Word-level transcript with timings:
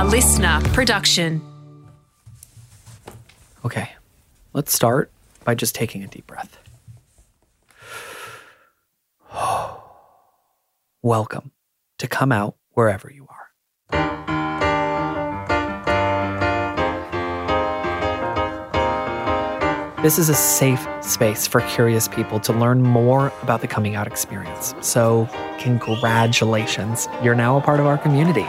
a 0.00 0.04
listener 0.04 0.58
production. 0.72 1.42
Okay, 3.66 3.90
let's 4.54 4.72
start 4.72 5.10
by 5.44 5.54
just 5.54 5.74
taking 5.74 6.02
a 6.02 6.06
deep 6.06 6.26
breath. 6.26 6.58
Welcome 11.02 11.50
to 11.98 12.08
Come 12.08 12.32
Out 12.32 12.56
Wherever 12.70 13.12
You 13.12 13.28
Are. 13.28 13.36
This 20.02 20.18
is 20.18 20.30
a 20.30 20.34
safe 20.34 20.88
space 21.02 21.46
for 21.46 21.60
curious 21.60 22.08
people 22.08 22.40
to 22.40 22.54
learn 22.54 22.80
more 22.80 23.30
about 23.42 23.60
the 23.60 23.68
coming 23.68 23.96
out 23.96 24.06
experience. 24.06 24.74
So, 24.80 25.28
congratulations, 25.58 27.06
you're 27.22 27.34
now 27.34 27.58
a 27.58 27.60
part 27.60 27.80
of 27.80 27.86
our 27.86 27.98
community. 27.98 28.46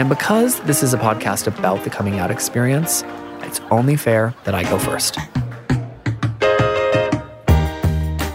And 0.00 0.08
because 0.08 0.58
this 0.60 0.82
is 0.82 0.94
a 0.94 0.96
podcast 0.96 1.46
about 1.46 1.84
the 1.84 1.90
coming 1.90 2.18
out 2.18 2.30
experience, 2.30 3.04
it's 3.42 3.60
only 3.70 3.96
fair 3.96 4.34
that 4.44 4.54
I 4.54 4.62
go 4.62 4.78
first. 4.78 5.18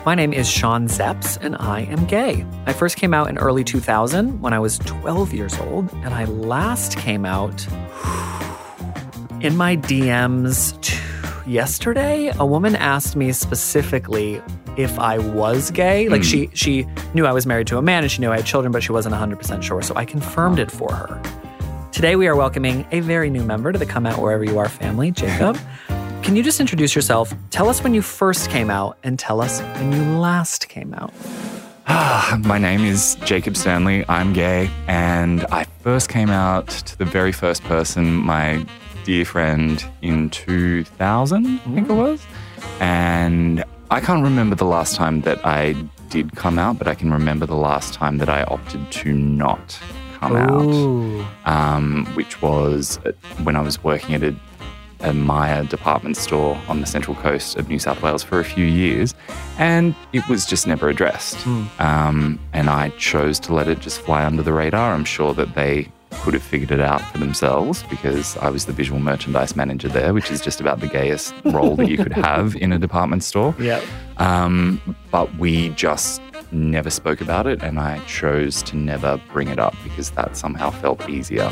My 0.05 0.13
name 0.13 0.31
is 0.31 0.47
Sean 0.47 0.87
Zepps, 0.87 1.39
and 1.41 1.55
I 1.55 1.79
am 1.81 2.05
gay. 2.05 2.45
I 2.67 2.73
first 2.73 2.97
came 2.97 3.15
out 3.15 3.29
in 3.29 3.39
early 3.39 3.63
2000 3.63 4.41
when 4.41 4.53
I 4.53 4.59
was 4.59 4.77
12 4.77 5.33
years 5.33 5.57
old, 5.57 5.91
and 6.03 6.13
I 6.13 6.25
last 6.25 6.99
came 6.99 7.25
out 7.25 7.65
in 9.41 9.57
my 9.57 9.75
DMs 9.75 10.95
yesterday. 11.47 12.31
A 12.37 12.45
woman 12.45 12.75
asked 12.75 13.15
me 13.15 13.31
specifically 13.31 14.39
if 14.77 14.99
I 14.99 15.17
was 15.17 15.71
gay. 15.71 16.09
Like 16.09 16.21
hmm. 16.21 16.27
she 16.27 16.49
she 16.53 16.85
knew 17.15 17.25
I 17.25 17.31
was 17.31 17.47
married 17.47 17.65
to 17.67 17.79
a 17.79 17.81
man 17.81 18.03
and 18.03 18.11
she 18.11 18.21
knew 18.21 18.31
I 18.31 18.35
had 18.35 18.45
children, 18.45 18.71
but 18.71 18.83
she 18.83 18.91
wasn't 18.91 19.15
100% 19.15 19.63
sure. 19.63 19.81
So 19.81 19.95
I 19.95 20.05
confirmed 20.05 20.59
it 20.59 20.69
for 20.69 20.93
her. 20.93 21.44
Today 21.95 22.17
we 22.17 22.27
are 22.27 22.35
welcoming 22.35 22.85
a 22.91 22.99
very 22.99 23.29
new 23.29 23.45
member 23.45 23.71
to 23.71 23.79
the 23.79 23.85
Come 23.85 24.05
Out 24.05 24.19
Wherever 24.19 24.43
You 24.43 24.59
Are 24.59 24.67
family, 24.67 25.11
Jacob. 25.11 25.57
Can 26.23 26.35
you 26.35 26.43
just 26.43 26.59
introduce 26.59 26.93
yourself? 26.93 27.33
Tell 27.51 27.69
us 27.69 27.81
when 27.85 27.93
you 27.93 28.01
first 28.01 28.49
came 28.49 28.69
out 28.69 28.97
and 29.03 29.17
tell 29.17 29.39
us 29.39 29.61
when 29.61 29.93
you 29.93 30.19
last 30.19 30.67
came 30.67 30.93
out. 30.93 31.13
Ah, 31.87 32.37
my 32.43 32.57
name 32.57 32.81
is 32.81 33.15
Jacob 33.23 33.55
Stanley. 33.55 34.03
I'm 34.09 34.33
gay, 34.33 34.69
and 34.89 35.45
I 35.53 35.63
first 35.83 36.09
came 36.09 36.29
out 36.29 36.67
to 36.67 36.97
the 36.97 37.05
very 37.05 37.31
first 37.31 37.63
person, 37.63 38.11
my 38.11 38.65
dear 39.05 39.23
friend, 39.23 39.81
in 40.01 40.29
2000, 40.31 41.45
I 41.45 41.57
think 41.59 41.77
it 41.77 41.91
mm. 41.91 41.95
was. 41.95 42.25
And 42.81 43.63
I 43.89 44.01
can't 44.01 44.21
remember 44.21 44.57
the 44.57 44.65
last 44.65 44.97
time 44.97 45.21
that 45.21 45.45
I 45.45 45.71
did 46.09 46.35
come 46.35 46.59
out, 46.59 46.77
but 46.77 46.89
I 46.89 46.93
can 46.93 47.13
remember 47.13 47.45
the 47.45 47.55
last 47.55 47.93
time 47.93 48.17
that 48.17 48.27
I 48.27 48.43
opted 48.43 48.91
to 48.91 49.13
not 49.13 49.79
come 50.27 51.25
out, 51.45 51.75
um, 51.75 52.05
which 52.15 52.41
was 52.41 52.99
uh, 53.05 53.11
when 53.43 53.55
I 53.55 53.61
was 53.61 53.83
working 53.83 54.15
at 54.15 54.23
a 54.23 54.35
a 55.01 55.13
Myer 55.13 55.63
department 55.65 56.17
store 56.17 56.59
on 56.67 56.79
the 56.79 56.87
central 56.87 57.15
coast 57.17 57.57
of 57.57 57.69
New 57.69 57.79
South 57.79 58.01
Wales 58.01 58.23
for 58.23 58.39
a 58.39 58.43
few 58.43 58.65
years, 58.65 59.13
and 59.59 59.93
it 60.13 60.27
was 60.27 60.45
just 60.45 60.67
never 60.67 60.89
addressed. 60.89 61.45
Um, 61.79 62.39
and 62.53 62.69
I 62.69 62.89
chose 62.97 63.39
to 63.41 63.53
let 63.53 63.67
it 63.67 63.79
just 63.79 63.99
fly 64.01 64.25
under 64.25 64.41
the 64.41 64.53
radar. 64.53 64.93
I'm 64.93 65.05
sure 65.05 65.33
that 65.33 65.53
they 65.53 65.91
could 66.21 66.33
have 66.33 66.43
figured 66.43 66.71
it 66.71 66.79
out 66.79 67.01
for 67.01 67.17
themselves 67.17 67.83
because 67.83 68.37
I 68.37 68.49
was 68.49 68.65
the 68.65 68.71
visual 68.71 68.99
merchandise 68.99 69.55
manager 69.55 69.89
there, 69.89 70.13
which 70.13 70.31
is 70.31 70.41
just 70.41 70.61
about 70.61 70.79
the 70.79 70.87
gayest 70.87 71.33
role 71.45 71.75
that 71.75 71.89
you 71.89 71.97
could 71.97 72.13
have 72.25 72.55
in 72.55 72.71
a 72.71 72.79
department 72.79 73.23
store. 73.23 73.53
Yep. 73.59 73.83
Um, 74.17 74.95
but 75.11 75.35
we 75.37 75.69
just 75.69 76.21
never 76.51 76.89
spoke 76.89 77.21
about 77.21 77.47
it, 77.47 77.61
and 77.63 77.79
I 77.79 77.99
chose 78.05 78.61
to 78.63 78.75
never 78.75 79.19
bring 79.31 79.47
it 79.47 79.59
up 79.59 79.75
because 79.83 80.11
that 80.11 80.37
somehow 80.37 80.71
felt 80.71 81.09
easier. 81.09 81.51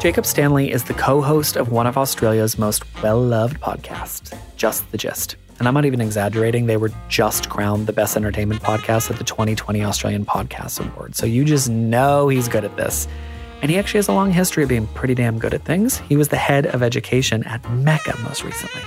Jacob 0.00 0.26
Stanley 0.26 0.70
is 0.70 0.84
the 0.84 0.94
co 0.94 1.20
host 1.20 1.56
of 1.56 1.70
one 1.70 1.86
of 1.86 1.96
Australia's 1.96 2.58
most 2.58 2.84
well 3.02 3.20
loved 3.20 3.60
podcasts, 3.60 4.38
Just 4.56 4.90
the 4.92 4.98
Gist. 4.98 5.36
And 5.58 5.66
I'm 5.66 5.74
not 5.74 5.86
even 5.86 6.00
exaggerating, 6.00 6.66
they 6.66 6.76
were 6.76 6.92
just 7.08 7.48
crowned 7.48 7.86
the 7.86 7.92
best 7.92 8.16
entertainment 8.16 8.62
podcast 8.62 9.10
at 9.10 9.16
the 9.16 9.24
2020 9.24 9.82
Australian 9.82 10.26
Podcast 10.26 10.78
Award. 10.80 11.16
So 11.16 11.24
you 11.24 11.44
just 11.44 11.70
know 11.70 12.28
he's 12.28 12.46
good 12.46 12.64
at 12.64 12.76
this. 12.76 13.08
And 13.62 13.70
he 13.70 13.78
actually 13.78 13.98
has 13.98 14.08
a 14.08 14.12
long 14.12 14.30
history 14.30 14.62
of 14.62 14.68
being 14.68 14.86
pretty 14.88 15.14
damn 15.14 15.38
good 15.38 15.54
at 15.54 15.64
things. 15.64 15.98
He 15.98 16.16
was 16.16 16.28
the 16.28 16.36
head 16.36 16.66
of 16.66 16.82
education 16.82 17.42
at 17.44 17.68
Mecca 17.70 18.16
most 18.22 18.44
recently. 18.44 18.82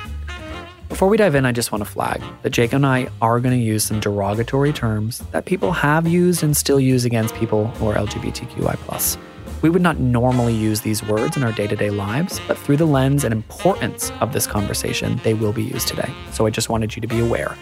Before 0.90 1.08
we 1.08 1.18
dive 1.18 1.36
in, 1.36 1.46
I 1.46 1.52
just 1.52 1.72
want 1.72 1.84
to 1.84 1.90
flag 1.90 2.22
that 2.42 2.50
Jake 2.50 2.74
and 2.74 2.84
I 2.84 3.10
are 3.22 3.40
going 3.40 3.58
to 3.58 3.64
use 3.64 3.84
some 3.84 4.00
derogatory 4.00 4.74
terms 4.74 5.20
that 5.32 5.46
people 5.46 5.72
have 5.72 6.08
used 6.08 6.44
and 6.44 6.58
still 6.58 6.80
use 6.80 7.06
against 7.06 7.36
people 7.36 7.68
who 7.68 7.88
are 7.88 7.96
LGBTQI. 7.96 9.18
We 9.62 9.70
would 9.70 9.84
not 9.84 10.00
normally 10.00 10.56
use 10.56 10.82
these 10.82 11.04
words 11.04 11.38
in 11.38 11.44
our 11.44 11.52
day 11.52 11.68
to 11.68 11.76
day 11.76 11.92
lives, 11.92 12.42
but 12.48 12.58
through 12.58 12.78
the 12.78 12.88
lens 12.88 13.24
and 13.24 13.32
importance 13.32 14.12
of 14.20 14.34
this 14.34 14.48
conversation, 14.48 15.22
they 15.24 15.36
will 15.36 15.54
be 15.54 15.64
used 15.64 15.88
today. 15.88 16.12
So 16.32 16.48
I 16.48 16.50
just 16.50 16.70
wanted 16.70 16.96
you 16.96 17.02
to 17.02 17.08
be 17.08 17.20
aware. 17.20 17.56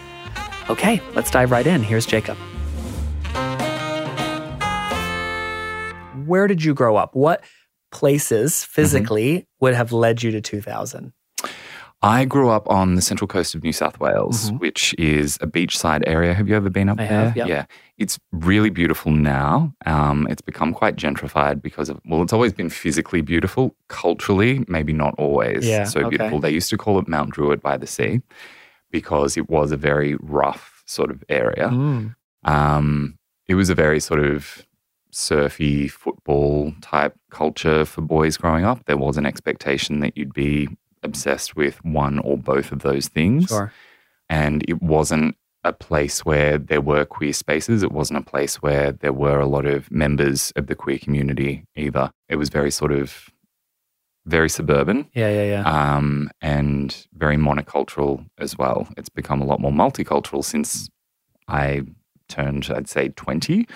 Okay, 0.70 1.02
let's 1.14 1.30
dive 1.30 1.50
right 1.50 1.66
in. 1.66 1.82
Here's 1.82 2.06
Jacob. 2.06 2.38
Where 6.24 6.46
did 6.46 6.64
you 6.64 6.72
grow 6.72 6.96
up? 6.96 7.14
What 7.14 7.44
places 7.92 8.54
mm-hmm. 8.54 8.72
physically 8.72 9.46
would 9.60 9.74
have 9.74 9.92
led 9.92 10.22
you 10.22 10.30
to 10.30 10.40
2000? 10.40 11.12
I 12.00 12.24
grew 12.26 12.48
up 12.48 12.68
on 12.70 12.94
the 12.94 13.02
central 13.02 13.26
coast 13.26 13.56
of 13.56 13.64
New 13.64 13.72
South 13.72 13.98
Wales, 13.98 14.52
Mhm. 14.52 14.60
which 14.60 14.94
is 14.98 15.36
a 15.40 15.48
beachside 15.48 16.04
area. 16.06 16.32
Have 16.32 16.48
you 16.48 16.54
ever 16.54 16.70
been 16.70 16.88
up 16.88 17.00
I 17.00 17.06
there? 17.06 17.24
have, 17.24 17.36
yep. 17.36 17.48
Yeah. 17.48 17.64
It's 17.96 18.20
really 18.30 18.70
beautiful 18.70 19.10
now. 19.10 19.72
Um, 19.84 20.28
it's 20.30 20.40
become 20.40 20.72
quite 20.72 20.94
gentrified 20.94 21.60
because 21.60 21.88
of, 21.88 21.98
well, 22.06 22.22
it's 22.22 22.32
always 22.32 22.52
been 22.52 22.68
physically 22.70 23.20
beautiful. 23.20 23.74
Culturally, 23.88 24.64
maybe 24.68 24.92
not 24.92 25.14
always 25.18 25.66
Yeah, 25.66 25.82
so 25.84 26.00
okay. 26.02 26.10
beautiful. 26.10 26.38
They 26.38 26.50
used 26.50 26.70
to 26.70 26.76
call 26.76 27.00
it 27.00 27.08
Mount 27.08 27.30
Druitt 27.30 27.60
by 27.62 27.76
the 27.76 27.88
sea 27.88 28.20
because 28.92 29.36
it 29.36 29.50
was 29.50 29.72
a 29.72 29.76
very 29.76 30.14
rough 30.20 30.84
sort 30.86 31.10
of 31.10 31.24
area. 31.28 31.68
Mm. 31.68 32.14
Um, 32.44 33.18
it 33.48 33.56
was 33.56 33.70
a 33.70 33.74
very 33.74 33.98
sort 33.98 34.20
of 34.20 34.64
surfy 35.10 35.88
football 35.88 36.72
type 36.80 37.16
culture 37.30 37.84
for 37.84 38.02
boys 38.02 38.36
growing 38.36 38.64
up. 38.64 38.84
There 38.84 38.96
was 38.96 39.16
an 39.16 39.26
expectation 39.26 39.98
that 40.00 40.16
you'd 40.16 40.32
be 40.34 40.68
obsessed 41.08 41.56
with 41.56 41.76
one 41.84 42.18
or 42.20 42.36
both 42.36 42.72
of 42.72 42.80
those 42.88 43.08
things. 43.08 43.48
Sure. 43.48 43.72
And 44.28 44.56
it 44.68 44.78
wasn't 44.82 45.36
a 45.64 45.72
place 45.72 46.24
where 46.24 46.58
there 46.70 46.80
were 46.90 47.04
queer 47.04 47.32
spaces. 47.32 47.82
It 47.82 47.92
wasn't 47.92 48.20
a 48.20 48.30
place 48.30 48.54
where 48.62 48.92
there 48.92 49.12
were 49.24 49.40
a 49.40 49.46
lot 49.56 49.66
of 49.66 49.90
members 49.90 50.52
of 50.56 50.66
the 50.68 50.74
queer 50.74 50.98
community 50.98 51.52
either. 51.76 52.10
It 52.28 52.36
was 52.36 52.48
very 52.48 52.70
sort 52.70 52.92
of 52.92 53.30
very 54.26 54.50
suburban 54.50 55.08
Yeah, 55.14 55.30
yeah, 55.30 55.44
yeah. 55.54 55.62
um, 55.96 56.30
and 56.42 57.06
very 57.14 57.36
monocultural 57.36 58.26
as 58.38 58.58
well. 58.58 58.86
It's 58.98 59.08
become 59.08 59.40
a 59.40 59.46
lot 59.46 59.60
more 59.60 59.72
multicultural 59.72 60.44
since 60.44 60.88
I 61.48 61.82
turned, 62.28 62.70
I'd 62.74 62.88
say, 62.88 63.08
20. 63.08 63.66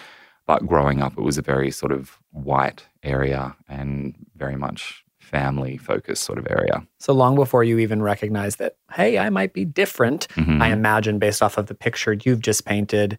But 0.47 0.66
growing 0.66 1.00
up, 1.00 1.14
it 1.16 1.22
was 1.22 1.38
a 1.38 1.43
very 1.43 1.70
sort 1.70 1.93
of 1.93 2.19
white 2.31 2.84
area 3.03 3.56
and 3.69 4.14
very 4.37 4.56
much 4.56 5.04
family 5.37 5.76
focused 5.78 6.22
sort 6.22 6.38
of 6.38 6.47
area. 6.48 6.87
So 7.00 7.12
long 7.12 7.34
before 7.34 7.65
you 7.65 7.78
even 7.78 8.03
recognize 8.03 8.56
that, 8.56 8.76
hey, 8.93 9.19
I 9.19 9.31
might 9.31 9.53
be 9.54 9.65
different, 9.65 10.28
Mhm. 10.37 10.60
I 10.62 10.69
imagine 10.69 11.19
based 11.19 11.43
off 11.43 11.59
of 11.59 11.66
the 11.66 11.75
picture 11.75 12.12
you've 12.12 12.43
just 12.43 12.65
painted, 12.65 13.19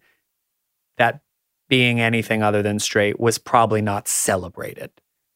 that 0.97 1.21
being 1.67 1.99
anything 1.99 2.43
other 2.43 2.61
than 2.61 2.79
straight 2.79 3.19
was 3.19 3.37
probably 3.37 3.81
not 3.81 4.07
celebrated. 4.07 4.91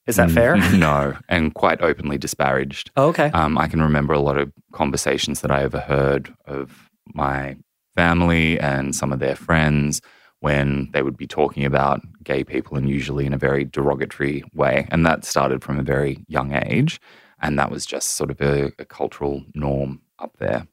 Is 0.06 0.16
that 0.16 0.30
Mm, 0.30 0.34
fair? 0.34 0.58
no, 0.74 1.18
and 1.28 1.54
quite 1.54 1.82
openly 1.82 2.18
disparaged. 2.18 2.92
Oh, 2.96 3.08
okay. 3.10 3.30
Um, 3.34 3.58
I 3.58 3.68
can 3.68 3.82
remember 3.82 4.14
a 4.14 4.20
lot 4.20 4.38
of 4.38 4.54
conversations 4.72 5.42
that 5.42 5.52
I 5.52 5.64
overheard 5.64 6.34
of 6.46 6.90
my 7.14 7.58
family 7.96 8.60
and 8.60 8.96
some 8.96 9.12
of 9.12 9.20
their 9.20 9.36
friends 9.36 10.00
when 10.40 10.90
they 10.94 11.02
would 11.02 11.18
be 11.18 11.28
talking 11.28 11.66
about 11.66 12.02
gay 12.24 12.44
people 12.44 12.78
and 12.78 12.90
usually 12.90 13.26
in 13.26 13.34
a 13.34 13.38
very 13.38 13.66
derogatory 13.66 14.44
way. 14.54 14.88
And 14.92 15.06
that 15.06 15.26
started 15.26 15.64
from 15.64 15.80
a 15.80 15.84
very 15.84 16.24
young 16.28 16.54
age. 16.54 17.00
And 17.42 17.58
that 17.58 17.72
was 17.72 17.86
just 17.86 18.12
sort 18.12 18.32
of 18.32 18.42
a, 18.42 18.72
a 18.80 18.86
cultural 18.86 19.44
norm 19.54 20.02
up 20.20 20.38
there. 20.38 20.68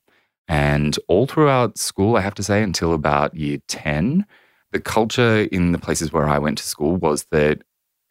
And 0.48 0.98
all 1.08 1.26
throughout 1.26 1.78
school, 1.78 2.16
I 2.16 2.20
have 2.20 2.34
to 2.34 2.42
say, 2.42 2.62
until 2.62 2.92
about 2.92 3.34
year 3.34 3.58
10, 3.68 4.26
the 4.72 4.80
culture 4.80 5.42
in 5.50 5.72
the 5.72 5.78
places 5.78 6.12
where 6.12 6.28
I 6.28 6.38
went 6.38 6.58
to 6.58 6.64
school 6.64 6.96
was 6.96 7.24
that 7.30 7.62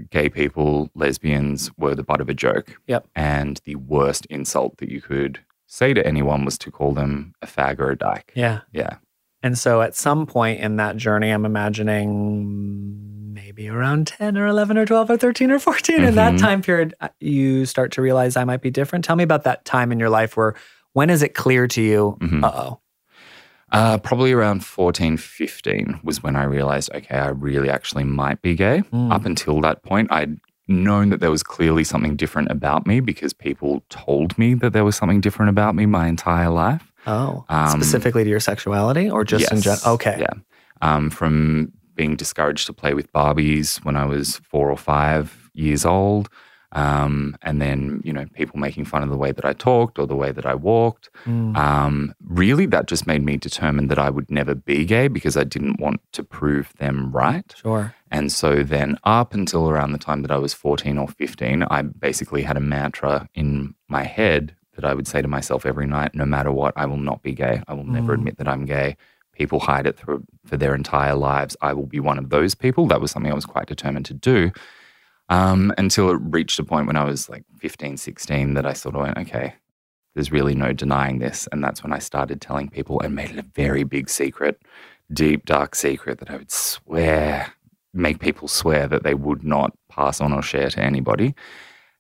gay 0.10 0.30
people, 0.30 0.90
lesbians 0.96 1.72
were 1.78 1.94
the 1.94 2.04
butt 2.04 2.22
of 2.22 2.30
a 2.30 2.34
joke. 2.34 2.76
Yep. 2.88 3.08
And 3.16 3.62
the 3.66 3.76
worst 3.76 4.26
insult 4.28 4.78
that 4.78 4.90
you 4.90 5.02
could 5.02 5.40
say 5.68 5.94
to 5.94 6.06
anyone 6.06 6.46
was 6.46 6.58
to 6.60 6.72
call 6.72 6.94
them 6.94 7.34
a 7.42 7.48
fag 7.48 7.80
or 7.80 7.92
a 7.92 7.98
dyke. 7.98 8.32
yeah. 8.36 8.62
Yeah. 8.72 8.98
And 9.44 9.58
so 9.58 9.82
at 9.82 9.94
some 9.96 10.26
point 10.26 10.62
in 10.62 10.78
that 10.78 10.96
journey, 10.98 11.30
I'm 11.30 11.46
imagining 11.46 13.34
maybe 13.34 13.68
around 13.68 14.08
10 14.08 14.38
or 14.38 14.48
11 14.48 14.78
or 14.78 14.86
12 14.86 15.10
or 15.12 15.18
13 15.18 15.52
or 15.52 15.60
14. 15.60 16.04
In 16.04 16.16
that 16.16 16.34
Mhm. 16.34 16.40
time 16.40 16.62
period, 16.62 16.94
uh, 17.02 17.10
you 17.20 17.66
start 17.66 17.92
to 17.94 18.02
realize 18.02 18.38
I 18.38 18.46
might 18.46 18.62
be 18.62 18.72
different. 18.72 19.04
Tell 19.06 19.16
me 19.16 19.24
about 19.24 19.44
that 19.44 19.66
time 19.66 19.92
in 19.92 20.00
your 20.00 20.10
life 20.10 20.38
where 20.38 20.56
when 20.94 21.10
is 21.10 21.22
it 21.22 21.34
clear 21.34 21.68
to 21.68 21.82
you, 21.82 22.18
Mhm. 22.22 22.44
uh 22.44 22.52
oh? 22.54 22.80
Uh, 23.72 23.98
probably 23.98 24.32
around 24.32 24.64
14, 24.64 25.18
15 25.18 26.00
was 26.04 26.22
when 26.22 26.36
I 26.36 26.44
realized, 26.44 26.92
okay, 26.94 27.18
I 27.18 27.30
really 27.30 27.70
actually 27.72 28.04
might 28.04 28.40
be 28.42 28.54
gay. 28.56 28.84
Mm. 28.94 29.12
Up 29.12 29.26
until 29.26 29.60
that 29.62 29.82
point, 29.82 30.12
I'd 30.12 30.38
known 30.68 31.10
that 31.10 31.20
there 31.20 31.32
was 31.32 31.42
clearly 31.44 31.84
something 31.84 32.16
different 32.16 32.52
about 32.52 32.86
me 32.86 33.00
because 33.00 33.34
people 33.34 33.84
told 33.90 34.38
me 34.38 34.54
that 34.54 34.74
there 34.74 34.86
was 34.86 34.96
something 34.96 35.20
different 35.22 35.50
about 35.50 35.74
me 35.76 35.88
my 35.88 36.08
entire 36.08 36.50
life. 36.50 36.93
Oh, 37.06 37.46
Um, 37.50 37.70
specifically 37.70 38.24
to 38.24 38.30
your 38.30 38.40
sexuality 38.40 39.10
or 39.10 39.24
just 39.24 39.52
in 39.52 39.62
general? 39.62 39.94
Okay. 39.96 40.18
Yeah. 40.20 40.34
Um, 40.82 41.10
from 41.10 41.72
being 41.96 42.16
discouraged 42.16 42.66
to 42.68 42.74
play 42.74 42.94
with 42.94 43.12
Barbies 43.14 43.84
when 43.86 43.96
I 43.96 44.06
was 44.06 44.38
four 44.38 44.70
or 44.70 44.78
five 44.78 45.50
years 45.54 45.86
old. 45.86 46.30
Um, 46.76 47.38
and 47.44 47.62
then, 47.62 48.02
you 48.04 48.12
know, 48.12 48.26
people 48.34 48.60
making 48.60 48.86
fun 48.86 49.04
of 49.04 49.10
the 49.10 49.18
way 49.18 49.32
that 49.32 49.46
I 49.46 49.54
talked 49.54 50.00
or 50.00 50.08
the 50.08 50.16
way 50.16 50.32
that 50.32 50.46
I 50.46 50.56
walked. 50.56 51.10
Mm. 51.26 51.56
Um, 51.56 52.16
really, 52.26 52.66
that 52.66 52.88
just 52.88 53.06
made 53.06 53.24
me 53.24 53.38
determined 53.38 53.92
that 53.92 54.00
I 54.00 54.10
would 54.10 54.32
never 54.32 54.56
be 54.56 54.84
gay 54.84 55.08
because 55.08 55.38
I 55.38 55.44
didn't 55.44 55.80
want 55.80 56.02
to 56.14 56.24
prove 56.24 56.74
them 56.80 57.12
right. 57.12 57.54
Sure. 57.56 57.94
And 58.10 58.32
so 58.32 58.64
then, 58.64 58.98
up 59.04 59.36
until 59.36 59.70
around 59.70 59.92
the 59.92 60.00
time 60.00 60.24
that 60.24 60.32
I 60.32 60.38
was 60.38 60.54
14 60.56 60.98
or 60.98 61.08
15, 61.08 61.64
I 61.70 61.84
basically 61.84 62.42
had 62.42 62.58
a 62.58 62.62
mantra 62.62 63.30
in 63.36 63.76
my 63.88 64.04
head 64.04 64.56
that 64.76 64.86
I 64.86 64.94
would 64.94 65.08
say 65.08 65.22
to 65.22 65.28
myself 65.28 65.66
every 65.66 65.86
night 65.88 66.16
no 66.16 66.26
matter 66.26 66.52
what, 66.52 66.74
I 66.76 66.86
will 66.86 66.98
not 66.98 67.22
be 67.22 67.34
gay. 67.34 67.62
I 67.68 67.74
will 67.74 67.84
never 67.86 68.14
Mm. 68.14 68.20
admit 68.20 68.38
that 68.38 68.48
I'm 68.48 68.66
gay. 68.66 68.98
People 69.34 69.60
hide 69.60 69.88
it 69.88 69.98
through, 69.98 70.24
for 70.46 70.58
their 70.58 70.76
entire 70.76 71.16
lives. 71.16 71.56
I 71.62 71.74
will 71.74 71.86
be 71.88 72.00
one 72.00 72.18
of 72.20 72.30
those 72.30 72.54
people. 72.56 72.88
That 72.88 73.02
was 73.02 73.12
something 73.12 73.32
I 73.32 73.36
was 73.36 73.46
quite 73.46 73.68
determined 73.68 74.06
to 74.08 74.14
do 74.14 74.52
um, 75.30 75.74
until 75.78 76.10
it 76.12 76.20
reached 76.22 76.60
a 76.60 76.64
point 76.64 76.88
when 76.88 76.98
I 76.98 77.04
was 77.04 77.30
like 77.30 77.44
15, 77.60 77.98
16 77.98 78.54
that 78.56 78.66
I 78.66 78.74
sort 78.74 78.96
of 78.96 79.02
went, 79.02 79.18
okay, 79.18 79.56
there's 80.16 80.32
really 80.32 80.54
no 80.56 80.74
denying 80.74 81.20
this. 81.20 81.48
And 81.52 81.64
that's 81.64 81.82
when 81.82 81.94
I 81.94 82.00
started 82.00 82.42
telling 82.42 82.70
people 82.70 83.00
and 83.02 83.16
made 83.16 83.32
it 83.32 83.40
a 83.40 83.46
very 83.56 83.84
big 83.84 84.10
secret, 84.10 84.62
deep, 85.12 85.46
dark 85.46 85.76
secret 85.76 86.20
that 86.20 86.30
I 86.30 86.38
would 86.38 86.52
swear, 86.52 87.54
make 87.94 88.20
people 88.20 88.48
swear 88.48 88.88
that 88.88 89.04
they 89.04 89.14
would 89.16 89.44
not 89.44 89.74
pass 89.90 90.22
on 90.22 90.34
or 90.34 90.42
share 90.44 90.70
to 90.70 90.80
anybody. 90.82 91.34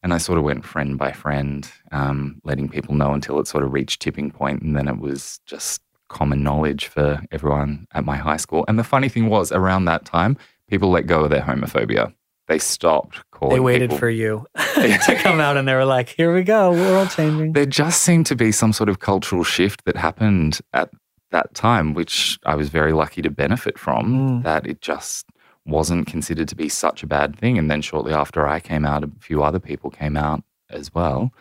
And 0.03 0.13
I 0.13 0.17
sort 0.17 0.37
of 0.37 0.43
went 0.43 0.65
friend 0.65 0.97
by 0.97 1.11
friend, 1.13 1.67
um, 1.93 2.39
letting 2.43 2.67
people 2.69 2.93
know 2.93 3.13
until 3.13 3.39
it 3.39 3.47
sort 3.47 3.63
of 3.63 3.71
reached 3.73 4.01
tipping 4.01 4.29
point, 4.31 4.61
And 4.61 4.75
then 4.75 4.87
it 4.89 4.99
was 4.99 5.39
just 5.45 5.81
common 6.09 6.43
knowledge 6.43 6.87
for 6.87 7.21
everyone 7.31 7.87
at 7.93 8.03
my 8.05 8.17
high 8.17 8.37
school. 8.37 8.65
And 8.67 8.77
the 8.77 8.83
funny 8.83 9.07
thing 9.09 9.29
was, 9.29 9.51
around 9.51 9.85
that 9.85 10.03
time, 10.05 10.37
people 10.69 10.89
let 10.91 11.07
go 11.07 11.23
of 11.23 11.29
their 11.29 11.41
homophobia. 11.41 12.13
They 12.49 12.59
stopped 12.59 13.23
calling 13.31 13.55
They 13.55 13.59
waited 13.61 13.89
people- 13.91 13.99
for 13.99 14.09
you 14.09 14.45
to 14.75 15.19
come 15.23 15.39
out 15.39 15.55
and 15.55 15.65
they 15.67 15.73
were 15.73 15.85
like, 15.85 16.09
here 16.09 16.33
we 16.35 16.43
go, 16.43 16.71
world 16.73 17.09
changing. 17.11 17.53
there 17.53 17.65
just 17.65 18.01
seemed 18.03 18.25
to 18.25 18.35
be 18.35 18.51
some 18.51 18.73
sort 18.73 18.89
of 18.89 18.99
cultural 18.99 19.45
shift 19.45 19.85
that 19.85 19.95
happened 19.95 20.59
at 20.73 20.89
that 21.31 21.53
time, 21.55 21.93
which 21.93 22.37
I 22.45 22.55
was 22.55 22.67
very 22.69 22.91
lucky 22.93 23.21
to 23.23 23.29
benefit 23.31 23.79
from, 23.79 24.13
Mm. 24.13 24.43
that 24.43 24.67
it 24.67 24.81
just 24.81 25.25
wasn't 25.65 26.07
considered 26.07 26.47
to 26.49 26.55
be 26.55 26.69
such 26.69 27.03
a 27.03 27.07
bad 27.07 27.37
thing. 27.37 27.57
And 27.57 27.69
then 27.69 27.81
shortly 27.81 28.13
after 28.13 28.45
I 28.47 28.59
came 28.59 28.85
out, 28.85 29.03
a 29.03 29.11
few 29.19 29.43
other 29.43 29.59
people 29.59 29.89
came 29.89 30.17
out 30.17 30.43
as 30.69 30.93
well. 30.93 31.31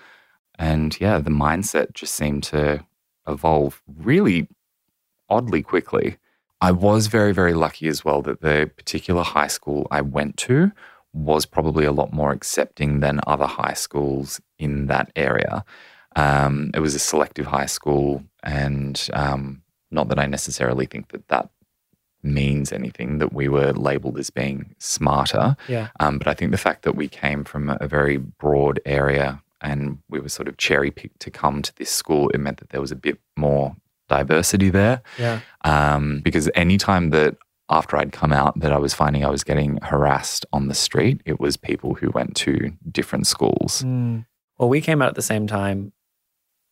And 0.58 0.98
yeah, 1.00 1.18
the 1.18 1.30
mindset 1.30 1.92
just 1.94 2.14
seemed 2.14 2.42
to 2.44 2.84
evolve 3.26 3.82
really 3.86 4.48
oddly 5.28 5.62
quickly. 5.62 6.18
I 6.60 6.70
was 6.70 7.08
very, 7.08 7.32
very 7.32 7.54
lucky 7.54 7.88
as 7.88 8.04
well 8.04 8.22
that 8.22 8.40
the 8.40 8.70
particular 8.76 9.22
high 9.22 9.48
school 9.48 9.88
I 9.90 10.00
went 10.02 10.36
to 10.38 10.70
was 11.12 11.44
probably 11.44 11.84
a 11.84 11.92
lot 11.92 12.12
more 12.12 12.30
accepting 12.30 13.00
than 13.00 13.20
other 13.26 13.46
high 13.46 13.74
schools 13.74 14.40
in 14.58 14.86
that 14.86 15.10
area. 15.16 15.64
Um, 16.14 16.70
it 16.74 16.80
was 16.80 16.94
a 16.94 16.98
selective 16.98 17.46
high 17.46 17.66
school, 17.66 18.22
and 18.42 19.08
um, 19.12 19.62
not 19.90 20.08
that 20.08 20.18
I 20.18 20.26
necessarily 20.26 20.86
think 20.86 21.08
that 21.08 21.28
that 21.28 21.50
means 22.22 22.72
anything 22.72 23.18
that 23.18 23.32
we 23.32 23.48
were 23.48 23.72
labeled 23.72 24.18
as 24.18 24.30
being 24.30 24.74
smarter, 24.78 25.56
Yeah. 25.68 25.88
um, 26.00 26.18
but 26.18 26.28
I 26.28 26.34
think 26.34 26.50
the 26.50 26.58
fact 26.58 26.82
that 26.82 26.94
we 26.96 27.08
came 27.08 27.44
from 27.44 27.70
a 27.80 27.88
very 27.88 28.16
broad 28.16 28.80
area 28.86 29.42
and 29.60 29.98
we 30.08 30.20
were 30.20 30.28
sort 30.28 30.48
of 30.48 30.56
cherry 30.56 30.90
picked 30.90 31.20
to 31.20 31.30
come 31.30 31.62
to 31.62 31.74
this 31.76 31.90
school, 31.90 32.28
it 32.30 32.38
meant 32.38 32.58
that 32.58 32.70
there 32.70 32.80
was 32.80 32.92
a 32.92 32.96
bit 32.96 33.18
more 33.36 33.76
diversity 34.08 34.70
there. 34.70 35.02
Yeah. 35.18 35.40
Um, 35.64 36.20
because 36.20 36.50
anytime 36.54 37.10
that 37.10 37.36
after 37.68 37.96
I'd 37.96 38.12
come 38.12 38.32
out 38.32 38.58
that 38.60 38.72
I 38.72 38.78
was 38.78 38.92
finding 38.92 39.24
I 39.24 39.30
was 39.30 39.44
getting 39.44 39.78
harassed 39.82 40.44
on 40.52 40.68
the 40.68 40.74
street, 40.74 41.20
it 41.24 41.40
was 41.40 41.56
people 41.56 41.94
who 41.94 42.10
went 42.10 42.36
to 42.36 42.72
different 42.90 43.26
schools. 43.26 43.82
Mm. 43.82 44.26
Well, 44.58 44.68
we 44.68 44.80
came 44.80 45.00
out 45.00 45.08
at 45.08 45.14
the 45.14 45.22
same 45.22 45.46
time 45.46 45.92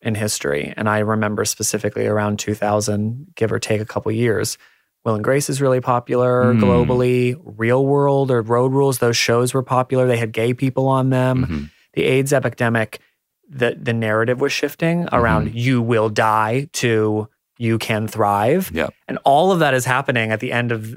in 0.02 0.14
history. 0.14 0.72
And 0.76 0.88
I 0.88 0.98
remember 0.98 1.44
specifically 1.44 2.06
around 2.06 2.38
2000, 2.38 3.28
give 3.34 3.52
or 3.52 3.58
take 3.58 3.80
a 3.80 3.86
couple 3.86 4.10
years, 4.12 4.58
Will 5.04 5.14
and 5.14 5.24
Grace 5.24 5.48
is 5.48 5.60
really 5.62 5.80
popular 5.80 6.52
Mm. 6.54 6.60
globally. 6.60 7.40
Real 7.44 7.84
World 7.86 8.30
or 8.30 8.42
Road 8.42 8.72
Rules, 8.72 8.98
those 8.98 9.16
shows 9.16 9.54
were 9.54 9.62
popular. 9.62 10.06
They 10.06 10.18
had 10.18 10.32
gay 10.32 10.52
people 10.54 10.88
on 10.88 11.10
them. 11.10 11.46
Mhm. 11.46 11.70
The 11.94 12.04
AIDS 12.04 12.32
epidemic, 12.32 13.00
the, 13.48 13.76
the 13.80 13.92
narrative 13.94 14.40
was 14.40 14.52
shifting 14.52 15.04
Mm-hmm. 15.06 15.14
around 15.14 15.54
you 15.54 15.80
will 15.82 16.08
die 16.10 16.68
to 16.74 17.28
you 17.58 17.78
can 17.78 18.06
thrive. 18.08 18.70
Yep. 18.72 18.92
And 19.08 19.18
all 19.24 19.52
of 19.52 19.58
that 19.58 19.74
is 19.74 19.84
happening 19.84 20.30
at 20.32 20.40
the 20.40 20.52
end 20.52 20.70
of 20.72 20.96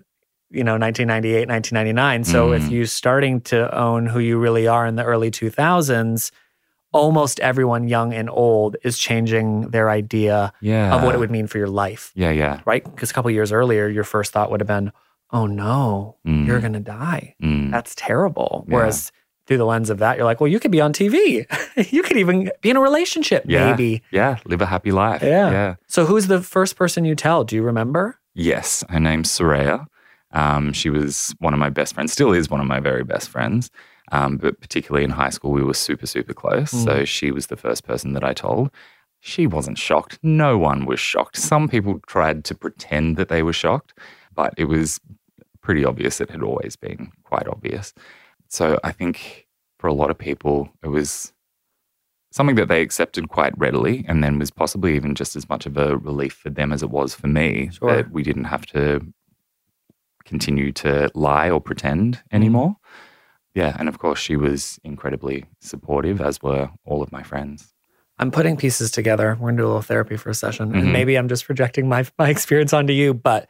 you 0.51 0.63
know 0.63 0.77
1998 0.77 1.47
1999 1.47 2.23
so 2.25 2.51
if 2.53 2.61
Mm. 2.63 2.71
you're 2.71 2.85
starting 2.85 3.41
to 3.41 3.75
own 3.75 4.05
who 4.05 4.19
you 4.19 4.37
really 4.37 4.67
are 4.67 4.85
in 4.85 4.95
the 4.95 5.03
early 5.03 5.31
2000s 5.31 6.29
almost 6.93 7.39
everyone 7.39 7.87
young 7.87 8.13
and 8.13 8.29
old 8.29 8.77
is 8.83 8.97
changing 8.97 9.69
their 9.71 9.89
idea 9.89 10.53
Yeah. 10.61 10.95
of 10.95 11.03
what 11.03 11.15
it 11.15 11.17
would 11.17 11.31
mean 11.31 11.47
for 11.47 11.57
your 11.57 11.67
life 11.67 12.11
Yeah, 12.15 12.31
yeah. 12.31 12.61
right 12.65 12.83
because 12.83 13.11
a 13.11 13.13
couple 13.13 13.31
years 13.31 13.51
earlier 13.51 13.87
your 13.89 14.03
first 14.03 14.31
thought 14.31 14.51
would 14.51 14.61
have 14.61 14.67
been 14.67 14.91
oh 15.31 15.45
no 15.47 16.15
Mm, 16.25 16.45
you're 16.47 16.59
going 16.59 16.73
to 16.73 16.79
die 16.79 17.35
mm. 17.41 17.71
that's 17.71 17.95
terrible 17.95 18.65
Yeah. 18.67 18.75
whereas 18.75 19.11
through 19.45 19.57
the 19.57 19.65
lens 19.65 19.89
of 19.89 19.97
that 19.97 20.15
you're 20.17 20.25
like 20.25 20.39
well 20.39 20.47
you 20.47 20.59
could 20.59 20.71
be 20.71 20.79
on 20.79 20.93
tv 20.93 21.45
you 21.91 22.01
could 22.03 22.17
even 22.17 22.49
be 22.61 22.69
in 22.69 22.77
a 22.77 22.81
relationship 22.81 23.43
Yeah. 23.47 23.69
maybe 23.71 24.01
Yeah, 24.11 24.37
live 24.45 24.61
a 24.61 24.65
happy 24.67 24.91
life. 24.91 25.21
Yeah. 25.23 25.51
Yeah. 25.51 25.75
so 25.87 26.05
who's 26.05 26.27
the 26.27 26.41
first 26.41 26.75
person 26.77 27.03
you 27.05 27.15
tell 27.15 27.43
do 27.43 27.55
you 27.55 27.63
remember 27.63 28.19
Yes, 28.35 28.83
her 28.89 28.99
name's 28.99 29.29
Soraya. 29.29 29.85
Um, 30.31 30.73
she 30.73 30.89
was 30.89 31.35
one 31.39 31.53
of 31.53 31.59
my 31.59 31.69
best 31.69 31.93
friends, 31.93 32.11
still 32.13 32.33
is 32.33 32.49
one 32.49 32.59
of 32.59 32.65
my 32.65 32.79
very 32.79 33.03
best 33.03 33.29
friends. 33.29 33.69
Um, 34.13 34.37
but 34.37 34.61
particularly 34.61 35.03
in 35.03 35.09
high 35.09 35.31
school, 35.31 35.51
we 35.51 35.63
were 35.63 35.73
super, 35.73 36.05
super 36.05 36.33
close. 36.35 36.69
So 36.69 37.03
she 37.03 37.31
was 37.31 37.47
the 37.47 37.57
first 37.57 37.83
person 37.83 38.13
that 38.13 38.23
I 38.23 38.33
told. 38.33 38.69
She 39.21 39.47
wasn't 39.47 39.79
shocked. 39.79 40.19
No 40.21 40.57
one 40.57 40.85
was 40.85 40.99
shocked. 40.99 41.37
Some 41.37 41.67
people 41.67 41.99
tried 42.05 42.43
to 42.45 42.53
pretend 42.55 43.17
that 43.17 43.29
they 43.29 43.41
were 43.41 43.53
shocked, 43.53 43.93
but 44.35 44.53
it 44.55 44.65
was 44.65 44.99
pretty 45.61 45.83
obvious. 45.83 46.21
It 46.21 46.29
had 46.29 46.43
always 46.43 46.75
been 46.75 47.11
quite 47.23 47.47
obvious. 47.47 47.93
So 48.49 48.77
I 48.83 48.91
think 48.91 49.47
for 49.79 49.87
a 49.87 49.93
lot 49.93 50.11
of 50.11 50.17
people, 50.17 50.69
it 50.83 50.89
was 50.89 51.33
something 52.31 52.55
that 52.57 52.67
they 52.67 52.81
accepted 52.83 53.29
quite 53.29 53.57
readily 53.57 54.05
and 54.07 54.23
then 54.23 54.37
was 54.37 54.51
possibly 54.51 54.95
even 54.95 55.15
just 55.15 55.35
as 55.35 55.49
much 55.49 55.65
of 55.65 55.75
a 55.77 55.97
relief 55.97 56.33
for 56.33 56.51
them 56.51 56.71
as 56.71 56.83
it 56.83 56.89
was 56.91 57.15
for 57.15 57.27
me 57.27 57.69
Sure. 57.71 57.95
that 57.95 58.11
we 58.11 58.21
didn't 58.21 58.45
have 58.45 58.65
to 58.67 59.01
continue 60.25 60.71
to 60.71 61.09
lie 61.15 61.49
or 61.49 61.59
pretend 61.61 62.21
anymore. 62.31 62.75
Yeah, 63.55 63.75
and 63.77 63.87
of 63.87 63.99
course 63.99 64.19
she 64.19 64.35
was 64.35 64.79
incredibly 64.83 65.45
supportive 65.61 66.21
as 66.21 66.41
were 66.41 66.69
all 66.85 67.03
of 67.03 67.11
my 67.11 67.23
friends. 67.23 67.73
I'm 68.19 68.31
putting 68.31 68.57
pieces 68.57 68.91
together. 68.91 69.37
We're 69.39 69.49
gonna 69.49 69.57
do 69.57 69.65
a 69.65 69.67
little 69.67 69.81
therapy 69.81 70.17
for 70.17 70.29
a 70.29 70.33
session, 70.35 70.71
Mhm. 70.71 70.79
and 70.79 70.93
maybe 70.93 71.17
I'm 71.17 71.27
just 71.27 71.45
projecting 71.45 71.87
my 71.87 72.05
my 72.19 72.29
experience 72.29 72.73
onto 72.73 72.93
you. 72.93 73.13
But 73.13 73.47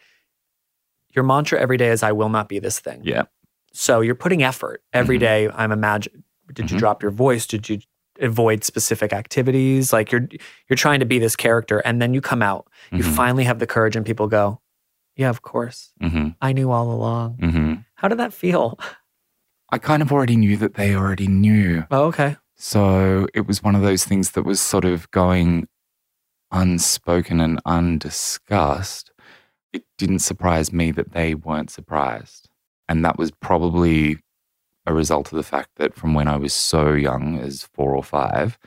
your 1.16 1.24
mantra 1.24 1.60
every 1.60 1.78
day 1.78 1.90
is 1.90 2.04
"I 2.04 2.12
will 2.12 2.30
not 2.30 2.50
be 2.50 2.60
this 2.60 2.80
thing." 2.80 3.02
Yeah. 3.04 3.24
So 3.74 4.02
you're 4.02 4.16
putting 4.16 4.44
effort 4.44 4.82
every 4.94 5.18
Mhm. 5.18 5.22
day. 5.22 5.50
I'm 5.54 5.72
imagine. 5.72 6.24
Did 6.54 6.70
you 6.70 6.76
Mhm. 6.76 6.80
drop 6.80 7.02
your 7.02 7.12
voice? 7.12 7.46
Did 7.48 7.70
you 7.70 7.80
avoid 8.20 8.64
specific 8.64 9.12
activities? 9.14 9.92
Like 9.94 10.12
you're 10.12 10.28
you're 10.70 10.78
trying 10.78 11.00
to 11.00 11.06
be 11.06 11.20
this 11.20 11.36
character, 11.36 11.80
and 11.80 12.02
then 12.02 12.14
you 12.14 12.22
come 12.22 12.42
out. 12.42 12.68
You 12.92 13.04
Mhm. 13.04 13.16
finally 13.16 13.44
have 13.46 13.60
the 13.60 13.68
courage, 13.68 13.96
and 13.96 14.06
people 14.06 14.28
go, 14.28 14.60
"Yeah, 15.16 15.30
of 15.30 15.42
course. 15.42 15.94
hmm 16.02 16.30
I 16.42 16.54
knew 16.54 16.72
all 16.72 16.92
along." 16.92 17.38
hmm 17.40 17.74
How 17.96 18.08
did 18.10 18.20
that 18.20 18.34
feel? 18.34 18.78
I 19.74 19.80
kind 19.80 20.04
of 20.04 20.12
already 20.12 20.36
knew 20.36 20.56
that 20.58 20.76
they 20.76 20.96
already 20.96 21.26
knew. 21.28 21.88
Oh, 21.90 22.04
okay. 22.06 22.38
So 22.54 23.28
it 23.34 23.48
was 23.48 23.64
one 23.64 23.74
of 23.74 23.82
those 23.82 24.06
things 24.06 24.32
that 24.32 24.44
was 24.44 24.62
sort 24.62 24.86
of 24.86 25.10
going 25.10 25.68
unspoken 26.52 27.40
and 27.40 27.60
undiscussed. 27.66 29.10
It 29.74 29.84
didn't 29.98 30.20
surprise 30.20 30.72
me 30.72 30.92
that 30.92 31.14
they 31.14 31.34
weren't 31.34 31.72
surprised. 31.72 32.50
And 32.88 33.04
that 33.04 33.18
was 33.18 33.32
probably 33.32 34.20
a 34.86 34.94
result 34.94 35.32
of 35.32 35.38
the 35.38 35.44
fact 35.44 35.70
that 35.78 35.96
from 35.96 36.14
when 36.14 36.28
I 36.28 36.36
was 36.36 36.54
so 36.54 36.94
young, 36.94 37.40
as 37.40 37.64
four 37.74 37.96
or 37.96 38.04
five, 38.04 38.60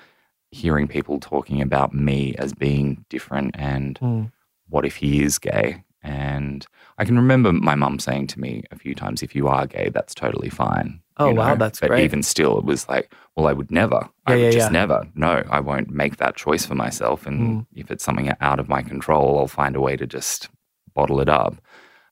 hearing 0.51 0.89
people 0.89 1.21
talking 1.21 1.63
about 1.63 1.95
me 1.95 2.35
as 2.37 2.53
being 2.53 3.05
different 3.09 3.55
and 3.57 3.97
Mm. 4.01 4.33
what 4.69 4.85
if 4.85 4.97
he 4.97 5.23
is 5.23 5.39
gay 5.39 5.85
And 6.03 6.65
I 6.99 7.05
can 7.05 7.17
remember 7.17 7.53
my 7.53 7.75
mum 7.75 7.99
saying 7.99 8.29
to 8.29 8.41
me 8.41 8.63
a 8.71 8.77
few 8.77 8.95
times, 8.95 9.23
if 9.23 9.35
you 9.35 9.49
are 9.49 9.67
gay, 9.67 9.91
that's 9.93 10.15
totally 10.15 10.49
fine. 10.51 11.01
Oh, 11.17 11.31
you 11.31 11.35
wow, 11.35 11.51
know? 11.51 11.57
that's 11.57 11.81
but 11.81 11.89
great. 11.89 12.05
even 12.05 12.23
still, 12.23 12.59
it 12.59 12.65
was 12.65 12.89
like, 12.89 13.13
well, 13.35 13.47
I 13.49 13.53
would 13.53 13.71
never. 13.71 14.09
I 14.27 14.35
would 14.37 14.41
yeah, 14.43 14.51
just 14.51 14.67
yeah. 14.69 14.81
never. 14.81 15.09
No, 15.15 15.43
I 15.51 15.61
won't 15.61 15.91
make 15.91 16.19
that 16.19 16.37
choice 16.37 16.65
for 16.67 16.75
myself. 16.75 17.27
And 17.27 17.41
Mm. 17.41 17.67
if 17.75 17.91
it's 17.91 18.05
something 18.05 18.31
out 18.41 18.61
of 18.61 18.69
my 18.69 18.83
control, 18.83 19.39
I'll 19.39 19.49
find 19.49 19.75
a 19.75 19.81
way 19.81 19.97
to 19.97 20.07
just 20.07 20.49
bottle 20.95 21.21
it 21.21 21.29
up. 21.29 21.57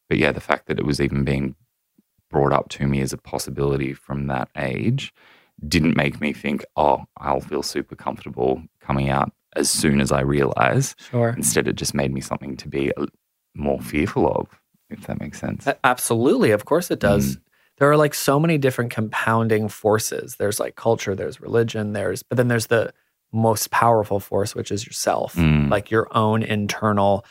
But 0.08 0.18
yeah, 0.18 0.32
the 0.32 0.40
fact 0.40 0.66
that 0.66 0.78
it 0.78 0.86
was 0.86 1.00
even 1.00 1.24
being 1.24 1.54
brought 2.30 2.52
up 2.52 2.68
to 2.70 2.86
me 2.86 3.00
as 3.00 3.12
a 3.12 3.18
possibility 3.18 3.92
from 3.92 4.26
that 4.26 4.48
age 4.56 5.12
didn't 5.68 5.96
make 5.96 6.20
me 6.20 6.32
think, 6.32 6.64
oh, 6.76 7.04
I'll 7.18 7.40
feel 7.40 7.62
super 7.62 7.94
comfortable 7.94 8.62
coming 8.80 9.08
out 9.08 9.32
as 9.54 9.70
soon 9.70 10.00
as 10.00 10.10
I 10.10 10.20
realize. 10.22 10.96
Sure. 10.98 11.28
Instead, 11.36 11.68
it 11.68 11.76
just 11.76 11.94
made 11.94 12.12
me 12.12 12.20
something 12.20 12.56
to 12.56 12.68
be 12.68 12.90
a- 12.96 13.06
more 13.54 13.80
fearful 13.80 14.26
of, 14.28 14.48
if 14.90 15.06
that 15.06 15.20
makes 15.20 15.40
sense. 15.40 15.66
Absolutely. 15.84 16.50
Of 16.50 16.64
course 16.64 16.90
it 16.90 17.00
does. 17.00 17.36
Mm. 17.36 17.40
There 17.78 17.90
are 17.90 17.96
like 17.96 18.14
so 18.14 18.38
many 18.38 18.56
different 18.58 18.90
compounding 18.92 19.68
forces. 19.68 20.36
There's 20.36 20.60
like 20.60 20.76
culture, 20.76 21.14
there's 21.14 21.40
religion, 21.40 21.92
there's, 21.92 22.22
but 22.22 22.36
then 22.36 22.48
there's 22.48 22.66
the 22.68 22.92
most 23.32 23.70
powerful 23.72 24.20
force, 24.20 24.54
which 24.54 24.70
is 24.70 24.86
yourself, 24.86 25.34
Mm. 25.34 25.70
like 25.70 25.90
your 25.90 26.06
own 26.16 26.42
internal, 26.44 27.24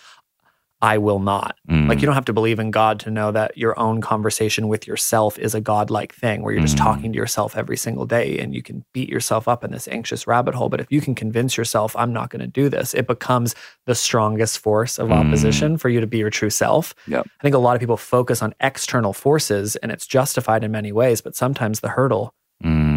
I 0.83 0.97
will 0.97 1.19
not. 1.19 1.57
Mm. 1.69 1.87
Like 1.87 2.01
you 2.01 2.05
don't 2.05 2.13
have 2.13 2.25
to 2.25 2.33
believe 2.33 2.59
in 2.59 2.69
God 2.69 2.99
to 2.99 3.09
know 3.09 3.31
that 3.31 3.57
your 3.57 3.79
own 3.79 4.01
conversation 4.01 4.67
with 4.67 4.85
yourself 4.85 5.39
is 5.39 5.55
a 5.55 5.61
godlike 5.61 6.13
thing 6.13 6.43
where 6.43 6.51
you're 6.53 6.61
just 6.61 6.75
Mm. 6.75 6.83
talking 6.83 7.13
to 7.13 7.17
yourself 7.17 7.55
every 7.55 7.77
single 7.77 8.05
day 8.05 8.37
and 8.37 8.53
you 8.53 8.61
can 8.61 8.83
beat 8.93 9.07
yourself 9.07 9.47
up 9.47 9.63
in 9.63 9.71
this 9.71 9.87
anxious 9.87 10.27
rabbit 10.27 10.55
hole. 10.55 10.67
But 10.67 10.81
if 10.81 10.91
you 10.91 10.99
can 10.99 11.15
convince 11.15 11.55
yourself, 11.55 11.95
I'm 11.95 12.11
not 12.11 12.29
going 12.29 12.41
to 12.41 12.47
do 12.61 12.67
this, 12.67 12.93
it 12.93 13.07
becomes 13.07 13.55
the 13.85 13.95
strongest 13.95 14.59
force 14.59 14.99
of 14.99 15.07
Mm. 15.07 15.13
opposition 15.27 15.77
for 15.77 15.87
you 15.87 16.01
to 16.01 16.07
be 16.07 16.17
your 16.17 16.29
true 16.29 16.49
self. 16.49 16.93
Yep. 17.07 17.25
I 17.39 17.41
think 17.43 17.55
a 17.55 17.59
lot 17.59 17.75
of 17.75 17.79
people 17.79 17.95
focus 17.97 18.41
on 18.43 18.53
external 18.59 19.13
forces 19.13 19.77
and 19.77 19.89
it's 19.89 20.05
justified 20.05 20.65
in 20.65 20.71
many 20.71 20.91
ways, 20.91 21.21
but 21.21 21.33
sometimes 21.35 21.79
the 21.79 21.89
hurdle 21.97 22.33
Mm. 22.63 22.92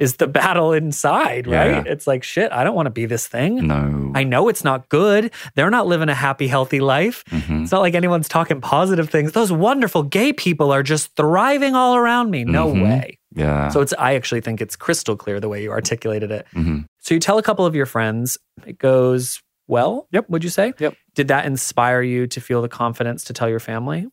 Is 0.00 0.16
the 0.16 0.26
battle 0.40 0.72
inside, 0.72 1.46
right? 1.46 1.86
Yeah. 1.86 1.92
It's 1.92 2.06
like, 2.08 2.24
shit, 2.24 2.50
I 2.50 2.64
don't 2.64 2.74
want 2.74 2.86
to 2.86 2.90
be 2.90 3.06
this 3.06 3.28
thing. 3.28 3.66
No. 3.68 4.10
I 4.16 4.24
know 4.24 4.48
it's 4.48 4.64
not 4.64 4.88
good. 4.88 5.30
They're 5.54 5.70
not 5.70 5.86
living 5.86 6.08
a 6.08 6.14
happy, 6.14 6.48
healthy 6.48 6.80
life. 6.80 7.22
Mhm. 7.30 7.62
It's 7.62 7.70
not 7.72 7.80
like 7.80 7.94
anyone's 7.94 8.28
talking 8.28 8.60
positive 8.60 9.08
things. 9.10 9.30
Those 9.32 9.52
wonderful 9.52 10.02
gay 10.02 10.32
people 10.32 10.72
are 10.72 10.82
just 10.82 11.14
thriving 11.14 11.76
all 11.76 11.94
around 11.94 12.30
me. 12.32 12.42
No 12.44 12.72
Mhm. 12.72 12.82
way. 12.82 13.18
Yeah. 13.36 13.68
So 13.68 13.80
it's 13.80 13.94
I 13.98 14.14
actually 14.14 14.40
think 14.40 14.60
it's 14.60 14.74
crystal 14.74 15.14
clear 15.16 15.38
the 15.38 15.48
way 15.48 15.62
you 15.62 15.70
articulated 15.70 16.32
it. 16.32 16.46
Mhm. 16.54 16.86
So 16.98 17.14
you 17.14 17.20
tell 17.20 17.38
a 17.38 17.42
couple 17.42 17.64
of 17.64 17.76
your 17.76 17.86
friends, 17.86 18.38
it 18.66 18.78
goes 18.78 19.40
well. 19.68 20.08
Yep. 20.10 20.28
Would 20.30 20.42
you 20.42 20.50
say? 20.50 20.72
Yep. 20.78 20.94
Did 21.14 21.28
that 21.28 21.46
inspire 21.46 22.02
you 22.02 22.26
to 22.26 22.40
feel 22.40 22.60
the 22.62 22.68
confidence 22.68 23.22
to 23.24 23.32
tell 23.32 23.48
your 23.48 23.60
family? 23.60 24.08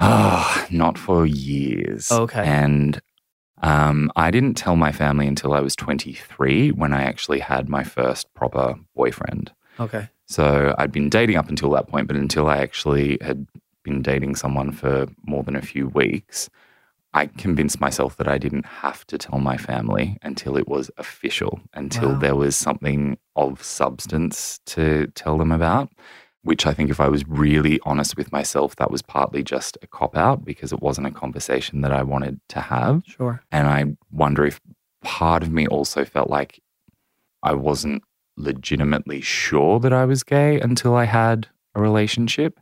Ah, 0.00 0.66
not 0.70 0.96
for 0.96 1.26
years. 1.26 2.10
Okay. 2.12 2.44
And 2.44 3.00
um, 3.62 4.10
I 4.16 4.30
didn't 4.30 4.54
tell 4.54 4.76
my 4.76 4.92
family 4.92 5.26
until 5.26 5.52
I 5.52 5.60
was 5.60 5.74
23 5.76 6.70
when 6.72 6.92
I 6.92 7.02
actually 7.02 7.40
had 7.40 7.68
my 7.68 7.84
first 7.84 8.32
proper 8.34 8.76
boyfriend. 8.94 9.52
Okay. 9.80 10.08
So 10.26 10.74
I'd 10.78 10.92
been 10.92 11.08
dating 11.08 11.36
up 11.36 11.48
until 11.48 11.70
that 11.70 11.88
point, 11.88 12.06
but 12.06 12.16
until 12.16 12.48
I 12.48 12.58
actually 12.58 13.18
had 13.20 13.46
been 13.82 14.02
dating 14.02 14.36
someone 14.36 14.72
for 14.72 15.06
more 15.24 15.42
than 15.42 15.56
a 15.56 15.62
few 15.62 15.88
weeks, 15.88 16.50
I 17.14 17.26
convinced 17.26 17.80
myself 17.80 18.16
that 18.18 18.28
I 18.28 18.36
didn't 18.36 18.66
have 18.66 19.06
to 19.06 19.16
tell 19.16 19.38
my 19.38 19.56
family 19.56 20.18
until 20.22 20.56
it 20.58 20.68
was 20.68 20.90
official, 20.98 21.60
until 21.72 22.10
Wow. 22.10 22.18
there 22.18 22.36
was 22.36 22.54
something 22.56 23.16
of 23.34 23.62
substance 23.62 24.60
to 24.66 25.06
tell 25.14 25.38
them 25.38 25.50
about. 25.50 25.90
Which 26.48 26.66
I 26.66 26.72
think, 26.72 26.88
if 26.88 26.98
I 26.98 27.08
was 27.08 27.28
really 27.28 27.78
honest 27.82 28.16
with 28.16 28.32
myself, 28.32 28.74
that 28.76 28.90
was 28.90 29.02
partly 29.02 29.42
just 29.42 29.76
a 29.82 29.86
cop 29.86 30.16
out 30.16 30.46
because 30.46 30.72
it 30.72 30.80
wasn't 30.80 31.06
a 31.06 31.10
conversation 31.10 31.82
that 31.82 31.92
I 31.92 32.02
wanted 32.02 32.40
to 32.48 32.60
have. 32.62 33.02
Sure. 33.06 33.42
And 33.52 33.68
I 33.68 33.84
wonder 34.10 34.46
if 34.46 34.58
part 35.02 35.42
of 35.42 35.52
me 35.52 35.66
also 35.66 36.06
felt 36.06 36.30
like 36.30 36.62
I 37.42 37.52
wasn't 37.52 38.02
legitimately 38.38 39.20
sure 39.20 39.78
that 39.80 39.92
I 39.92 40.06
was 40.06 40.22
gay 40.22 40.58
until 40.58 40.96
I 40.96 41.04
had 41.04 41.48
a 41.74 41.82
relationship. 41.82 42.58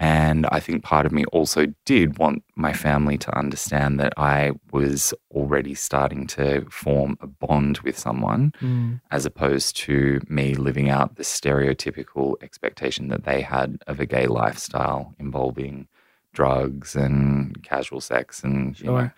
And 0.00 0.46
I 0.52 0.60
think 0.60 0.84
part 0.84 1.06
of 1.06 1.12
me 1.12 1.24
also 1.32 1.66
did 1.84 2.18
want 2.18 2.44
my 2.54 2.72
family 2.72 3.18
to 3.18 3.36
understand 3.36 3.98
that 3.98 4.12
I 4.16 4.52
was 4.70 5.12
already 5.32 5.74
starting 5.74 6.26
to 6.28 6.64
form 6.70 7.18
a 7.20 7.26
bond 7.26 7.78
with 7.78 7.98
someone, 7.98 8.52
Mm. 8.60 9.00
as 9.10 9.26
opposed 9.26 9.76
to 9.78 10.20
me 10.28 10.54
living 10.54 10.88
out 10.88 11.16
the 11.16 11.24
stereotypical 11.24 12.34
expectation 12.42 13.08
that 13.08 13.24
they 13.24 13.40
had 13.40 13.82
of 13.88 13.98
a 13.98 14.06
gay 14.06 14.26
lifestyle 14.26 15.14
involving 15.18 15.88
drugs 16.32 16.94
and 16.94 17.60
casual 17.64 18.00
sex 18.00 18.44
and 18.44 18.78
you 18.78 18.86
know, 18.86 18.98
Sure. 18.98 19.14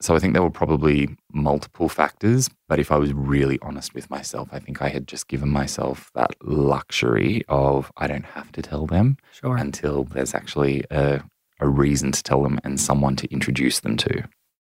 So 0.00 0.14
I 0.14 0.18
think 0.18 0.32
there 0.34 0.42
were 0.42 0.50
probably 0.50 1.08
multiple 1.32 1.88
factors, 1.88 2.50
but 2.68 2.78
if 2.78 2.90
I 2.92 2.96
was 2.96 3.12
really 3.12 3.58
honest 3.62 3.94
with 3.94 4.10
myself, 4.10 4.48
I 4.52 4.58
think 4.58 4.82
I 4.82 4.88
had 4.88 5.06
just 5.06 5.28
given 5.28 5.48
myself 5.50 6.10
that 6.14 6.34
luxury 6.42 7.42
of 7.48 7.90
I 7.96 8.06
don't 8.06 8.24
have 8.26 8.50
to 8.52 8.62
tell 8.62 8.86
them 8.86 9.16
Sure. 9.32 9.56
until 9.56 10.04
there's 10.04 10.34
actually 10.34 10.84
a, 10.90 11.22
a 11.60 11.68
reason 11.68 12.12
to 12.12 12.22
tell 12.22 12.42
them 12.42 12.58
and 12.64 12.78
someone 12.80 13.16
to 13.16 13.30
introduce 13.32 13.80
them 13.80 13.96
to. 13.98 14.24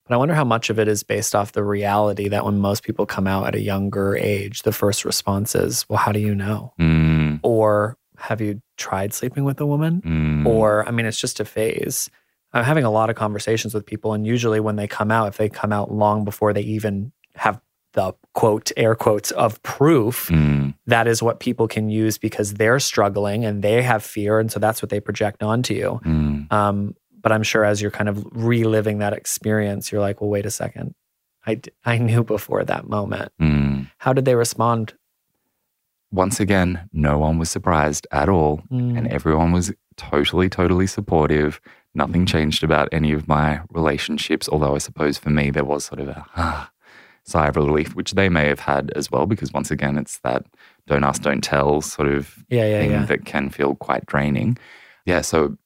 But 0.08 0.16
I 0.16 0.18
wonder 0.18 0.34
how 0.34 0.44
much 0.44 0.70
of 0.70 0.80
it 0.80 0.88
is 0.88 1.04
based 1.04 1.36
off 1.36 1.51
the 1.54 1.63
reality 1.63 2.28
that 2.30 2.44
when 2.44 2.58
most 2.58 2.84
people 2.84 3.06
come 3.06 3.28
out 3.28 3.48
at 3.48 3.56
a 3.56 3.62
younger 3.62 4.18
age, 4.18 4.63
the 4.63 4.72
first 4.74 5.06
response 5.06 5.54
is, 5.56 5.86
well, 5.88 6.00
how 6.00 6.12
do 6.12 6.20
you 6.20 6.34
know? 6.36 6.74
Mm, 6.80 7.40
Or 7.44 7.98
have 8.18 8.42
you 8.42 8.62
tried 8.78 9.13
sleeping 9.13 9.44
with 9.46 9.62
a 9.62 9.66
woman? 9.66 10.01
mm, 10.01 10.46
Or, 10.46 10.86
I 10.88 10.92
mean, 10.92 11.06
it's 11.06 11.20
just 11.20 11.40
a 11.40 11.46
phase. 11.46 12.10
I'm 12.53 12.63
having 12.63 12.84
a 12.84 12.91
lot 12.91 13.10
of 13.10 13.15
conversations 13.15 13.74
with 13.74 13.86
people, 13.86 14.13
and 14.13 14.25
usually 14.27 14.60
when 14.60 14.75
they 14.75 14.88
come 14.88 15.12
out, 15.12 15.27
if 15.29 15.38
they 15.38 15.48
come 15.50 15.72
out 15.72 15.91
long 15.91 16.25
before 16.25 16.51
they 16.53 16.62
even 16.62 17.12
have 17.36 17.62
the 17.93 18.13
quote, 18.34 18.72
air 18.77 18.96
quotes 18.96 19.31
of 19.31 19.62
proof, 19.63 20.27
mm, 20.29 20.74
that 20.88 21.08
is 21.08 21.22
what 21.22 21.39
people 21.39 21.67
can 21.67 21.89
use 21.89 22.17
because 22.17 22.53
they're 22.55 22.79
struggling 22.79 23.43
and 23.46 23.62
they 23.63 23.81
have 23.81 24.03
fear. 24.03 24.39
And 24.39 24.50
so 24.51 24.60
that's 24.60 24.81
what 24.81 24.89
they 24.89 25.00
project 25.01 25.43
onto 25.43 25.74
you. 25.74 26.00
mm, 26.05 26.51
Um, 26.51 26.96
but 27.22 27.31
I'm 27.34 27.43
sure 27.43 27.63
as 27.65 27.81
you're 27.81 27.91
kind 27.91 28.08
of 28.10 28.25
reliving 28.31 29.00
that 29.00 29.13
experience, 29.13 29.91
you're 29.91 30.01
like, 30.01 30.22
well, 30.22 30.29
wait 30.29 30.46
a 30.46 30.51
second. 30.51 30.96
I, 31.46 31.55
d- 31.55 31.72
I 31.86 31.98
knew 31.98 32.24
before 32.24 32.63
that 32.63 32.88
moment. 32.88 33.31
mm. 33.41 33.89
How 33.98 34.13
did 34.13 34.25
they 34.25 34.36
respond? 34.36 34.93
Once 36.12 36.39
again, 36.39 36.89
no 36.91 37.17
one 37.20 37.38
was 37.39 37.50
surprised 37.50 38.05
at 38.12 38.27
all. 38.29 38.62
Mm, 38.72 38.98
and 38.98 39.08
everyone 39.08 39.51
was 39.51 39.72
totally, 39.98 40.50
totally 40.50 40.88
supportive. 40.88 41.62
Nothing 41.94 42.26
changed 42.26 42.64
about 42.64 42.90
any 42.92 43.12
of 43.12 43.28
my 43.28 43.62
relationships, 43.70 44.48
although 44.50 44.76
I 44.76 44.80
suppose 44.80 45.18
for 45.18 45.30
me 45.30 45.52
there 45.52 45.66
was 45.66 45.84
sort 45.84 46.00
of 46.00 46.08
a 46.08 46.26
ah, 46.38 46.72
sigh 47.24 47.48
of 47.48 47.58
relief, 47.58 47.96
which 47.96 48.12
they 48.14 48.30
may 48.30 48.48
have 48.48 48.62
had 48.62 48.92
as 48.96 49.12
well, 49.12 49.26
because 49.26 49.52
once 49.52 49.72
again, 49.72 49.98
it's 49.98 50.20
that 50.20 50.46
don't 50.88 51.04
ask, 51.04 51.22
don't 51.22 51.44
tell 51.44 51.82
sort 51.82 52.08
of 52.08 52.44
yeah, 52.50 52.66
yeah, 52.66 52.80
thing 52.80 52.92
yeah. 52.92 53.06
that 53.06 53.26
can 53.26 53.50
feel 53.50 53.76
quite 53.76 54.06
draining. 54.06 54.58
Yeah, 55.06 55.22
so 55.22 55.58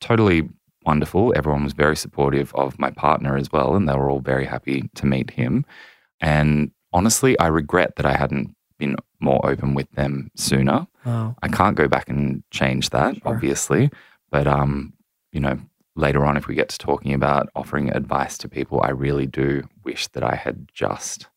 totally 0.00 0.48
wonderful. 0.84 1.32
Everyone 1.36 1.64
was 1.64 1.72
very 1.72 1.96
supportive 1.96 2.54
of 2.54 2.78
my 2.78 2.90
partner 2.90 3.36
as 3.36 3.50
well, 3.50 3.74
and 3.74 3.88
they 3.88 3.94
were 3.94 4.10
all 4.10 4.20
very 4.20 4.44
happy 4.44 4.88
to 4.96 5.06
meet 5.06 5.30
him. 5.30 5.64
And 6.20 6.70
honestly, 6.92 7.38
I 7.38 7.46
regret 7.46 7.96
that 7.96 8.06
I 8.06 8.16
hadn't 8.16 8.54
been 8.78 8.96
more 9.20 9.40
open 9.44 9.74
with 9.74 9.90
them 9.92 10.30
sooner. 10.36 10.86
Oh, 11.04 11.34
I 11.42 11.48
can't 11.48 11.76
go 11.76 11.88
back 11.88 12.08
and 12.08 12.42
change 12.50 12.90
that, 12.90 13.14
Sure. 13.14 13.22
obviously. 13.34 13.90
But 14.30 14.46
um, 14.46 14.92
you 15.32 15.40
know, 15.40 15.58
later 15.94 16.24
on 16.24 16.36
if 16.36 16.46
we 16.46 16.54
get 16.54 16.68
to 16.70 16.78
talking 16.78 17.12
about 17.12 17.48
offering 17.54 17.90
advice 17.90 18.38
to 18.38 18.48
people, 18.48 18.80
I 18.82 18.90
really 18.90 19.26
do 19.26 19.68
wish 19.84 20.06
that 20.08 20.22
I 20.22 20.36
had 20.36 20.68
just 20.72 21.28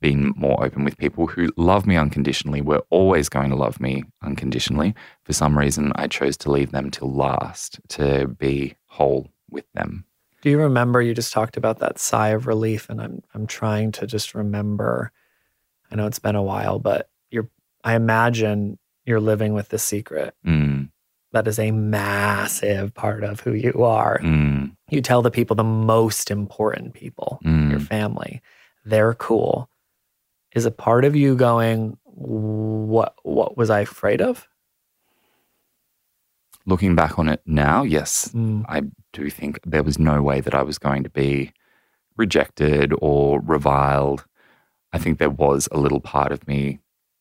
been 0.00 0.32
more 0.36 0.64
open 0.64 0.84
with 0.84 0.96
people 0.96 1.26
who 1.26 1.52
love 1.56 1.86
me 1.86 1.96
unconditionally, 1.96 2.62
were 2.62 2.82
always 2.90 3.28
going 3.28 3.50
to 3.50 3.56
love 3.56 3.80
me 3.80 4.02
unconditionally. 4.22 4.94
For 5.24 5.32
some 5.32 5.58
reason 5.58 5.92
I 5.94 6.06
chose 6.06 6.36
to 6.38 6.50
leave 6.50 6.72
them 6.72 6.90
till 6.90 7.12
last 7.12 7.80
to 7.90 8.26
be 8.26 8.76
whole 8.86 9.28
with 9.50 9.70
them. 9.74 10.06
Do 10.40 10.48
you 10.48 10.58
remember 10.58 11.02
you 11.02 11.12
just 11.12 11.34
talked 11.34 11.58
about 11.58 11.80
that 11.80 11.98
sigh 11.98 12.28
of 12.28 12.46
relief 12.46 12.88
and 12.88 13.00
I'm 13.00 13.22
I'm 13.34 13.46
trying 13.46 13.92
to 13.92 14.06
just 14.06 14.34
remember 14.34 15.12
I 15.90 15.96
know 15.96 16.06
it's 16.06 16.18
been 16.18 16.36
a 16.36 16.42
while 16.42 16.78
but 16.78 17.10
you're 17.30 17.50
I 17.84 17.94
imagine 17.94 18.78
you're 19.04 19.20
living 19.20 19.52
with 19.52 19.68
the 19.68 19.78
secret. 19.78 20.34
Mm, 20.46 20.90
That 21.32 21.46
is 21.46 21.58
a 21.58 21.70
massive 21.70 22.92
part 22.94 23.22
of 23.22 23.40
who 23.40 23.52
you 23.52 23.84
are. 23.84 24.18
mm, 24.20 24.74
You 24.90 25.00
tell 25.00 25.22
the 25.22 25.30
people 25.30 25.54
the 25.54 25.62
most 25.62 26.30
important 26.30 26.94
people, 26.94 27.38
mm. 27.44 27.70
your 27.70 27.80
family. 27.80 28.42
They're 28.84 29.14
cool. 29.14 29.68
Is 30.54 30.66
a 30.66 30.70
part 30.72 31.04
of 31.04 31.14
you 31.14 31.36
going 31.36 31.96
what 32.04 33.14
what 33.22 33.56
was 33.56 33.70
I 33.70 33.80
afraid 33.80 34.20
of? 34.20 34.48
Looking 36.66 36.94
back 36.94 37.18
on 37.18 37.28
it 37.28 37.40
now, 37.46 37.82
yes, 37.84 38.30
Mm, 38.34 38.64
I 38.68 38.82
do 39.12 39.30
think 39.30 39.60
there 39.64 39.82
was 39.82 39.98
no 39.98 40.22
way 40.22 40.40
that 40.40 40.54
I 40.54 40.62
was 40.62 40.78
going 40.78 41.02
to 41.04 41.10
be 41.10 41.52
rejected 42.16 42.92
or 43.00 43.40
reviled. 43.40 44.24
I 44.92 44.98
think 44.98 45.18
there 45.18 45.30
was 45.30 45.68
a 45.72 45.78
little 45.78 46.00
part 46.00 46.32
of 46.32 46.46
me 46.46 46.80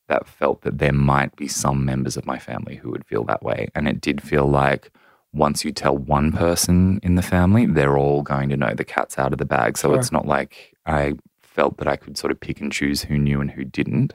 that 0.10 0.28
felt 0.28 0.62
that 0.62 0.78
there 0.80 0.94
might 0.94 1.36
be 1.36 1.48
some 1.48 1.86
members 1.86 2.18
of 2.18 2.26
my 2.26 2.38
family 2.38 2.76
who 2.76 2.92
would 2.92 3.06
feel 3.06 3.24
that 3.26 3.42
way. 3.44 3.70
And 3.74 3.88
it 3.88 4.02
did 4.02 4.22
feel 4.22 4.46
like 4.48 4.92
once 5.32 5.64
you 5.64 5.72
tell 5.72 5.98
one 5.98 6.32
person 6.32 7.00
in 7.04 7.16
the 7.16 7.22
family, 7.22 7.66
they're 7.66 7.98
all 7.98 8.22
going 8.24 8.50
to 8.50 8.58
know 8.58 8.74
the 8.74 8.84
cat's 8.84 9.18
out 9.18 9.32
of 9.32 9.38
the 9.40 9.46
bag. 9.46 9.78
So 9.78 9.90
Sure. 9.90 9.98
it's 10.00 10.12
not 10.12 10.28
like 10.28 10.74
I 10.86 11.14
felt 11.42 11.78
that 11.78 11.88
I 11.88 11.96
could 11.96 12.18
sort 12.18 12.32
of 12.32 12.40
pick 12.40 12.60
and 12.62 12.72
choose 12.72 13.04
who 13.04 13.18
knew 13.18 13.40
and 13.40 13.52
who 13.52 13.64
didn't. 13.64 14.14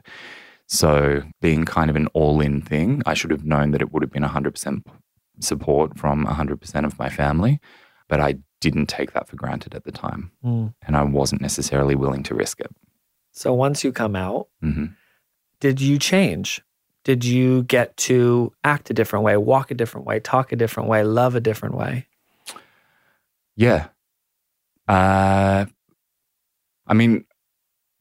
So 0.67 1.23
being 1.41 1.63
kind 1.65 1.89
of 1.89 1.95
an 1.95 2.07
all 2.07 2.41
in 2.41 2.61
thing, 2.61 3.01
I 3.05 3.13
should 3.13 3.31
have 3.31 3.45
known 3.45 3.71
that 3.71 3.81
it 3.81 3.91
would 3.91 4.03
have 4.03 4.11
been 4.11 4.23
100% 4.23 4.83
support 5.39 5.97
from 5.97 6.25
100% 6.25 6.85
of 6.85 6.99
my 6.99 7.09
family. 7.09 7.59
But 8.07 8.19
I 8.19 8.35
didn't 8.61 8.87
take 8.87 9.13
that 9.13 9.27
for 9.27 9.35
granted 9.35 9.73
at 9.75 9.83
the 9.83 9.91
time. 9.91 10.31
Mm. 10.43 10.73
And 10.85 10.97
I 10.97 11.03
wasn't 11.03 11.41
necessarily 11.41 11.95
willing 11.95 12.23
to 12.23 12.35
risk 12.35 12.59
it. 12.59 12.71
So 13.31 13.53
once 13.53 13.83
you 13.83 13.91
come 13.91 14.15
out, 14.15 14.47
hmm 14.61 14.85
did 15.59 15.81
you 15.81 15.97
change? 15.99 16.61
Did 17.03 17.23
you 17.23 17.63
get 17.63 17.95
to 17.97 18.51
act 18.63 18.89
a 18.89 18.93
different 18.93 19.23
way, 19.23 19.37
walk 19.37 19.69
a 19.69 19.75
different 19.75 20.07
way, 20.07 20.19
talk 20.19 20.51
a 20.51 20.55
different 20.55 20.89
way, 20.89 21.03
love 21.03 21.35
a 21.35 21.39
different 21.39 21.75
way? 21.75 22.07
Yeah. 23.55 23.89
Uh, 24.87 25.65
I 26.87 26.93
mean, 26.93 27.25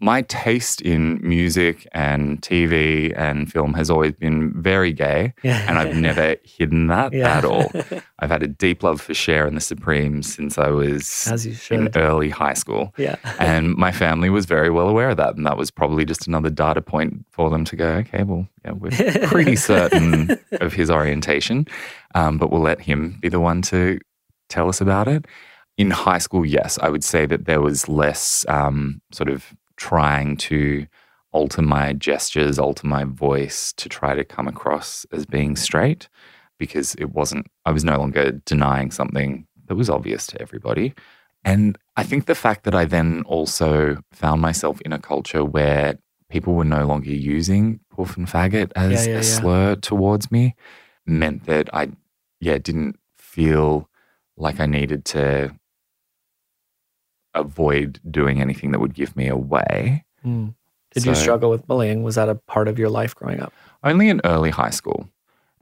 my 0.05 0.21
taste 0.23 0.83
in 0.83 1.19
music 1.27 1.89
and 1.93 2.41
TV 2.43 3.13
and 3.17 3.51
film 3.51 3.73
has 3.73 3.89
always 3.89 4.13
been 4.13 4.53
very 4.63 4.93
gay, 4.93 5.33
Yeah. 5.43 5.65
and 5.67 5.79
I've 5.79 5.97
never 5.97 6.37
hidden 6.45 6.89
that 6.89 7.13
Yeah. 7.15 7.39
at 7.39 7.45
all. 7.47 7.73
I've 8.19 8.29
had 8.31 8.43
a 8.43 8.47
deep 8.47 8.83
love 8.83 9.01
for 9.01 9.15
Cher 9.15 9.47
and 9.47 9.57
the 9.57 9.63
Supremes 9.63 10.35
since 10.35 10.59
I 10.59 10.69
was 10.69 11.67
in 11.71 11.89
early 11.97 12.29
high 12.29 12.53
school. 12.53 12.93
Yeah. 12.99 13.17
And 13.39 13.75
my 13.77 13.93
family 13.93 14.29
was 14.29 14.45
very 14.45 14.69
well 14.69 14.89
aware 14.89 15.09
of 15.11 15.17
that. 15.17 15.37
And 15.37 15.47
that 15.47 15.57
was 15.57 15.71
probably 15.71 16.05
just 16.05 16.27
another 16.27 16.51
data 16.51 16.83
point 16.83 17.25
for 17.31 17.49
them 17.49 17.65
to 17.65 17.75
go, 17.77 17.89
okay, 18.03 18.25
well, 18.25 18.47
yeah, 18.65 18.73
we're 18.73 18.91
pretty 19.29 19.57
certain 19.57 20.39
of 20.61 20.75
his 20.75 20.91
orientation, 20.91 21.67
um, 22.15 22.37
but 22.39 22.51
we'll 22.51 22.61
let 22.61 22.81
him 22.83 23.19
be 23.23 23.31
the 23.31 23.41
one 23.41 23.63
to 23.63 23.99
tell 24.51 24.69
us 24.69 24.81
about 24.83 25.09
it. 25.09 25.25
In 25.79 25.91
high 25.91 26.19
school, 26.19 26.45
yes, 26.47 26.79
I 26.83 26.89
would 26.89 27.03
say 27.03 27.27
that 27.27 27.47
there 27.47 27.61
was 27.61 27.89
less 27.89 28.45
um, 28.49 29.01
sort 29.13 29.29
of 29.29 29.53
trying 29.76 30.37
to 30.37 30.87
alter 31.33 31.62
my 31.62 31.93
gestures, 31.93 32.59
alter 32.59 32.87
my 32.87 33.04
voice 33.04 33.73
to 33.76 33.88
try 33.88 34.14
to 34.14 34.25
come 34.25 34.47
across 34.47 35.04
as 35.12 35.26
being 35.26 35.57
straight 35.57 36.09
because 36.59 36.95
it 36.95 37.11
wasn't, 37.12 37.47
I 37.64 37.73
was 37.73 37.85
no 37.85 37.99
longer 37.99 38.33
denying 38.45 38.90
something 38.93 39.47
that 39.66 39.75
was 39.75 39.90
obvious 39.90 40.26
to 40.28 40.40
everybody. 40.40 40.95
And 41.45 41.76
I 41.97 42.04
think 42.04 42.26
the 42.26 42.35
fact 42.35 42.64
that 42.64 42.75
I 42.75 42.85
then 42.85 43.23
also 43.26 43.99
found 44.12 44.40
myself 44.40 44.81
in 44.83 44.93
a 44.93 44.99
culture 44.99 45.45
where 45.45 45.99
people 46.31 46.54
were 46.54 46.64
no 46.64 46.87
longer 46.87 47.11
using 47.11 47.81
poof 47.90 48.16
and 48.16 48.26
faggot 48.26 48.73
as 48.76 49.07
Yeah, 49.07 49.12
yeah, 49.12 49.19
a 49.19 49.23
yeah. 49.23 49.23
slur 49.23 49.75
towards 49.76 50.31
me 50.31 50.54
meant 51.07 51.47
that 51.47 51.69
I, 51.75 51.90
yeah, 52.40 52.59
didn't 52.59 52.99
feel 53.19 53.88
like 54.37 54.61
I 54.61 54.66
needed 54.66 55.04
to 55.07 55.54
avoid 57.35 58.00
doing 58.11 58.41
anything 58.41 58.71
that 58.73 58.81
would 58.81 58.95
give 58.95 59.17
me 59.17 59.29
away. 59.29 60.05
Mm. 60.25 60.55
Did 60.93 61.07
you 61.07 61.14
struggle 61.14 61.50
with 61.50 61.67
bullying? 61.67 62.03
Was 62.03 62.14
that 62.14 62.29
a 62.29 62.37
part 62.37 62.69
of 62.69 62.79
your 62.79 62.88
life 62.88 63.14
growing 63.14 63.41
up? 63.41 63.53
Only 63.83 64.09
in 64.09 64.21
early 64.25 64.50
high 64.50 64.71
school. 64.71 65.09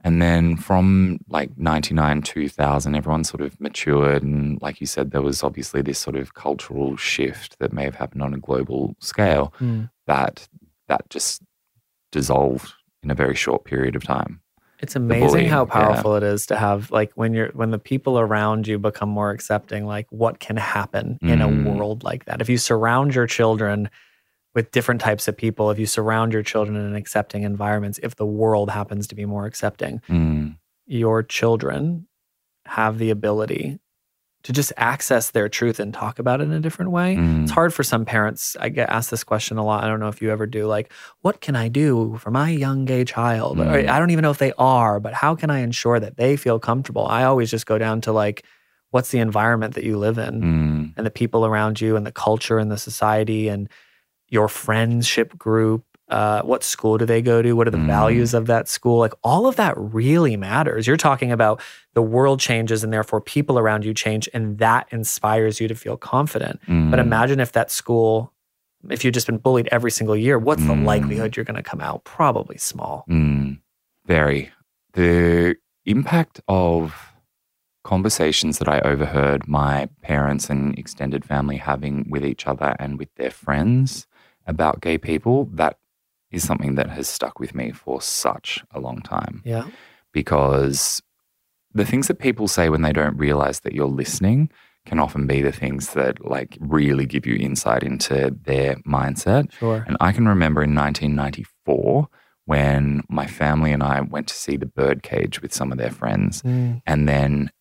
And 0.05 0.21
then 0.21 0.57
from 0.57 1.19
like 1.29 1.57
99, 1.57 2.21
2000, 2.21 2.93
everyone 2.95 3.23
sort 3.23 3.41
of 3.41 3.59
matured. 3.59 4.21
And 4.21 4.61
like 4.61 4.79
you 4.81 4.85
said, 4.85 5.11
there 5.11 5.21
was 5.21 5.43
obviously 5.43 5.81
this 5.81 5.97
sort 5.97 6.15
of 6.17 6.33
cultural 6.33 6.97
shift 6.97 7.57
that 7.59 7.73
may 7.73 7.83
have 7.85 7.95
happened 7.95 8.21
on 8.21 8.33
a 8.33 8.37
global 8.39 8.95
scale 8.99 9.53
Mm. 9.59 9.89
that 10.05 10.47
that 10.87 11.09
just 11.09 11.41
dissolved 12.11 12.73
in 13.01 13.09
a 13.09 13.15
very 13.15 13.33
short 13.35 13.63
period 13.65 13.95
of 13.95 14.03
time. 14.03 14.41
It's 14.83 14.97
amazing 14.97 15.47
how 15.47 15.63
yeah. 15.65 15.71
powerful 15.71 16.15
it 16.15 16.23
is 16.23 16.45
to 16.47 16.57
have 16.57 16.91
like 16.91 17.13
when 17.15 17.33
you're 17.33 17.49
when 17.53 17.71
the 17.71 17.79
people 17.79 18.19
around 18.19 18.67
you 18.67 18.77
become 18.77 19.07
more 19.09 19.31
accepting, 19.31 19.85
like 19.85 20.07
what 20.09 20.39
can 20.39 20.57
happen 20.57 21.17
in 21.21 21.41
a 21.41 21.47
Mm. 21.47 21.63
world 21.77 22.03
like 22.03 22.25
that. 22.25 22.41
If 22.41 22.49
you 22.49 22.57
surround 22.57 23.15
your 23.15 23.25
children 23.25 23.89
with 24.53 24.71
different 24.71 24.99
types 24.99 25.27
of 25.29 25.37
people, 25.37 25.71
if 25.71 25.79
you 25.79 25.85
surround 25.85 26.33
your 26.33 26.43
children 26.43 26.75
in 26.75 26.95
accepting 26.95 27.43
environments, 27.43 27.97
if 28.03 28.17
the 28.17 28.25
world 28.25 28.69
happens 28.69 29.07
to 29.07 29.15
be 29.15 29.25
more 29.25 29.45
accepting, 29.45 30.01
Mm, 30.09 30.57
your 30.85 31.23
children 31.23 32.07
have 32.65 32.97
the 32.97 33.09
ability 33.09 33.79
to 34.43 34.51
just 34.51 34.73
access 34.75 35.31
their 35.31 35.47
truth 35.47 35.79
and 35.79 35.93
talk 35.93 36.19
about 36.19 36.41
it 36.41 36.43
in 36.43 36.51
a 36.51 36.59
different 36.59 36.91
way. 36.91 37.15
mm, 37.15 37.43
It's 37.43 37.51
hard 37.51 37.73
for 37.73 37.83
some 37.83 38.03
parents. 38.03 38.57
I 38.59 38.69
get 38.69 38.89
asked 38.89 39.09
this 39.09 39.23
question 39.23 39.57
a 39.57 39.63
lot. 39.63 39.83
I 39.83 39.87
don't 39.87 40.01
know 40.01 40.09
if 40.09 40.21
you 40.21 40.31
ever 40.31 40.45
do. 40.45 40.67
Like, 40.67 40.91
what 41.21 41.39
can 41.39 41.55
I 41.55 41.69
do 41.69 42.17
for 42.19 42.29
my 42.29 42.49
young 42.49 42.83
gay 42.85 43.05
child? 43.05 43.59
Or, 43.59 43.63
Mm. 43.63 43.87
I 43.89 43.99
don't 43.99 44.11
even 44.11 44.23
know 44.23 44.31
if 44.31 44.39
they 44.39 44.51
are, 44.57 44.99
but 44.99 45.13
how 45.13 45.33
can 45.35 45.49
I 45.49 45.59
ensure 45.59 45.97
that 45.99 46.17
they 46.17 46.35
feel 46.35 46.59
comfortable? 46.59 47.07
I 47.07 47.23
always 47.23 47.49
just 47.49 47.65
go 47.65 47.77
down 47.77 48.01
to 48.01 48.11
like, 48.11 48.43
what's 48.91 49.11
the 49.11 49.19
environment 49.19 49.75
that 49.75 49.85
you 49.85 49.97
live 49.97 50.17
in 50.17 50.41
mm, 50.41 50.93
and 50.97 51.05
the 51.05 51.11
people 51.11 51.45
around 51.45 51.79
you 51.79 51.95
and 51.95 52.05
the 52.05 52.11
culture 52.11 52.59
and 52.59 52.69
the 52.69 52.77
society 52.77 53.47
and 53.47 53.69
your 54.29 54.47
friendship 54.49 55.37
group. 55.37 55.85
Uh, 56.13 56.41
what 56.43 56.63
school 56.63 56.97
do 56.99 57.05
they 57.05 57.21
go 57.21 57.41
to? 57.41 57.53
What 57.53 57.67
are 57.67 57.71
the 57.71 57.77
Mm. 57.77 57.87
values 57.87 58.33
of 58.33 58.45
that 58.45 58.67
school? 58.67 58.97
Like 58.99 59.13
all 59.23 59.47
of 59.47 59.55
that 59.55 59.73
really 59.77 60.35
matters. 60.37 60.85
You're 60.87 60.95
talking 61.09 61.31
about 61.31 61.59
the 61.95 62.01
world 62.15 62.39
changes 62.39 62.83
and 62.83 62.93
therefore 62.93 63.19
people 63.21 63.57
around 63.57 63.83
you 63.83 63.93
change, 63.93 64.29
and 64.33 64.57
that 64.59 64.85
inspires 64.91 65.59
you 65.59 65.67
to 65.67 65.75
feel 65.75 65.97
confident. 65.97 66.59
But 66.67 66.99
mm. 66.99 67.05
imagine 67.09 67.39
if 67.39 67.51
that 67.53 67.71
school, 67.71 68.31
if 68.89 69.03
you've 69.03 69.13
just 69.19 69.27
been 69.27 69.37
bullied 69.45 69.67
every 69.71 69.91
single 69.91 70.15
year, 70.15 70.37
what's 70.37 70.65
the 70.65 70.73
Mm. 70.73 70.85
likelihood 70.85 71.35
you're 71.35 71.45
going 71.51 71.63
to 71.63 71.69
come 71.71 71.81
out? 71.81 72.03
Probably 72.03 72.57
small. 72.57 73.05
Mm, 73.09 73.59
very. 74.05 74.51
The 74.93 75.55
impact 75.85 76.41
of 76.47 77.11
conversations 77.83 78.59
that 78.59 78.69
I 78.69 78.79
overheard 78.81 79.47
my 79.47 79.89
parents 80.01 80.49
and 80.49 80.77
extended 80.77 81.25
family 81.25 81.57
having 81.57 82.05
with 82.09 82.23
each 82.25 82.47
other 82.47 82.75
and 82.79 82.97
with 82.99 83.09
their 83.15 83.31
friends 83.31 84.07
about 84.45 84.81
gay 84.81 84.97
people, 84.97 85.49
that 85.53 85.77
is 86.33 86.45
something 86.45 86.75
that 86.75 86.89
has 86.89 87.07
stuck 87.07 87.39
with 87.39 87.55
me 87.55 87.71
for 87.71 88.01
such 88.01 88.63
a 88.71 88.79
long 88.79 89.01
time. 89.01 89.41
Yeah. 89.45 89.67
Because 90.11 91.01
the 91.73 91.85
things 91.85 92.07
that 92.07 92.19
people 92.19 92.47
say 92.47 92.69
when 92.69 92.81
they 92.81 92.91
don't 92.91 93.17
realize 93.17 93.61
that 93.61 93.73
you're 93.73 93.87
listening 93.87 94.49
can 94.85 94.99
often 94.99 95.27
be 95.27 95.41
the 95.41 95.51
things 95.51 95.93
that 95.93 96.25
like 96.25 96.57
really 96.59 97.05
give 97.05 97.25
you 97.25 97.35
insight 97.35 97.83
into 97.83 98.35
their 98.43 98.75
mindset. 98.77 99.51
Sure. 99.53 99.83
And 99.87 99.95
I 100.01 100.11
can 100.11 100.27
remember 100.27 100.61
in 100.61 100.75
1994 100.75 102.09
when 102.45 103.03
my 103.07 103.25
family 103.25 103.71
and 103.71 103.81
I 103.81 104.01
went 104.01 104.27
to 104.27 104.35
see 104.35 104.57
the 104.57 104.65
birdcage 104.65 105.41
with 105.41 105.53
some 105.53 105.71
of 105.71 105.77
their 105.77 105.91
friends. 105.91 106.41
Mm. 106.41 106.81
And 106.85 107.07
then 107.07 107.51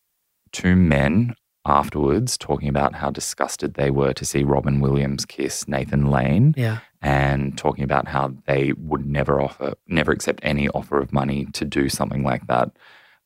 two 0.50 0.74
men 0.74 1.36
afterwards 1.64 2.36
talking 2.36 2.68
about 2.68 2.94
how 2.94 3.10
disgusted 3.10 3.74
they 3.74 3.90
were 3.90 4.12
to 4.14 4.24
see 4.24 4.42
Robin 4.42 4.80
Williams 4.80 5.24
kiss 5.24 5.68
Nathan 5.68 6.10
Lane 6.10 6.54
Yeah. 6.56 6.78
and 7.00 7.56
talking 7.56 7.84
about 7.84 8.08
how 8.08 8.34
they 8.46 8.72
would 8.76 9.06
never 9.06 9.40
offer, 9.40 9.74
never 9.86 10.12
accept 10.12 10.40
any 10.42 10.68
offer 10.70 10.98
of 10.98 11.12
money 11.12 11.46
to 11.52 11.64
do 11.64 11.88
something 11.88 12.24
like 12.24 12.46
that. 12.48 12.70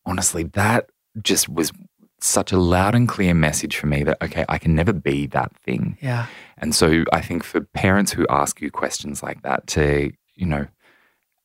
Honestly, 0.05 0.45
that 0.45 0.91
just 1.23 1.49
was 1.49 1.73
such 2.21 2.53
a 2.53 2.59
loud 2.59 2.95
and 2.95 3.09
clear 3.09 3.35
message 3.35 3.77
for 3.77 3.87
me 3.87 4.03
that, 4.05 4.19
okay, 4.23 4.45
I 4.49 4.59
can 4.59 4.75
never 4.75 4.93
be 4.93 5.27
that 5.29 5.55
thing. 5.65 5.97
Yeah. 6.01 6.27
And 6.59 6.75
so 6.75 7.05
I 7.13 7.21
think 7.21 7.43
for 7.45 7.61
parents 7.61 8.13
who 8.13 8.27
ask 8.31 8.61
you 8.61 8.71
questions 8.71 9.23
like 9.23 9.43
that, 9.43 9.67
to, 9.69 10.11
you 10.35 10.47
know, 10.47 10.67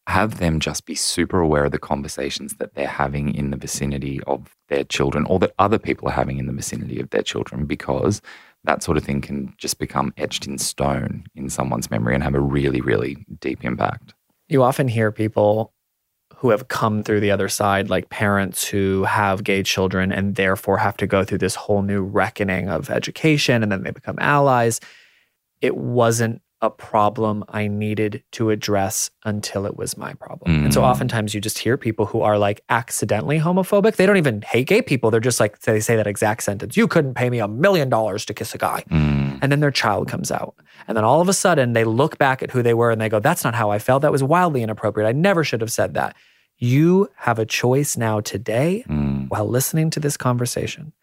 have 0.07 0.39
them 0.39 0.59
just 0.59 0.85
be 0.85 0.95
super 0.95 1.39
aware 1.39 1.65
of 1.65 1.71
the 1.71 1.79
conversations 1.79 2.55
that 2.55 2.73
they're 2.73 2.87
having 2.87 3.33
in 3.33 3.51
the 3.51 3.57
vicinity 3.57 4.19
of 4.25 4.55
their 4.67 4.83
children 4.83 5.25
or 5.25 5.39
that 5.39 5.53
other 5.59 5.77
people 5.77 6.07
are 6.07 6.13
having 6.13 6.37
in 6.37 6.47
the 6.47 6.53
vicinity 6.53 6.99
of 6.99 7.09
their 7.11 7.21
children 7.21 7.65
because 7.65 8.21
that 8.63 8.83
sort 8.83 8.97
of 8.97 9.03
thing 9.03 9.21
can 9.21 9.53
just 9.57 9.79
become 9.79 10.13
etched 10.17 10.47
in 10.47 10.57
stone 10.57 11.23
in 11.35 11.49
someone's 11.49 11.89
memory 11.89 12.13
and 12.13 12.23
have 12.23 12.35
a 12.35 12.39
really, 12.39 12.81
really 12.81 13.25
deep 13.39 13.63
impact. 13.63 14.13
You 14.49 14.63
often 14.63 14.87
hear 14.87 15.11
people 15.11 15.73
who 16.35 16.49
have 16.49 16.67
come 16.67 17.03
through 17.03 17.19
the 17.19 17.31
other 17.31 17.47
side, 17.47 17.89
like 17.89 18.09
parents 18.09 18.65
who 18.67 19.03
have 19.03 19.43
gay 19.43 19.61
children 19.61 20.11
and 20.11 20.35
therefore 20.35 20.77
have 20.77 20.97
to 20.97 21.07
go 21.07 21.23
through 21.23 21.37
this 21.37 21.55
whole 21.55 21.83
new 21.83 22.01
reckoning 22.01 22.67
of 22.67 22.89
education 22.89 23.61
and 23.61 23.71
then 23.71 23.83
they 23.83 23.91
become 23.91 24.17
allies. 24.19 24.79
It 25.61 25.77
wasn't 25.77 26.41
a 26.61 26.69
problem 26.69 27.43
I 27.49 27.67
needed 27.67 28.23
to 28.33 28.51
address 28.51 29.09
until 29.25 29.65
it 29.65 29.77
was 29.77 29.97
my 29.97 30.13
problem. 30.13 30.63
And 30.63 30.71
so 30.73 30.81
Mm. 30.81 30.85
oftentimes 30.85 31.33
you 31.33 31.41
just 31.41 31.57
hear 31.57 31.75
people 31.75 32.05
who 32.05 32.21
are 32.21 32.37
like 32.37 32.61
accidentally 32.69 33.39
homophobic. 33.39 33.95
They 33.95 34.05
don't 34.05 34.17
even 34.17 34.43
hate 34.43 34.67
gay 34.67 34.81
people. 34.83 35.09
They're 35.09 35.19
just 35.19 35.39
like, 35.39 35.59
they 35.61 35.79
say 35.79 35.95
that 35.95 36.05
exact 36.07 36.43
sentence 36.43 36.77
You 36.77 36.87
couldn't 36.87 37.15
pay 37.15 37.29
me 37.31 37.39
a 37.39 37.47
million 37.47 37.89
dollars 37.89 38.25
to 38.25 38.33
kiss 38.33 38.53
a 38.53 38.59
guy 38.59 38.83
Mm, 38.91 39.39
and 39.41 39.51
then 39.51 39.59
their 39.59 39.71
child 39.71 40.07
comes 40.07 40.31
out. 40.31 40.53
And 40.87 40.95
then 40.95 41.03
all 41.03 41.19
of 41.21 41.27
a 41.29 41.33
sudden 41.33 41.73
they 41.73 41.83
look 41.83 42.17
back 42.19 42.43
at 42.43 42.51
who 42.51 42.61
they 42.61 42.73
were 42.75 42.91
and 42.91 43.01
they 43.01 43.09
go, 43.09 43.19
That's 43.19 43.43
not 43.43 43.55
how 43.55 43.71
I 43.71 43.79
felt. 43.79 44.03
That 44.03 44.11
was 44.11 44.21
wildly 44.23 44.61
inappropriate. 44.61 45.07
I 45.09 45.13
never 45.13 45.43
should 45.43 45.61
have 45.61 45.71
said 45.71 45.95
that. 45.95 46.15
You 46.59 47.09
have 47.15 47.39
a 47.39 47.45
choice 47.45 47.97
now 47.97 48.19
today 48.19 48.83
mm, 48.87 49.27
while 49.29 49.47
listening 49.47 49.89
to 49.91 49.99
this 49.99 50.15
conversation 50.15 50.93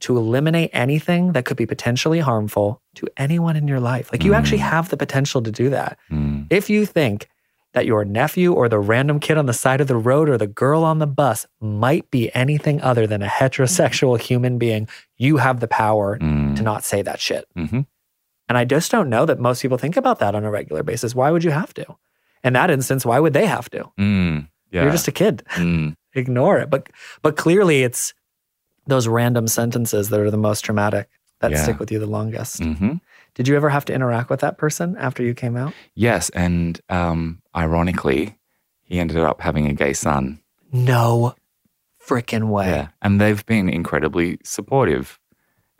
to 0.00 0.16
eliminate 0.16 0.70
anything 0.72 1.32
that 1.32 1.44
could 1.44 1.56
be 1.56 1.66
potentially 1.66 2.20
harmful 2.20 2.82
to 2.96 3.06
anyone 3.16 3.56
in 3.56 3.66
your 3.68 3.80
life. 3.80 4.10
Like 4.12 4.24
you 4.24 4.34
actually 4.34 4.58
Mm. 4.58 4.70
have 4.70 4.88
the 4.90 4.96
potential 4.96 5.42
to 5.42 5.50
do 5.50 5.70
that. 5.70 5.98
mm, 6.10 6.46
If 6.50 6.68
you 6.68 6.84
think 6.86 7.28
that 7.72 7.86
your 7.86 8.04
nephew 8.04 8.52
or 8.52 8.68
the 8.68 8.78
random 8.78 9.20
kid 9.20 9.36
on 9.38 9.46
the 9.46 9.52
side 9.52 9.80
of 9.80 9.86
the 9.86 9.96
road 9.96 10.28
or 10.28 10.38
the 10.38 10.46
girl 10.46 10.82
on 10.84 10.98
the 10.98 11.06
bus 11.06 11.46
might 11.60 12.10
be 12.10 12.34
anything 12.34 12.80
other 12.80 13.06
than 13.06 13.22
a 13.22 13.26
heterosexual 13.26 14.18
human 14.20 14.58
being, 14.58 14.88
you 15.16 15.38
have 15.38 15.60
the 15.60 15.68
power 15.68 16.18
Mm. 16.18 16.56
to 16.56 16.62
not 16.62 16.84
say 16.84 17.02
that 17.02 17.20
shit. 17.20 17.46
hmm 17.54 17.80
And 18.48 18.56
I 18.56 18.64
just 18.64 18.90
don't 18.92 19.08
know 19.10 19.26
that 19.26 19.40
most 19.40 19.60
people 19.62 19.76
think 19.78 19.96
about 19.96 20.20
that 20.20 20.34
on 20.34 20.44
a 20.44 20.50
regular 20.50 20.82
basis. 20.84 21.14
Why 21.14 21.30
would 21.32 21.42
you 21.42 21.50
have 21.50 21.74
to? 21.74 21.84
In 22.44 22.52
that 22.52 22.70
instance, 22.70 23.04
why 23.04 23.18
would 23.18 23.32
they 23.32 23.46
have 23.46 23.68
to? 23.70 23.90
Mm. 23.98 24.48
Yeah. 24.70 24.82
You're 24.82 24.92
just 24.92 25.08
a 25.08 25.12
kid. 25.12 25.42
Mm. 25.54 25.96
Ignore 26.14 26.58
it. 26.60 26.70
But 26.70 26.88
but 27.22 27.36
clearly 27.36 27.82
it's 27.82 28.14
those 28.86 29.08
random 29.08 29.48
sentences 29.48 30.08
that 30.10 30.20
are 30.20 30.30
the 30.30 30.36
most 30.36 30.60
traumatic 30.64 31.08
that 31.40 31.50
Yeah. 31.50 31.62
stick 31.62 31.78
with 31.78 31.90
you 31.92 31.98
the 31.98 32.06
longest. 32.06 32.62
hmm 32.62 32.94
Did 33.34 33.48
you 33.48 33.56
ever 33.56 33.68
have 33.68 33.84
to 33.86 33.92
interact 33.92 34.30
with 34.30 34.40
that 34.40 34.56
person 34.58 34.96
after 34.98 35.22
you 35.22 35.34
came 35.34 35.56
out? 35.56 35.74
Yes. 35.94 36.30
And 36.30 36.80
um, 36.88 37.42
ironically, 37.54 38.38
he 38.82 38.98
ended 38.98 39.18
up 39.18 39.40
having 39.42 39.66
a 39.66 39.72
gay 39.74 39.92
son. 39.92 40.40
No 40.72 41.34
freaking 42.04 42.48
way. 42.48 42.68
Yeah. 42.68 42.88
And 43.02 43.20
they've 43.20 43.44
been 43.46 43.68
incredibly 43.68 44.38
supportive 44.44 45.18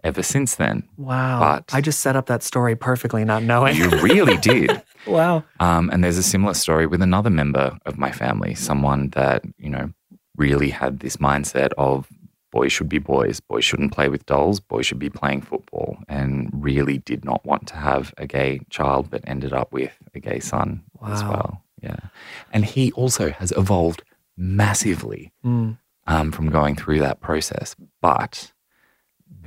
ever 0.05 0.23
since 0.23 0.57
then. 0.57 0.89
Wow. 0.97 1.39
But- 1.41 1.75
I 1.75 1.81
just 1.81 2.01
set 2.01 2.17
up 2.17 2.27
that 2.27 2.43
story 2.43 2.77
perfectly, 2.77 3.25
not 3.25 3.43
knowing. 3.43 3.77
You 3.77 3.89
really 3.89 4.37
did. 4.53 4.83
wow. 5.07 5.45
Um, 5.61 5.89
and 5.91 6.03
there's 6.05 6.19
a 6.19 6.23
similar 6.23 6.55
story 6.55 6.87
with 6.87 7.01
another 7.03 7.31
member 7.31 7.79
of 7.87 7.97
my 7.99 8.13
family, 8.13 8.55
someone 8.55 9.11
that, 9.11 9.45
you 9.59 9.71
know, 9.71 9.91
really 10.37 10.69
had 10.71 11.01
this 11.01 11.17
mindset 11.17 11.71
of 11.79 12.09
boys 12.57 12.73
should 12.73 12.89
be 12.89 12.99
boys, 12.99 13.39
boys 13.39 13.65
shouldn't 13.67 13.93
play 13.93 14.09
with 14.09 14.25
dolls, 14.25 14.61
boys 14.61 14.87
should 14.87 14.99
be 14.99 15.11
playing 15.11 15.43
football, 15.43 15.99
and 16.09 16.49
really 16.53 16.99
did 16.99 17.23
not 17.31 17.45
want 17.45 17.67
to 17.69 17.77
have 17.77 18.15
a 18.17 18.27
gay 18.27 18.61
child, 18.71 19.11
but 19.11 19.21
ended 19.27 19.53
up 19.53 19.71
with 19.79 19.95
a 20.15 20.21
gay 20.21 20.41
son 20.41 20.83
as 21.15 21.23
well. 21.23 21.63
Yeah. 21.83 22.01
And 22.55 22.65
he 22.65 22.85
also 22.93 23.27
has 23.31 23.53
evolved 23.53 24.03
massively 24.39 25.33
Mm. 25.45 25.77
um, 26.07 26.33
from 26.33 26.49
going 26.51 26.77
through 26.77 27.01
that 27.01 27.21
process. 27.21 27.77
But 28.01 28.53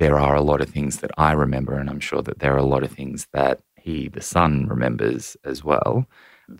there 0.02 0.16
are 0.26 0.36
a 0.36 0.46
lot 0.50 0.60
of 0.60 0.68
things 0.70 0.98
that 1.00 1.10
I 1.18 1.32
remember, 1.32 1.74
and 1.78 1.90
I'm 1.90 2.00
sure 2.10 2.22
that 2.22 2.38
there 2.38 2.54
are 2.54 2.64
a 2.66 2.72
lot 2.74 2.84
of 2.84 2.92
things 2.92 3.26
that 3.32 3.60
he, 3.76 4.08
the 4.08 4.22
son, 4.22 4.66
remembers 4.68 5.36
as 5.44 5.64
well, 5.64 6.06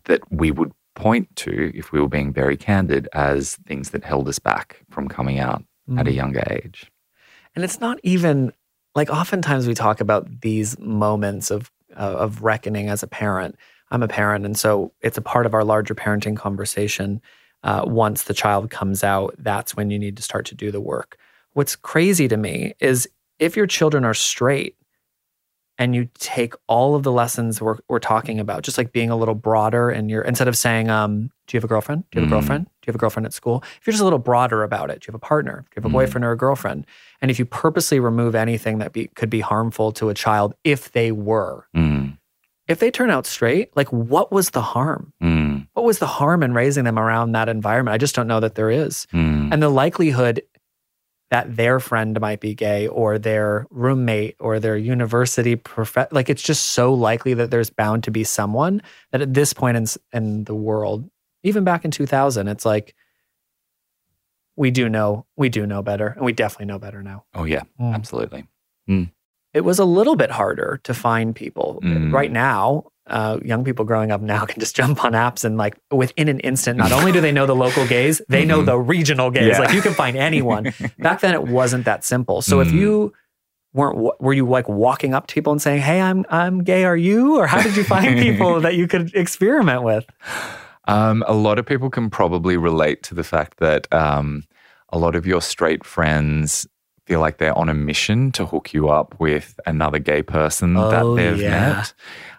that 0.04 0.20
we 0.32 0.50
would 0.50 0.72
point 0.96 1.26
to 1.36 1.70
if 1.80 1.92
we 1.92 2.00
were 2.00 2.08
being 2.08 2.32
very 2.32 2.56
candid 2.56 3.08
as 3.12 3.56
things 3.68 3.90
that 3.90 4.04
held 4.04 4.28
us 4.28 4.40
back 4.40 4.66
from 4.90 5.06
coming 5.08 5.38
out 5.38 5.62
at 5.96 6.06
a 6.06 6.10
Mm. 6.10 6.14
younger 6.14 6.42
age. 6.50 6.90
And 7.54 7.64
it's 7.64 7.80
not 7.80 7.98
even 8.02 8.52
like 8.94 9.10
oftentimes 9.10 9.66
we 9.66 9.74
talk 9.74 10.00
about 10.00 10.40
these 10.40 10.78
moments 10.78 11.50
of 11.50 11.70
uh, 11.96 12.16
of 12.18 12.42
reckoning 12.42 12.88
as 12.88 13.02
a 13.02 13.06
parent. 13.08 13.56
I'm 13.90 14.02
a 14.02 14.08
parent, 14.08 14.44
and 14.46 14.56
so 14.56 14.92
it's 15.00 15.18
a 15.18 15.22
part 15.22 15.46
of 15.46 15.54
our 15.54 15.64
larger 15.64 15.94
parenting 15.94 16.36
conversation. 16.36 17.20
Uh, 17.64 17.82
once 17.84 18.22
the 18.22 18.34
child 18.34 18.70
comes 18.70 19.02
out, 19.02 19.34
that's 19.38 19.76
when 19.76 19.90
you 19.90 19.98
need 19.98 20.16
to 20.16 20.22
start 20.22 20.46
to 20.46 20.54
do 20.54 20.70
the 20.70 20.80
work. 20.80 21.18
What's 21.52 21.74
crazy 21.76 22.28
to 22.28 22.36
me 22.36 22.74
is 22.80 23.08
if 23.38 23.56
your 23.56 23.66
children 23.66 24.04
are 24.04 24.14
straight 24.14 24.76
and 25.80 25.94
you 25.96 26.08
take 26.18 26.52
all 26.68 26.94
of 26.94 27.02
the 27.04 27.10
lessons 27.10 27.60
we're, 27.60 27.78
we're 27.88 27.98
talking 27.98 28.38
about, 28.38 28.62
just 28.62 28.76
like 28.76 28.92
being 28.92 29.08
a 29.08 29.16
little 29.16 29.34
broader 29.34 29.88
and 29.88 30.10
you're 30.10 30.20
instead 30.22 30.46
of 30.46 30.56
saying, 30.56 30.90
um, 30.90 31.30
do 31.46 31.56
you 31.56 31.58
have 31.58 31.64
a 31.64 31.68
girlfriend? 31.68 32.04
Do 32.10 32.18
you 32.18 32.22
have 32.22 32.28
a 32.28 32.32
Mm. 32.32 32.36
girlfriend? 32.36 32.64
Do 32.66 32.70
you 32.86 32.90
have 32.90 32.94
a 32.96 32.98
girlfriend 32.98 33.26
at 33.26 33.32
school? 33.32 33.64
If 33.80 33.86
you're 33.86 33.92
just 33.92 34.02
a 34.02 34.04
little 34.04 34.18
broader 34.18 34.62
about 34.62 34.90
it, 34.90 35.00
do 35.00 35.06
you 35.06 35.12
have 35.12 35.14
a 35.14 35.18
partner? 35.26 35.64
Do 35.70 35.72
you 35.74 35.82
have 35.82 35.86
a 35.86 35.88
Mm. 35.88 35.92
boyfriend 35.92 36.24
or 36.26 36.32
a 36.32 36.36
girlfriend? 36.36 36.86
And 37.22 37.30
if 37.30 37.38
you 37.38 37.46
purposely 37.46 37.98
remove 37.98 38.34
anything 38.34 38.78
that 38.78 38.92
be, 38.92 39.08
could 39.16 39.30
be 39.30 39.40
harmful 39.40 39.90
to 39.92 40.10
a 40.10 40.14
child 40.14 40.54
if 40.64 40.92
they 40.92 41.10
were, 41.10 41.66
Mm, 41.74 42.18
if 42.68 42.78
they 42.78 42.90
turn 42.90 43.10
out 43.10 43.24
straight, 43.26 43.74
like 43.74 43.88
what 43.90 44.30
was 44.30 44.50
the 44.50 44.60
harm? 44.62 45.12
mm, 45.22 45.66
What 45.72 45.86
was 45.86 45.98
the 45.98 46.06
harm 46.06 46.42
in 46.42 46.52
raising 46.52 46.84
them 46.84 46.98
around 46.98 47.32
that 47.32 47.48
environment? 47.48 47.94
I 47.94 47.98
just 47.98 48.14
don't 48.14 48.26
know 48.28 48.40
that 48.40 48.54
there 48.54 48.70
is. 48.70 49.06
mm, 49.14 49.48
And 49.50 49.62
the 49.62 49.70
likelihood 49.70 50.42
that 51.30 51.56
their 51.56 51.78
friend 51.78 52.20
might 52.20 52.40
be 52.40 52.54
gay 52.54 52.88
or 52.88 53.18
their 53.18 53.66
roommate 53.70 54.34
or 54.40 54.58
their 54.58 54.76
university 54.76 55.54
prof 55.56 55.96
like 56.10 56.28
it's 56.28 56.42
just 56.42 56.68
so 56.68 56.92
likely 56.92 57.34
that 57.34 57.50
there's 57.52 57.70
bound 57.70 58.02
to 58.04 58.10
be 58.10 58.24
someone 58.24 58.82
that 59.12 59.20
at 59.22 59.32
this 59.32 59.52
point 59.52 59.76
in, 59.76 59.86
in 60.12 60.44
the 60.44 60.54
world, 60.54 61.08
even 61.44 61.62
back 61.64 61.84
in 61.84 61.90
2000, 61.90 62.48
it's 62.48 62.66
like 62.66 62.94
we 64.56 64.70
do 64.70 64.88
know, 64.88 65.24
we 65.36 65.48
do 65.48 65.66
know 65.66 65.82
better 65.82 66.08
and 66.08 66.24
we 66.24 66.32
definitely 66.32 66.66
know 66.66 66.78
better 66.78 67.02
now. 67.02 67.24
oh, 67.34 67.44
yeah, 67.44 67.62
Mm. 67.80 67.94
absolutely. 67.94 68.46
It 69.52 69.62
was 69.64 69.78
a 69.78 69.84
little 69.84 70.16
bit 70.16 70.30
harder 70.30 70.80
to 70.84 70.94
find 70.94 71.34
people. 71.34 71.80
Mm. 71.82 72.12
Right 72.12 72.30
now, 72.30 72.84
uh, 73.06 73.38
young 73.44 73.64
people 73.64 73.84
growing 73.84 74.12
up 74.12 74.20
now 74.20 74.44
can 74.50 74.60
just 74.60 74.76
jump 74.76 75.04
on 75.04 75.12
apps 75.12 75.44
and 75.44 75.56
like 75.56 75.76
within 75.90 76.28
an 76.28 76.38
instant, 76.40 76.78
not 76.78 76.92
only 76.92 77.10
do 77.12 77.20
they 77.20 77.32
know 77.32 77.46
the 77.46 77.56
local 77.56 77.86
gays, 77.86 78.22
they 78.28 78.44
know 78.44 78.60
Mhm. 78.62 78.66
the 78.66 78.78
regional 78.78 79.30
gays. 79.30 79.48
Yeah. 79.48 79.58
Like 79.60 79.74
you 79.74 79.82
can 79.82 79.94
find 79.94 80.16
anyone. 80.16 80.72
Back 80.98 81.20
then, 81.20 81.34
it 81.34 81.44
wasn't 81.48 81.84
that 81.86 82.04
simple. 82.04 82.42
So 82.42 82.60
if 82.60 82.68
Mm. 82.68 82.74
you 82.74 83.12
weren't, 83.72 83.98
were 84.20 84.32
you 84.32 84.46
like 84.48 84.68
walking 84.68 85.14
up 85.14 85.26
to 85.28 85.34
people 85.34 85.52
and 85.52 85.60
saying, 85.62 85.80
"Hey, 85.80 86.00
I'm 86.00 86.24
I'm 86.28 86.62
gay. 86.62 86.84
Are 86.84 86.96
you?" 86.96 87.38
Or 87.38 87.46
how 87.48 87.60
did 87.62 87.76
you 87.76 87.84
find 87.84 88.18
people 88.18 88.60
that 88.60 88.74
you 88.76 88.86
could 88.86 89.12
experiment 89.14 89.82
with? 89.82 90.04
Um, 90.86 91.22
a 91.26 91.34
lot 91.34 91.58
of 91.58 91.66
people 91.66 91.90
can 91.90 92.10
probably 92.10 92.56
relate 92.56 93.02
to 93.04 93.14
the 93.14 93.22
fact 93.24 93.58
that 93.58 93.86
um, 93.92 94.44
a 94.90 94.98
lot 94.98 95.14
of 95.14 95.26
your 95.26 95.40
straight 95.40 95.84
friends 95.84 96.66
feel 97.10 97.18
like 97.18 97.38
they're 97.38 97.58
on 97.58 97.68
a 97.68 97.74
mission 97.74 98.30
to 98.30 98.46
hook 98.46 98.72
you 98.72 98.88
up 98.88 99.16
with 99.18 99.58
another 99.66 99.98
gay 99.98 100.22
person 100.22 100.74
that 100.74 101.02
Oh, 101.02 101.16
they've 101.16 101.40
yeah. 101.40 101.50
met. 101.72 101.92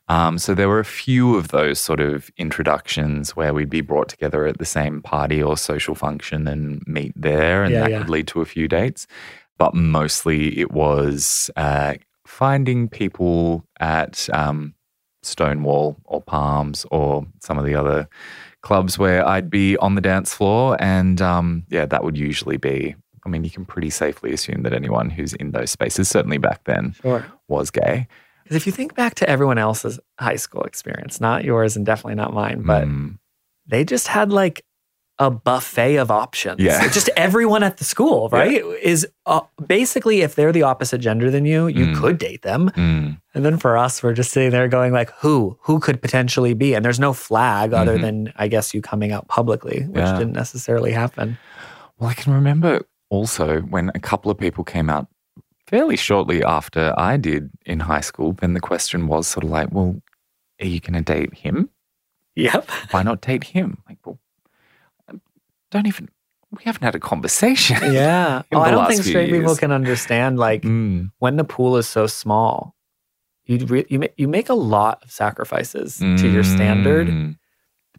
Um, 0.07 0.37
so 0.37 0.55
there 0.55 0.69
were 0.69 0.79
a 0.79 0.85
few 0.85 1.35
of 1.35 1.49
those 1.49 1.77
sort 1.77 1.99
of 1.99 2.29
introductions 2.37 3.35
where 3.35 3.53
we'd 3.53 3.69
be 3.69 3.81
brought 3.81 4.07
together 4.07 4.45
at 4.45 4.59
the 4.59 4.65
same 4.65 5.01
party 5.01 5.43
or 5.43 5.57
social 5.57 5.93
function 5.93 6.47
and 6.47 6.81
meet 6.87 7.11
there, 7.17 7.65
and 7.65 7.73
Yeah, 7.73 7.81
that 7.81 7.91
yeah. 7.91 7.97
could 7.99 8.09
lead 8.09 8.27
to 8.27 8.39
a 8.39 8.45
few 8.45 8.69
dates. 8.69 9.07
But 9.57 9.73
mostly 9.73 10.57
it 10.57 10.71
was 10.71 11.51
uh, 11.57 11.95
finding 12.25 12.87
people 12.87 13.65
at 13.81 14.29
um, 14.33 14.73
Stonewall 15.21 15.97
or 16.05 16.21
Palms 16.21 16.85
or 16.91 17.25
some 17.41 17.57
of 17.57 17.65
the 17.65 17.75
other 17.75 18.07
clubs 18.61 18.97
where 18.97 19.27
I'd 19.27 19.49
be 19.49 19.75
on 19.77 19.95
the 19.95 20.01
dance 20.01 20.33
floor. 20.33 20.77
And 20.79 21.21
um, 21.21 21.65
yeah, 21.69 21.85
that 21.87 22.05
would 22.05 22.17
usually 22.17 22.55
be, 22.57 22.95
I 23.25 23.29
mean, 23.29 23.43
you 23.43 23.49
can 23.49 23.65
pretty 23.65 23.89
safely 23.89 24.33
assume 24.33 24.63
that 24.63 24.73
anyone 24.73 25.09
who's 25.09 25.33
in 25.33 25.51
those 25.51 25.71
spaces, 25.71 26.09
certainly 26.09 26.37
back 26.37 26.63
then, 26.65 26.93
Sure. 27.01 27.25
was 27.47 27.69
gay. 27.71 28.07
Because 28.43 28.57
if 28.57 28.65
you 28.65 28.71
think 28.71 28.95
back 28.95 29.15
to 29.15 29.29
everyone 29.29 29.57
else's 29.57 29.99
high 30.19 30.35
school 30.35 30.63
experience, 30.63 31.21
not 31.21 31.43
yours 31.45 31.75
and 31.77 31.85
definitely 31.85 32.15
not 32.15 32.33
mine, 32.33 32.63
but 32.63 32.85
Mm, 32.87 33.19
they 33.67 33.83
just 33.85 34.07
had 34.07 34.31
like 34.33 34.65
a 35.19 35.29
buffet 35.29 35.97
of 35.97 36.09
options. 36.09 36.59
Yeah. 36.59 36.87
Just 36.89 37.07
everyone 37.15 37.61
at 37.61 37.77
the 37.77 37.83
school, 37.83 38.27
right? 38.31 38.63
Is 38.81 39.07
uh, 39.27 39.41
basically 39.67 40.21
if 40.21 40.33
they're 40.33 40.51
the 40.51 40.63
opposite 40.63 40.97
gender 40.97 41.29
than 41.29 41.45
you, 41.45 41.67
you 41.67 41.85
Mm. 41.87 41.99
could 42.01 42.17
date 42.17 42.41
them. 42.41 42.71
mm, 42.71 43.21
And 43.35 43.45
then 43.45 43.57
for 43.57 43.77
us, 43.77 44.01
we're 44.01 44.13
just 44.15 44.31
sitting 44.31 44.49
there 44.49 44.67
going 44.67 44.91
like, 44.93 45.11
who? 45.19 45.59
Who 45.61 45.79
could 45.79 46.01
potentially 46.01 46.55
be? 46.55 46.73
And 46.73 46.83
there's 46.83 46.99
no 46.99 47.13
flag 47.13 47.71
other 47.71 47.97
Mhm. 47.99 48.01
than 48.01 48.33
I 48.35 48.47
guess 48.47 48.73
you 48.73 48.81
coming 48.81 49.11
out 49.11 49.27
publicly, 49.27 49.83
which 49.83 50.03
Yeah. 50.03 50.17
didn't 50.17 50.33
necessarily 50.33 50.91
happen. 50.91 51.37
Well, 51.99 52.09
I 52.09 52.15
can 52.15 52.33
remember 52.33 52.81
also 53.11 53.59
when 53.61 53.91
a 53.93 53.99
couple 53.99 54.31
of 54.31 54.37
people 54.37 54.63
came 54.63 54.89
out 54.89 55.07
fairly 55.67 55.95
shortly 55.97 56.43
after 56.43 56.93
I 56.97 57.17
did 57.17 57.51
in 57.65 57.79
high 57.81 58.01
school, 58.01 58.33
then 58.33 58.53
the 58.53 58.59
question 58.59 59.07
was 59.07 59.27
sort 59.27 59.43
of 59.43 59.51
like, 59.51 59.69
well, 59.71 60.01
are 60.59 60.65
you 60.65 60.79
going 60.79 60.93
to 60.93 61.01
date 61.13 61.33
him? 61.35 61.69
Yep. 62.35 62.69
Why 62.91 63.03
not 63.03 63.21
date 63.21 63.43
him? 63.43 63.77
Like, 63.87 63.97
well, 64.05 64.17
don't 65.71 65.87
even, 65.87 66.09
we 66.51 66.63
haven't 66.63 66.83
had 66.83 66.95
a 66.95 66.99
conversation. 66.99 67.77
Yeah. 67.93 68.41
Oh, 68.51 68.61
I 68.61 68.71
don't 68.71 68.87
think 68.87 69.03
straight 69.03 69.31
people 69.31 69.55
can 69.55 69.71
understand 69.71 70.39
like 70.39 70.63
Mm, 70.63 71.11
when 71.19 71.35
the 71.37 71.43
pool 71.43 71.77
is 71.77 71.87
so 71.87 72.07
small, 72.07 72.75
you 73.45 73.57
re- 73.65 73.85
you 73.89 73.99
make 73.99 74.13
you 74.17 74.27
make 74.27 74.49
a 74.49 74.53
lot 74.53 75.03
of 75.03 75.11
sacrifices 75.11 75.97
to 75.97 76.29
your 76.31 76.43
standard, 76.43 77.07
mm, 77.07 77.37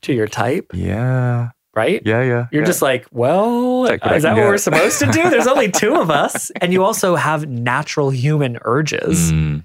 to 0.02 0.12
your 0.12 0.26
type, 0.28 0.70
Yeah. 0.74 1.50
Right? 1.74 2.02
Yeah. 2.04 2.22
Yeah. 2.22 2.46
You're 2.52 2.62
yeah. 2.62 2.66
just 2.66 2.82
like, 2.82 3.06
well, 3.12 3.84
is 3.86 4.00
that 4.00 4.02
what 4.02 4.22
get. 4.22 4.36
we're 4.36 4.58
supposed 4.58 4.98
to 5.00 5.06
do? 5.06 5.30
There's 5.30 5.46
only 5.46 5.70
two 5.70 5.94
of 5.96 6.10
us, 6.24 6.50
and 6.60 6.72
you 6.72 6.84
also 6.84 7.16
have 7.16 7.48
natural 7.48 8.10
human 8.10 8.58
urges. 8.62 9.32
Mm, 9.32 9.64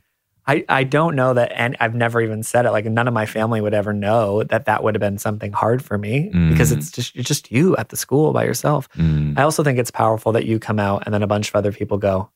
I, 0.49 0.63
I 0.69 0.83
don't 0.85 1.15
know 1.17 1.33
that, 1.33 1.51
and 1.53 1.75
I've 1.81 1.93
never 1.93 2.21
even 2.21 2.41
said 2.41 2.65
it. 2.65 2.71
Like 2.71 2.85
none 2.85 3.07
of 3.07 3.13
my 3.13 3.25
family 3.25 3.59
would 3.59 3.73
ever 3.73 3.91
know 3.91 4.43
that 4.43 4.65
that 4.65 4.81
would 4.81 4.95
have 4.95 5.01
been 5.01 5.17
something 5.17 5.51
hard 5.51 5.83
for 5.83 5.97
me 5.97 6.29
because 6.51 6.71
Mm. 6.71 6.77
it's 6.77 6.89
just 6.91 7.13
you're 7.15 7.23
just 7.25 7.51
you 7.51 7.75
at 7.75 7.89
the 7.89 7.97
school 7.97 8.31
by 8.31 8.45
yourself. 8.45 8.87
mm, 8.93 9.37
I 9.37 9.43
also 9.43 9.61
think 9.63 9.77
it's 9.77 9.91
powerful 9.91 10.31
that 10.31 10.45
you 10.45 10.57
come 10.59 10.79
out 10.79 11.03
and 11.05 11.13
then 11.13 11.21
a 11.23 11.27
bunch 11.27 11.49
of 11.49 11.55
other 11.57 11.73
people 11.73 11.97
go, 11.97 12.29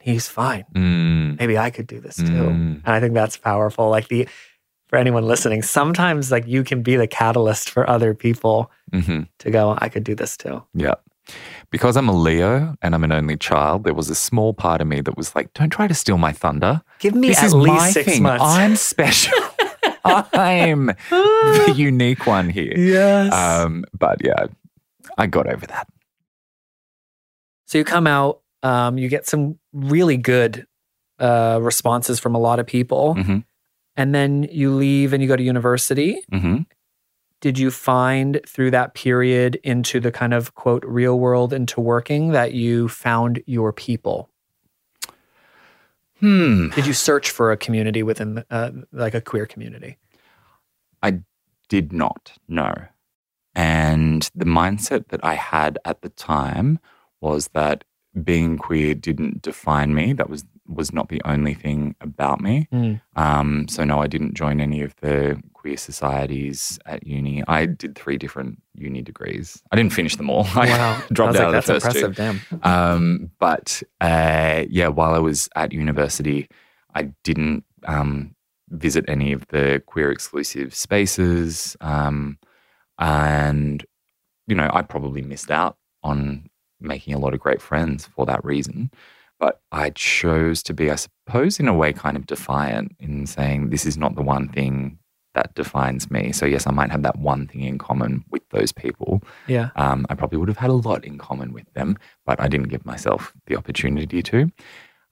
he's 0.00 0.26
fine. 0.26 0.64
mm, 0.74 1.38
Maybe 1.38 1.56
I 1.56 1.70
could 1.70 1.86
do 1.86 2.00
this 2.00 2.16
too. 2.16 2.24
Mm. 2.24 2.82
And 2.84 2.88
I 2.88 2.98
think 2.98 3.14
that's 3.14 3.36
powerful. 3.36 3.88
Like 3.90 4.08
the 4.08 4.26
for 4.92 4.98
anyone 4.98 5.24
listening, 5.24 5.62
sometimes 5.62 6.30
like 6.30 6.46
you 6.46 6.62
can 6.62 6.82
be 6.82 6.96
the 6.96 7.06
catalyst 7.06 7.70
for 7.70 7.88
other 7.88 8.12
people 8.12 8.70
mhm. 8.92 9.26
to 9.38 9.50
go, 9.50 9.78
I 9.78 9.88
could 9.88 10.04
do 10.04 10.14
this 10.14 10.36
too. 10.36 10.62
Yeah. 10.74 10.96
Because 11.70 11.96
I'm 11.96 12.10
a 12.10 12.12
Leo 12.12 12.76
and 12.82 12.94
I'm 12.94 13.02
an 13.02 13.10
only 13.10 13.38
child, 13.38 13.84
there 13.84 13.94
was 13.94 14.10
a 14.10 14.14
small 14.14 14.52
part 14.52 14.82
of 14.82 14.86
me 14.86 15.00
that 15.00 15.16
was 15.16 15.34
like, 15.34 15.50
don't 15.54 15.70
try 15.70 15.88
to 15.88 15.94
steal 15.94 16.18
my 16.18 16.30
thunder. 16.30 16.82
Give 16.98 17.14
me 17.14 17.28
this 17.28 17.38
at 17.38 17.46
is 17.46 17.54
least 17.54 17.94
six 17.94 18.12
thing. 18.12 18.22
months. 18.22 18.44
I'm 18.46 18.76
special. 18.76 19.32
I'm 20.04 20.86
the 21.08 21.72
unique 21.74 22.26
one 22.26 22.50
here. 22.50 22.74
Yes. 22.76 23.32
Um, 23.32 23.86
but 23.98 24.22
yeah, 24.22 24.44
I 25.16 25.26
got 25.26 25.46
over 25.46 25.66
that. 25.68 25.88
so 27.64 27.78
you 27.78 27.84
come 27.84 28.06
out, 28.06 28.42
um, 28.62 28.98
you 28.98 29.08
get 29.08 29.26
some 29.26 29.58
really 29.72 30.18
good 30.18 30.66
uh, 31.18 31.60
responses 31.62 32.20
from 32.20 32.34
a 32.34 32.38
lot 32.38 32.58
of 32.58 32.66
people, 32.66 33.14
hmm 33.14 33.38
and 33.96 34.14
then 34.14 34.44
you 34.50 34.72
leave 34.74 35.12
and 35.12 35.22
you 35.22 35.28
go 35.28 35.36
to 35.36 35.42
university. 35.42 36.22
hmm 36.30 36.58
Did 37.40 37.58
you 37.58 37.70
find 37.70 38.40
through 38.46 38.70
that 38.72 38.94
period 38.94 39.56
into 39.62 40.00
the 40.00 40.12
kind 40.12 40.34
of 40.34 40.54
quote 40.54 40.84
real 40.86 41.18
world 41.18 41.52
into 41.52 41.80
working 41.80 42.32
that 42.32 42.52
you 42.54 42.88
found 42.88 43.42
your 43.46 43.72
people? 43.72 44.30
Hmm. 46.20 46.68
Did 46.70 46.86
you 46.86 46.92
search 46.92 47.30
for 47.30 47.50
a 47.50 47.56
community 47.56 48.04
within, 48.04 48.44
uh, 48.48 48.70
like 48.92 49.14
a 49.14 49.20
queer 49.20 49.44
community? 49.44 49.98
I 51.02 51.22
did 51.68 51.92
not 51.92 52.32
know. 52.46 52.72
And 53.56 54.30
the 54.34 54.44
mindset 54.44 55.08
that 55.08 55.24
I 55.24 55.34
had 55.34 55.78
at 55.84 56.02
the 56.02 56.10
time 56.10 56.78
was 57.20 57.48
that 57.54 57.84
being 58.22 58.56
queer 58.56 58.94
didn't 58.94 59.42
define 59.42 59.94
me. 59.94 60.12
That 60.12 60.30
was 60.30 60.44
was 60.66 60.92
not 60.92 61.08
the 61.08 61.20
only 61.24 61.54
thing 61.54 61.94
about 62.00 62.40
me. 62.40 62.68
Mm. 62.72 63.00
Um, 63.16 63.66
so 63.68 63.84
no, 63.84 64.00
I 64.00 64.06
didn't 64.06 64.34
join 64.34 64.60
any 64.60 64.80
of 64.82 64.94
the 65.00 65.40
queer 65.54 65.76
societies 65.76 66.78
at 66.86 67.06
uni. 67.06 67.42
I 67.48 67.66
did 67.66 67.94
three 67.96 68.16
different 68.18 68.62
uni 68.74 69.02
degrees. 69.02 69.62
I 69.72 69.76
didn't 69.76 69.92
finish 69.92 70.16
them 70.16 70.30
all. 70.30 70.46
I 70.54 70.66
Wow, 70.66 71.02
dropped 71.12 71.36
I 71.36 71.42
out 71.44 71.54
was 71.54 71.58
of 71.58 71.66
the 71.66 71.72
That's 71.74 71.84
first 71.84 71.96
two. 71.98 72.06
impressive. 72.06 72.48
Damn. 72.62 72.72
Um, 72.72 73.30
but 73.38 73.82
uh, 74.00 74.64
yeah, 74.68 74.88
while 74.88 75.14
I 75.14 75.18
was 75.18 75.48
at 75.56 75.72
university, 75.72 76.48
I 76.94 77.04
didn't 77.24 77.64
um, 77.86 78.34
visit 78.70 79.04
any 79.08 79.32
of 79.32 79.46
the 79.48 79.82
queer 79.86 80.10
exclusive 80.12 80.74
spaces. 80.74 81.76
Um, 81.80 82.38
and, 82.98 83.84
you 84.46 84.54
know, 84.54 84.70
I 84.72 84.82
probably 84.82 85.22
missed 85.22 85.50
out 85.50 85.76
on 86.02 86.48
making 86.80 87.14
a 87.14 87.18
lot 87.18 87.34
of 87.34 87.40
great 87.40 87.60
friends 87.62 88.06
for 88.06 88.26
that 88.26 88.44
reason. 88.44 88.90
But 89.42 89.60
I 89.72 89.90
chose 89.90 90.62
to 90.62 90.72
be, 90.72 90.88
I 90.88 90.94
suppose, 90.94 91.58
in 91.58 91.66
a 91.66 91.74
way, 91.74 91.92
kind 91.92 92.16
of 92.16 92.26
defiant 92.26 92.94
in 93.00 93.26
saying 93.26 93.70
this 93.70 93.84
is 93.84 93.98
not 93.98 94.14
the 94.14 94.22
one 94.22 94.48
thing 94.48 95.00
that 95.34 95.52
defines 95.56 96.12
me. 96.12 96.30
So, 96.30 96.46
yes, 96.46 96.64
I 96.64 96.70
might 96.70 96.92
have 96.92 97.02
that 97.02 97.18
one 97.18 97.48
thing 97.48 97.62
in 97.62 97.76
common 97.76 98.24
with 98.30 98.48
those 98.50 98.70
people. 98.70 99.20
Yeah. 99.48 99.70
Um, 99.74 100.06
I 100.08 100.14
probably 100.14 100.38
would 100.38 100.46
have 100.46 100.58
had 100.58 100.70
a 100.70 100.74
lot 100.74 101.04
in 101.04 101.18
common 101.18 101.52
with 101.52 101.66
them, 101.72 101.98
but 102.24 102.40
I 102.40 102.46
didn't 102.46 102.68
give 102.68 102.86
myself 102.86 103.32
the 103.48 103.56
opportunity 103.56 104.22
to. 104.22 104.52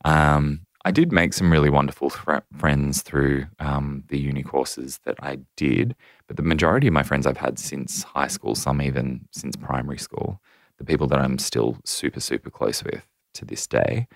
Um, 0.04 0.60
I 0.84 0.92
did 0.92 1.10
make 1.10 1.32
some 1.32 1.50
really 1.50 1.68
wonderful 1.68 2.10
fr- 2.10 2.46
friends 2.56 3.02
through 3.02 3.46
um, 3.58 4.04
the 4.10 4.18
uni 4.20 4.44
courses 4.44 5.00
that 5.06 5.16
I 5.20 5.38
did, 5.56 5.96
but 6.28 6.36
the 6.36 6.44
majority 6.44 6.86
of 6.86 6.92
my 6.92 7.02
friends 7.02 7.26
I've 7.26 7.36
had 7.36 7.58
since 7.58 8.04
high 8.04 8.28
school, 8.28 8.54
some 8.54 8.80
even 8.80 9.26
since 9.32 9.56
primary 9.56 9.98
school, 9.98 10.40
the 10.78 10.84
people 10.84 11.08
that 11.08 11.18
I'm 11.18 11.38
still 11.38 11.78
super, 11.84 12.20
super 12.20 12.48
close 12.48 12.84
with 12.84 13.09
to 13.34 13.44
this 13.44 13.66
day. 13.66 14.06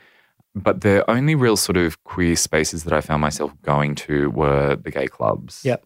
But 0.54 0.82
the 0.82 1.08
only 1.10 1.34
real 1.34 1.56
sort 1.56 1.76
of 1.76 2.02
queer 2.04 2.36
spaces 2.36 2.84
that 2.84 2.92
I 2.92 3.00
found 3.00 3.20
myself 3.20 3.52
going 3.62 3.96
to 3.96 4.30
were 4.30 4.76
the 4.76 4.90
gay 4.90 5.08
clubs. 5.08 5.62
Yep. 5.64 5.84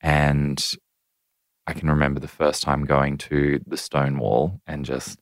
And 0.00 0.64
I 1.66 1.72
can 1.72 1.90
remember 1.90 2.20
the 2.20 2.28
first 2.28 2.62
time 2.62 2.84
going 2.84 3.18
to 3.18 3.60
the 3.66 3.76
Stonewall 3.76 4.60
and 4.66 4.84
just 4.84 5.18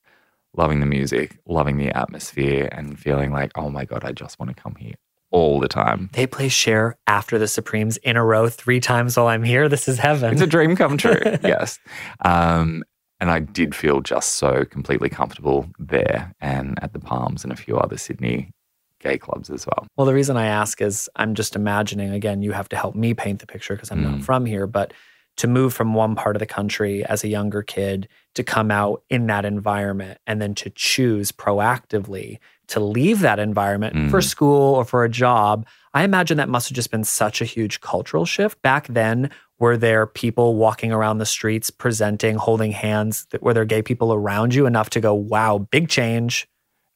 loving 0.55 0.81
the 0.81 0.87
music, 0.87 1.39
loving 1.47 1.79
the 1.79 1.97
atmosphere, 1.97 2.69
and 2.73 2.99
feeling 2.99 3.33
like, 3.33 3.53
oh 3.57 3.71
my 3.71 3.85
God, 3.85 4.05
I 4.05 4.13
just 4.13 4.39
want 4.39 4.55
to 4.55 4.61
come 4.61 4.75
here 4.75 4.95
all 5.31 5.59
the 5.59 5.69
time. 5.69 6.11
They 6.13 6.27
play 6.27 6.49
Cher 6.49 6.97
after 7.07 7.39
the 7.39 7.49
Supremes 7.49 7.97
in 7.99 8.17
a 8.17 8.25
row 8.25 8.49
three 8.49 8.81
times 8.81 9.17
while 9.17 9.29
I'm 9.29 9.43
here. 9.43 9.69
This 9.69 9.89
is 9.89 9.99
heaven. 9.99 10.33
It's 10.33 10.43
a 10.43 10.47
dream 10.47 10.77
come 10.77 10.99
true. 10.99 11.21
yes. 11.43 11.79
Um, 12.25 12.85
and 13.23 13.31
I 13.31 13.39
did 13.39 13.73
feel 13.73 14.01
just 14.01 14.33
so 14.33 14.65
completely 14.65 15.09
comfortable 15.09 15.69
there 15.79 16.35
and 16.41 16.77
at 16.83 16.93
the 16.93 16.99
Palms 16.99 17.45
and 17.45 17.53
a 17.53 17.57
few 17.57 17.79
other 17.79 17.97
Sydney 17.97 18.51
gay 18.99 19.17
clubs 19.17 19.49
as 19.49 19.65
well. 19.65 19.87
Well, 19.97 20.09
the 20.09 20.13
reason 20.15 20.37
I 20.37 20.47
ask 20.47 20.83
is 20.83 21.09
I'm 21.15 21.35
just 21.37 21.55
imagining, 21.55 22.11
again, 22.11 22.43
you 22.43 22.51
have 22.51 22.69
to 22.71 22.77
help 22.77 22.97
me 22.97 23.15
paint 23.15 23.39
the 23.39 23.47
picture 23.47 23.75
because 23.77 23.93
I'm 23.93 24.03
not 24.03 24.15
Mm. 24.15 24.25
from 24.25 24.45
here, 24.45 24.67
but 24.67 24.93
to 25.37 25.47
move 25.47 25.73
from 25.73 25.95
one 25.95 26.17
part 26.17 26.35
of 26.35 26.41
the 26.41 26.47
country 26.47 27.05
as 27.05 27.23
a 27.23 27.29
younger 27.29 27.63
kid 27.63 28.09
to 28.35 28.43
come 28.43 28.73
out 28.73 29.03
in 29.09 29.29
that 29.29 29.45
environment 29.45 30.19
and 30.27 30.43
then 30.43 30.55
to 30.57 30.71
choose 30.71 31.31
proactively 31.31 32.39
to 32.67 32.81
leave 32.81 33.21
that 33.21 33.39
environment 33.39 34.11
for 34.11 34.19
Mm. 34.21 34.25
school 34.25 34.75
or 34.75 34.85
for 34.85 35.05
a 35.05 35.09
job, 35.09 35.65
I 35.95 36.03
imagine 36.03 36.39
that 36.39 36.49
must 36.49 36.69
have 36.69 36.75
just 36.77 36.91
been 36.91 37.05
such 37.05 37.41
a 37.41 37.45
huge 37.45 37.81
cultural 37.81 38.25
shift. 38.27 38.61
Back 38.63 38.89
then, 38.89 39.31
were 39.63 39.77
there 39.77 40.09
people 40.09 40.57
walking 40.57 40.91
around 40.91 41.19
the 41.19 41.25
streets 41.25 41.71
presenting, 41.71 42.35
holding 42.35 42.73
hands? 42.73 43.29
Were 43.41 43.55
there 43.55 43.65
gay 43.65 43.81
people 43.81 44.13
around 44.13 44.57
you 44.57 44.67
enough 44.67 44.91
to 44.91 45.01
go, 45.01 45.15
wow, 45.15 45.59
big 45.59 45.89
change? 45.89 46.49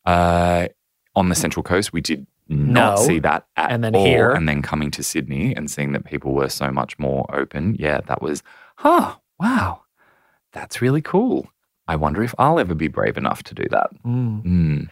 Uh, 0.05 0.67
on 1.15 1.29
the 1.29 1.37
Central 1.37 1.63
Coast, 1.63 1.93
we 1.93 2.01
did 2.01 2.27
not 2.49 2.99
No. 2.99 3.05
see 3.05 3.21
that 3.21 3.47
at 3.57 3.71
And 3.71 3.85
then 3.85 3.95
all. 3.95 4.05
here? 4.05 4.33
And 4.33 4.49
then 4.49 4.63
coming 4.63 4.91
to 4.91 5.05
Sydney 5.05 5.55
and 5.55 5.71
seeing 5.71 5.93
that 5.93 6.05
people 6.05 6.33
were 6.35 6.49
so 6.49 6.73
much 6.73 6.99
more 6.99 7.25
open, 7.33 7.77
yeah, 7.79 8.01
that 8.09 8.21
was, 8.21 8.43
huh, 8.79 9.15
wow, 9.39 9.83
that's 10.53 10.83
really 10.83 11.03
cool. 11.03 11.49
I 11.87 11.95
wonder 11.95 12.25
if 12.25 12.35
I'll 12.37 12.59
ever 12.59 12.75
be 12.75 12.89
brave 12.89 13.17
enough 13.17 13.45
to 13.45 13.55
do 13.55 13.69
that. 13.71 13.91
Mm. 14.05 14.43
Mm. 14.45 14.89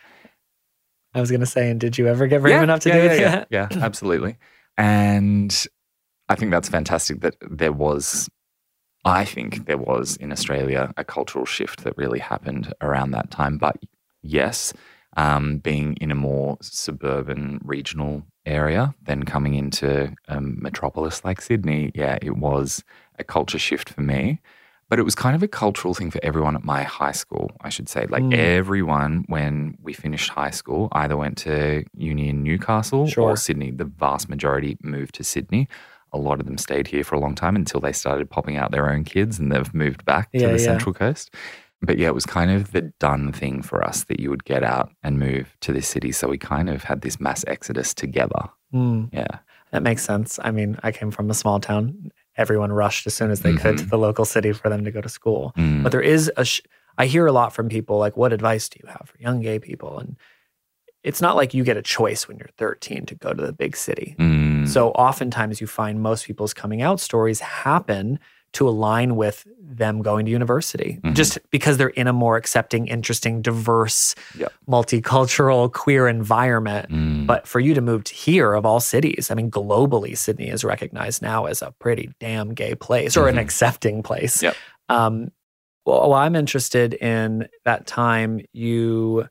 I 1.13 1.21
was 1.21 1.31
going 1.33 1.41
to 1.41 1.47
say, 1.47 1.71
and 1.71 1.81
did 1.81 1.99
you 1.99 2.07
ever 2.07 2.29
get 2.29 2.41
brave 2.41 2.55
yeah, 2.55 2.63
enough 2.63 2.81
to 2.81 2.89
yeah, 2.91 2.95
do 2.95 3.03
yeah, 3.03 3.37
it? 3.41 3.49
Yeah, 3.51 3.69
yeah, 3.71 3.79
absolutely. 3.85 4.37
And 4.79 5.67
I 6.29 6.35
think 6.35 6.51
that's 6.51 6.69
fantastic 6.69 7.21
that 7.21 7.37
there 7.41 7.73
was, 7.73 8.29
I 9.05 9.25
think 9.25 9.67
there 9.67 9.79
was 9.79 10.17
in 10.17 10.33
Australia 10.33 10.93
a 10.97 11.05
cultural 11.05 11.45
shift 11.45 11.85
that 11.85 11.97
really 11.97 12.19
happened 12.19 12.73
around 12.81 13.11
that 13.13 13.31
time. 13.31 13.59
But 13.59 13.77
yes, 14.23 14.73
um, 15.17 15.59
being 15.59 15.95
in 16.01 16.11
a 16.11 16.15
more 16.15 16.57
suburban 16.63 17.61
regional 17.63 18.25
area 18.47 18.95
than 19.03 19.25
coming 19.25 19.55
into 19.55 20.13
a 20.29 20.41
metropolis 20.41 21.25
like 21.25 21.41
Sydney, 21.41 21.93
yeah, 21.95 22.19
it 22.23 22.37
was 22.37 22.83
a 23.19 23.25
culture 23.25 23.59
shift 23.59 23.91
for 23.91 24.01
me. 24.01 24.41
But 24.91 24.99
it 24.99 25.03
was 25.03 25.15
kind 25.15 25.35
of 25.35 25.43
a 25.43 25.49
cultural 25.49 25.95
thing 25.95 26.11
for 26.11 26.21
everyone 26.23 26.55
at 26.55 26.63
my 26.63 26.83
high 26.83 27.13
school, 27.13 27.51
I 27.63 27.69
should 27.71 27.89
say. 27.89 28.07
Like 28.07 28.23
Mm. 28.23 28.35
everyone, 28.37 29.25
when 29.29 29.77
we 29.83 29.93
finished 29.95 30.29
high 30.31 30.51
school, 30.51 30.89
either 30.93 31.17
went 31.17 31.39
to 31.39 31.85
uni 31.97 32.29
in 32.29 32.43
Newcastle 32.43 33.07
Sure. 33.07 33.31
or 33.31 33.37
Sydney. 33.37 33.71
The 33.71 33.87
vast 33.87 34.29
majority 34.29 34.77
moved 34.83 35.15
to 35.17 35.25
Sydney. 35.25 35.69
A 36.15 36.19
lot 36.19 36.41
of 36.41 36.47
them 36.47 36.57
stayed 36.57 36.87
here 36.87 37.05
for 37.05 37.17
a 37.17 37.21
long 37.21 37.35
time 37.35 37.57
until 37.57 37.81
they 37.81 37.93
started 37.93 38.31
popping 38.31 38.57
out 38.57 38.71
their 38.71 38.91
own 38.91 39.05
kids 39.05 39.39
and 39.39 39.53
they've 39.53 39.75
moved 39.75 40.05
back 40.05 40.29
Yeah, 40.33 40.43
to 40.43 40.47
the 40.47 40.53
yeah. 40.59 40.65
Central 40.65 40.95
Coast. 40.95 41.35
But 41.83 41.99
yeah, 41.99 42.07
it 42.07 42.15
was 42.15 42.25
kind 42.25 42.51
of 42.51 42.73
the 42.73 42.83
done 43.01 43.31
thing 43.33 43.61
for 43.61 43.85
us 43.85 44.05
that 44.05 44.19
you 44.21 44.31
would 44.31 44.45
get 44.45 44.63
out 44.63 44.91
and 45.03 45.19
move 45.19 45.55
to 45.61 45.73
this 45.73 45.87
city. 45.87 46.13
So 46.13 46.29
we 46.29 46.39
kind 46.39 46.71
of 46.71 46.85
had 46.85 47.03
this 47.03 47.21
mass 47.21 47.45
exodus 47.47 47.93
together. 47.93 48.49
Mm, 48.73 49.11
Yeah. 49.13 49.39
that 49.73 49.83
makes 49.83 50.03
sense. 50.03 50.39
I 50.43 50.51
mean, 50.51 50.79
I 50.83 50.93
came 50.93 51.11
from 51.11 51.29
a 51.31 51.35
small 51.35 51.61
town. 51.61 52.11
Everyone 52.37 52.73
rushed 52.73 53.07
as 53.07 53.13
soon 53.15 53.31
as 53.31 53.41
they 53.41 53.55
could 53.55 53.79
to 53.79 53.85
the 53.87 53.99
local 53.99 54.25
city 54.25 54.53
for 54.53 54.69
them 54.71 54.85
to 54.85 54.91
go 54.91 55.01
to 55.03 55.09
school. 55.09 55.53
Mm. 55.59 55.83
But 55.83 55.93
there 55.93 56.01
is 56.01 56.31
a, 56.37 56.45
sh- 56.45 56.63
I 56.97 57.07
hear 57.07 57.27
a 57.27 57.33
lot 57.33 57.53
from 57.53 57.69
people 57.69 57.99
like, 57.99 58.17
what 58.17 58.33
advice 58.33 58.69
do 58.69 58.79
you 58.83 58.89
have 58.89 59.11
for 59.13 59.19
young 59.19 59.41
gay 59.41 59.59
people? 59.59 59.99
And 59.99 60.17
it's 61.05 61.21
not 61.21 61.37
like 61.37 61.55
you 61.55 61.63
get 61.65 61.77
a 61.77 61.83
choice 61.83 62.27
when 62.27 62.39
you're 62.39 62.49
13 62.59 63.07
to 63.07 63.15
go 63.15 63.33
to 63.33 63.45
the 63.47 63.53
big 63.53 63.77
city. 63.77 64.17
Mm. 64.19 64.67
So 64.67 64.91
oftentimes 64.93 65.61
you 65.61 65.67
find 65.67 66.01
most 66.01 66.27
people's 66.27 66.55
coming 66.55 66.83
out 66.83 66.99
stories 66.99 67.41
happen 67.41 68.19
to 68.55 68.69
align 68.69 69.17
with 69.17 69.47
them 69.61 70.01
going 70.01 70.25
to 70.27 70.31
university 70.31 71.01
Mhm. 71.03 71.15
just 71.17 71.39
because 71.51 71.77
they're 71.77 71.89
in 71.89 72.07
a 72.07 72.13
more 72.13 72.37
accepting, 72.37 72.87
interesting, 72.87 73.43
diverse, 73.43 74.15
Yep. 74.39 74.53
multicultural, 74.69 75.73
queer 75.73 76.07
environment. 76.07 76.89
Mm. 76.89 77.27
But 77.27 77.49
for 77.49 77.59
you 77.59 77.75
to 77.75 77.81
move 77.81 78.05
to 78.05 78.15
here, 78.15 78.55
of 78.55 78.65
all 78.65 78.79
cities, 78.79 79.29
I 79.31 79.35
mean, 79.35 79.51
globally, 79.51 80.17
Sydney 80.17 80.49
is 80.51 80.63
recognized 80.63 81.21
now 81.21 81.47
as 81.47 81.63
a 81.63 81.73
pretty 81.81 82.11
damn 82.21 82.55
gay 82.55 82.77
place 82.77 83.17
or 83.17 83.27
an 83.29 83.35
Mhm. 83.37 83.41
accepting 83.41 84.03
place. 84.05 84.41
Yep. 84.41 84.55
Um, 84.89 85.33
well, 85.85 86.15
I'm 86.15 86.37
interested 86.37 86.95
in 86.95 87.49
that 87.65 87.89
time 87.89 88.41
you 88.53 89.29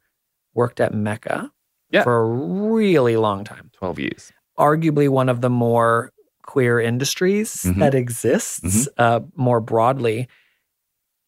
worked 0.54 0.82
at 0.82 0.94
Mecca 0.94 1.50
Yeah. 1.94 2.04
for 2.04 2.18
a 2.18 2.26
really 2.26 3.16
long 3.18 3.44
time. 3.44 3.70
12 3.78 4.00
years. 4.00 4.32
Arguably 4.58 5.08
one 5.10 5.30
of 5.30 5.42
the 5.42 5.50
more 5.50 6.12
queer 6.42 6.80
industries 6.80 7.54
Mhm. 7.64 7.80
that 7.80 7.94
exists 7.96 8.88
uh, 8.98 9.20
more 9.36 9.62
broadly. 9.62 10.28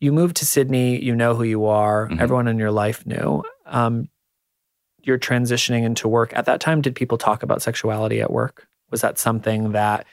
You 0.02 0.12
moved 0.12 0.36
to 0.38 0.46
Sydney, 0.46 1.02
you 1.02 1.16
know 1.16 1.36
who 1.36 1.44
you 1.44 1.66
are, 1.66 2.10
Mhm. 2.10 2.20
everyone 2.20 2.48
in 2.48 2.58
your 2.60 2.72
life 2.72 3.06
knew. 3.06 3.44
Um, 3.68 4.10
you're 5.04 5.20
transitioning 5.20 5.84
into 5.84 6.08
work. 6.08 6.34
At 6.36 6.46
that 6.46 6.60
time, 6.60 6.82
did 6.82 6.96
people 6.96 7.18
talk 7.18 7.44
about 7.44 7.62
sexuality 7.62 8.20
at 8.22 8.32
work? 8.32 8.68
Was 8.92 9.02
that 9.02 9.18
something 9.20 9.72
that 9.74 10.06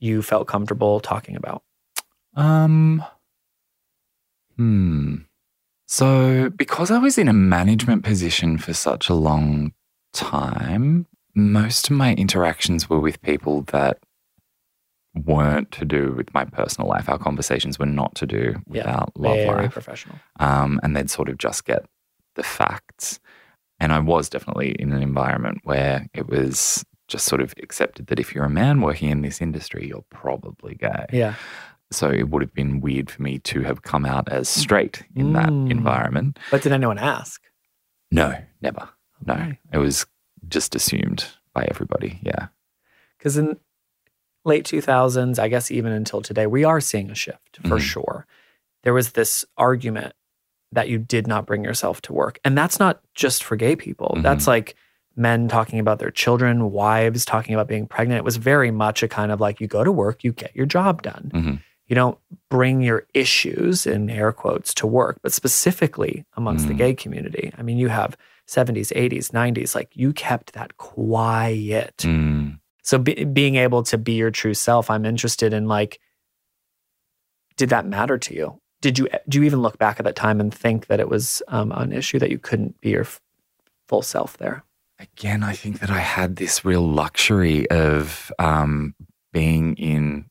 you 0.00 0.20
felt 0.20 0.48
comfortable 0.48 0.98
talking 1.00 1.36
about? 1.36 1.62
Um, 2.34 3.04
hmm. 4.56 5.16
So, 5.86 6.50
because 6.50 6.90
I 6.90 6.98
was 6.98 7.18
in 7.18 7.28
a 7.28 7.32
management 7.32 8.02
position 8.02 8.58
for 8.58 8.72
such 8.74 9.08
a 9.08 9.14
long 9.14 9.72
time, 10.12 11.06
most 11.34 11.90
of 11.90 11.96
my 11.96 12.14
interactions 12.14 12.88
were 12.90 13.00
with 13.00 13.20
people 13.22 13.62
that 13.72 13.98
weren't 15.14 15.70
to 15.72 15.84
do 15.84 16.14
with 16.16 16.32
my 16.32 16.44
personal 16.44 16.88
life. 16.88 17.08
Our 17.08 17.18
conversations 17.18 17.78
were 17.78 17.86
not 17.86 18.14
to 18.16 18.26
do 18.26 18.54
Yeah, 18.70 18.82
without 18.86 19.12
love 19.16 19.36
Very 19.36 19.62
life. 19.64 19.72
professional. 19.72 20.18
Um, 20.40 20.80
and 20.82 20.96
they'd 20.96 21.10
sort 21.10 21.28
of 21.28 21.36
just 21.38 21.64
get 21.64 21.84
the 22.34 22.42
facts. 22.42 23.20
And 23.78 23.92
I 23.92 23.98
was 23.98 24.28
definitely 24.30 24.70
in 24.78 24.92
an 24.92 25.02
environment 25.02 25.58
where 25.64 26.06
it 26.14 26.28
was 26.28 26.84
just 27.08 27.26
sort 27.26 27.42
of 27.42 27.52
accepted 27.62 28.06
that 28.06 28.18
if 28.20 28.34
you're 28.34 28.44
a 28.44 28.50
man 28.50 28.80
working 28.80 29.10
in 29.10 29.20
this 29.20 29.42
industry, 29.42 29.86
you're 29.88 30.04
probably 30.08 30.76
gay. 30.76 31.04
Yeah. 31.12 31.34
So 31.90 32.08
it 32.08 32.30
would 32.30 32.40
have 32.40 32.54
been 32.54 32.80
weird 32.80 33.10
for 33.10 33.20
me 33.20 33.38
to 33.40 33.60
have 33.62 33.82
come 33.82 34.06
out 34.06 34.30
as 34.32 34.48
straight 34.48 35.02
in 35.14 35.34
that 35.34 35.50
Mm. 35.50 35.70
environment. 35.70 36.38
But 36.50 36.62
did 36.62 36.72
anyone 36.72 36.96
ask? 36.98 37.42
No, 38.10 38.34
never. 38.62 38.88
No, 39.26 39.52
it 39.72 39.78
was 39.78 40.06
just 40.48 40.74
assumed 40.74 41.26
by 41.54 41.66
everybody. 41.70 42.18
Yeah. 42.22 42.48
Because 43.18 43.36
in 43.36 43.58
late 44.44 44.64
2000s, 44.64 45.38
I 45.38 45.48
guess 45.48 45.70
even 45.70 45.92
until 45.92 46.20
today, 46.22 46.46
we 46.46 46.64
are 46.64 46.80
seeing 46.80 47.10
a 47.10 47.14
shift 47.14 47.58
for 47.64 47.76
Mhm. 47.78 47.80
sure. 47.80 48.26
There 48.82 48.94
was 48.94 49.12
this 49.12 49.44
argument 49.56 50.14
that 50.72 50.88
you 50.88 50.98
did 50.98 51.26
not 51.26 51.46
bring 51.46 51.62
yourself 51.64 52.00
to 52.02 52.12
work. 52.12 52.40
And 52.44 52.56
that's 52.58 52.80
not 52.80 53.00
just 53.14 53.44
for 53.44 53.56
gay 53.56 53.76
people. 53.76 54.14
Mhm. 54.16 54.22
That's 54.22 54.46
like 54.46 54.74
men 55.14 55.46
talking 55.46 55.78
about 55.78 55.98
their 55.98 56.10
children, 56.10 56.72
wives 56.72 57.24
talking 57.24 57.54
about 57.54 57.68
being 57.68 57.86
pregnant. 57.86 58.18
It 58.18 58.24
was 58.24 58.38
very 58.38 58.70
much 58.70 59.02
a 59.02 59.08
kind 59.08 59.30
of 59.30 59.40
like 59.40 59.60
you 59.60 59.66
go 59.68 59.84
to 59.84 59.92
work, 59.92 60.24
you 60.24 60.32
get 60.32 60.56
your 60.56 60.66
job 60.66 61.02
done. 61.02 61.30
Mhm. 61.34 61.60
You 61.86 61.94
don't 61.94 62.18
bring 62.48 62.80
your 62.80 63.06
issues 63.12 63.86
in 63.86 64.08
air 64.08 64.32
quotes 64.32 64.72
to 64.74 64.86
work, 64.86 65.18
but 65.22 65.32
specifically 65.34 66.24
amongst 66.36 66.66
the 66.66 66.72
Mm. 66.74 66.78
gay 66.78 66.94
community. 66.94 67.52
I 67.58 67.62
mean, 67.62 67.76
you 67.76 67.88
have 67.88 68.16
70s, 68.48 68.92
80s, 68.92 69.30
90s, 69.30 69.74
like 69.74 69.90
you 69.94 70.12
kept 70.12 70.52
that 70.52 70.76
quiet. 70.76 71.96
Mm. 71.98 72.58
So 72.82 72.98
be, 72.98 73.24
being 73.24 73.56
able 73.56 73.82
to 73.84 73.98
be 73.98 74.12
your 74.12 74.30
true 74.30 74.54
self, 74.54 74.90
I'm 74.90 75.04
interested 75.04 75.52
in 75.52 75.68
like, 75.68 76.00
did 77.56 77.70
that 77.70 77.86
matter 77.86 78.18
to 78.18 78.34
you? 78.34 78.60
Did 78.80 78.98
you 78.98 79.08
do 79.28 79.38
you 79.38 79.44
even 79.44 79.62
look 79.62 79.78
back 79.78 80.00
at 80.00 80.04
that 80.04 80.16
time 80.16 80.40
and 80.40 80.52
think 80.52 80.86
that 80.86 80.98
it 80.98 81.08
was 81.08 81.40
um, 81.46 81.70
an 81.72 81.92
issue 81.92 82.18
that 82.18 82.30
you 82.30 82.38
couldn't 82.38 82.80
be 82.80 82.90
your 82.90 83.02
f- 83.02 83.20
full 83.86 84.02
self 84.02 84.36
there? 84.38 84.64
Again, 84.98 85.44
I 85.44 85.52
think 85.52 85.78
that 85.78 85.90
I 85.90 86.00
had 86.00 86.36
this 86.36 86.64
real 86.64 86.86
luxury 86.86 87.70
of 87.70 88.32
um, 88.40 88.96
being 89.32 89.76
in 89.76 90.26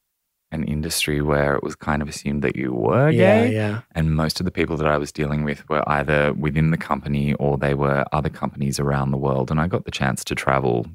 an 0.52 0.64
industry 0.66 1.22
where 1.22 1.56
it 1.56 1.64
was 1.64 1.76
kind 1.76 2.02
of 2.02 2.10
assumed 2.10 2.42
that 2.44 2.56
you 2.56 2.74
were 2.74 3.10
Yeah, 3.10 3.44
gay. 3.46 3.54
yeah, 3.54 3.82
And 3.96 4.16
most 4.16 4.40
of 4.40 4.46
the 4.46 4.52
people 4.52 4.76
that 4.78 4.88
I 4.88 4.98
was 4.98 5.12
dealing 5.12 5.44
with 5.44 5.68
were 5.70 5.84
either 5.90 6.34
within 6.34 6.72
the 6.72 6.78
company 6.78 7.34
or 7.36 7.58
they 7.58 7.74
were 7.74 8.04
other 8.12 8.30
companies 8.30 8.80
around 8.80 9.12
the 9.12 9.18
world. 9.18 9.50
And 9.52 9.60
I 9.62 9.68
got 9.68 9.86
the 9.86 9.92
chance 9.92 10.24
to 10.26 10.36
travel 10.36 10.86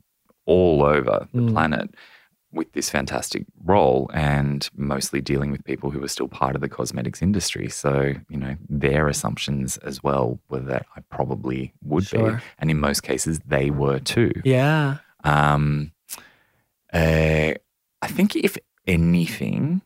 all 0.45 0.83
over 0.85 1.27
the 1.33 1.40
Mm. 1.40 1.53
planet 1.53 1.95
with 2.53 2.73
this 2.73 2.88
fantastic 2.88 3.45
role 3.64 4.09
and 4.14 4.71
mostly 4.77 5.21
dealing 5.21 5.51
with 5.51 5.64
people 5.64 5.90
who 5.90 6.01
were 6.01 6.09
still 6.09 6.29
part 6.29 6.55
of 6.55 6.61
the 6.62 6.69
cosmetics 6.69 7.21
industry. 7.21 7.69
So, 7.69 8.14
you 8.31 8.37
know, 8.38 8.57
their 8.69 9.09
assumptions 9.09 9.77
as 9.79 10.03
well 10.03 10.38
were 10.49 10.61
that 10.61 10.87
I 10.97 11.01
probably 11.11 11.75
would 11.83 12.09
be. 12.11 12.19
And 12.59 12.71
in 12.71 12.79
most 12.79 13.03
cases, 13.03 13.40
they 13.47 13.71
were 13.71 13.99
too. 13.99 14.33
yeah. 14.45 14.99
Um, 15.25 15.92
uh, 16.92 17.53
I 18.03 18.09
think 18.09 18.37
if 18.37 18.57
anything, 18.87 19.83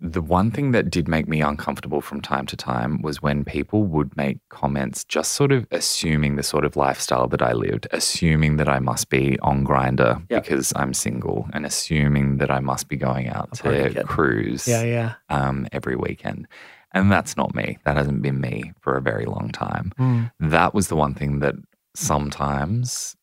the 0.00 0.22
one 0.22 0.52
thing 0.52 0.70
that 0.70 0.90
did 0.90 1.08
make 1.08 1.26
me 1.26 1.40
uncomfortable 1.40 2.00
from 2.00 2.20
time 2.20 2.46
to 2.46 2.56
time 2.56 3.02
was 3.02 3.20
when 3.20 3.44
people 3.44 3.82
would 3.82 4.16
make 4.16 4.38
comments 4.48 5.04
just 5.04 5.32
sort 5.32 5.50
of 5.50 5.66
assuming 5.72 6.36
the 6.36 6.42
sort 6.44 6.64
of 6.64 6.76
lifestyle 6.76 7.26
that 7.28 7.42
I 7.42 7.52
lived, 7.52 7.88
assuming 7.90 8.58
that 8.58 8.68
I 8.68 8.78
must 8.78 9.08
be 9.08 9.38
on 9.40 9.64
Grindr 9.66 10.22
Yeah. 10.30 10.38
because 10.38 10.72
I'm 10.76 10.94
single, 10.94 11.48
and 11.52 11.66
assuming 11.66 12.36
that 12.36 12.50
I 12.50 12.60
must 12.60 12.88
be 12.88 12.96
going 12.96 13.28
out 13.28 13.54
to 13.54 14.04
cruise 14.06 14.68
Yeah, 14.68 14.82
yeah. 14.84 15.14
um, 15.30 15.66
every 15.72 15.96
weekend. 15.96 16.46
And 16.92 17.10
that's 17.10 17.36
not 17.36 17.54
me. 17.54 17.78
That 17.84 17.96
hasn't 17.96 18.22
been 18.22 18.40
me 18.40 18.72
for 18.80 18.96
a 18.96 19.02
very 19.02 19.26
long 19.26 19.50
time 19.50 19.92
Mm. 19.98 20.30
that 20.38 20.74
was 20.74 20.86
the 20.88 20.96
one 20.96 21.14
thing 21.14 21.40
that 21.40 21.56
sometimes 21.94 23.16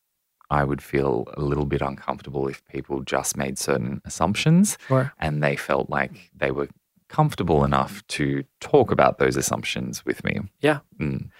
I 0.50 0.62
would 0.64 0.80
feel 0.82 1.24
a 1.36 1.40
little 1.40 1.64
bit 1.66 1.82
uncomfortable 1.82 2.46
if 2.48 2.64
people 2.66 3.02
just 3.02 3.36
made 3.36 3.58
certain 3.58 4.00
assumptions 4.04 4.78
Sure. 4.86 5.12
and 5.18 5.42
they 5.42 5.56
felt 5.56 5.90
like 5.90 6.30
they 6.36 6.50
were 6.52 6.68
comfortable 7.08 7.64
enough 7.64 8.06
to 8.08 8.44
talk 8.60 8.90
about 8.90 9.18
those 9.18 9.36
assumptions 9.36 10.04
with 10.04 10.22
me. 10.24 10.40
Yeah. 10.60 10.80
Mm. 11.00 11.30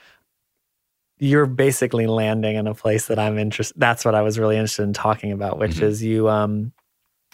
You're 1.19 1.47
basically 1.47 2.07
landing 2.07 2.57
in 2.57 2.67
a 2.67 2.75
place 2.75 3.07
that 3.07 3.19
I'm 3.19 3.39
interested. 3.39 3.79
That's 3.81 4.05
what 4.05 4.15
I 4.15 4.23
was 4.23 4.39
really 4.39 4.57
interested 4.57 4.83
in 4.83 4.93
talking 4.93 5.33
about, 5.33 5.59
which 5.59 5.77
Mhm. 5.77 5.83
is 5.83 6.03
you. 6.03 6.29
Um, 6.29 6.73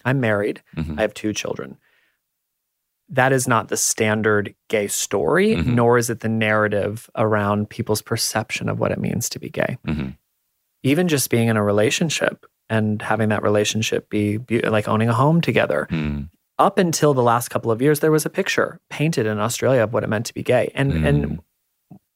I'm 0.05 0.21
married. 0.21 0.63
Mhm. 0.77 0.99
I 0.99 1.03
have 1.03 1.15
two 1.15 1.33
children. 1.33 1.79
That 3.09 3.33
is 3.33 3.47
not 3.49 3.69
the 3.69 3.77
standard 3.77 4.55
gay 4.69 4.87
story, 4.89 5.57
Mhm. 5.57 5.75
nor 5.75 5.99
is 5.99 6.09
it 6.09 6.21
the 6.21 6.29
narrative 6.29 7.11
around 7.17 7.69
people's 7.71 8.03
perception 8.03 8.69
of 8.69 8.79
what 8.79 8.93
it 8.93 8.99
means 9.01 9.29
to 9.31 9.39
be 9.39 9.51
gay. 9.51 9.77
Even 10.83 11.09
just 11.09 11.31
being 11.31 11.49
in 11.49 11.57
a 11.57 11.63
relationship 11.63 12.45
and 12.69 13.01
having 13.03 13.29
that 13.29 13.43
relationship 13.43 14.09
be, 14.11 14.37
be 14.37 14.61
like 14.63 14.89
owning 14.89 15.09
a 15.09 15.15
home 15.15 15.41
together. 15.41 15.87
Mm. 15.91 16.29
Up 16.59 16.79
until 16.79 17.15
the 17.15 17.23
last 17.23 17.49
couple 17.49 17.71
of 17.71 17.81
years, 17.83 18.01
there 18.01 18.11
was 18.13 18.27
a 18.27 18.31
picture 18.31 18.81
painted 18.91 19.27
in 19.27 19.39
Australia 19.39 19.83
of 19.83 19.93
what 19.93 20.05
it 20.05 20.09
meant 20.09 20.27
to 20.27 20.35
be 20.35 20.43
gay. 20.43 20.71
And 20.75 20.93
Mm. 20.93 21.07
and 21.09 21.41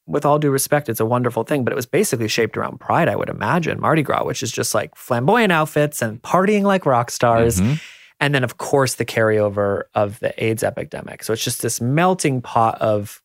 with 0.09 0.25
all 0.25 0.39
due 0.39 0.51
respect, 0.53 0.89
it's 0.89 1.01
a 1.01 1.07
wonderful 1.07 1.43
thing, 1.43 1.65
but 1.65 1.73
it 1.73 1.77
was 1.77 1.87
basically 1.87 2.29
shaped 2.29 2.57
around 2.57 2.79
pride, 2.79 3.09
I 3.09 3.17
would 3.17 3.29
imagine. 3.29 3.81
Mardi 3.81 4.03
Gras, 4.03 4.25
which 4.25 4.41
is 4.43 4.53
just 4.53 4.73
like 4.73 4.95
flamboyant 4.95 5.51
outfits 5.53 6.01
and 6.01 6.23
partying 6.23 6.63
like 6.63 6.87
rock 6.87 7.11
stars. 7.11 7.61
Mhm. 7.61 7.81
And 8.21 8.33
then, 8.35 8.45
of 8.45 8.57
course, 8.57 8.95
the 8.95 9.05
carryover 9.05 9.83
of 9.95 10.21
the 10.21 10.33
AIDS 10.43 10.63
epidemic. 10.63 11.25
So 11.25 11.33
it's 11.33 11.43
just 11.43 11.61
this 11.61 11.81
melting 11.81 12.41
pot 12.41 12.81
of 12.81 13.21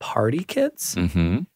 party 0.00 0.44
kids. 0.44 0.94
Mhm. 0.96 1.46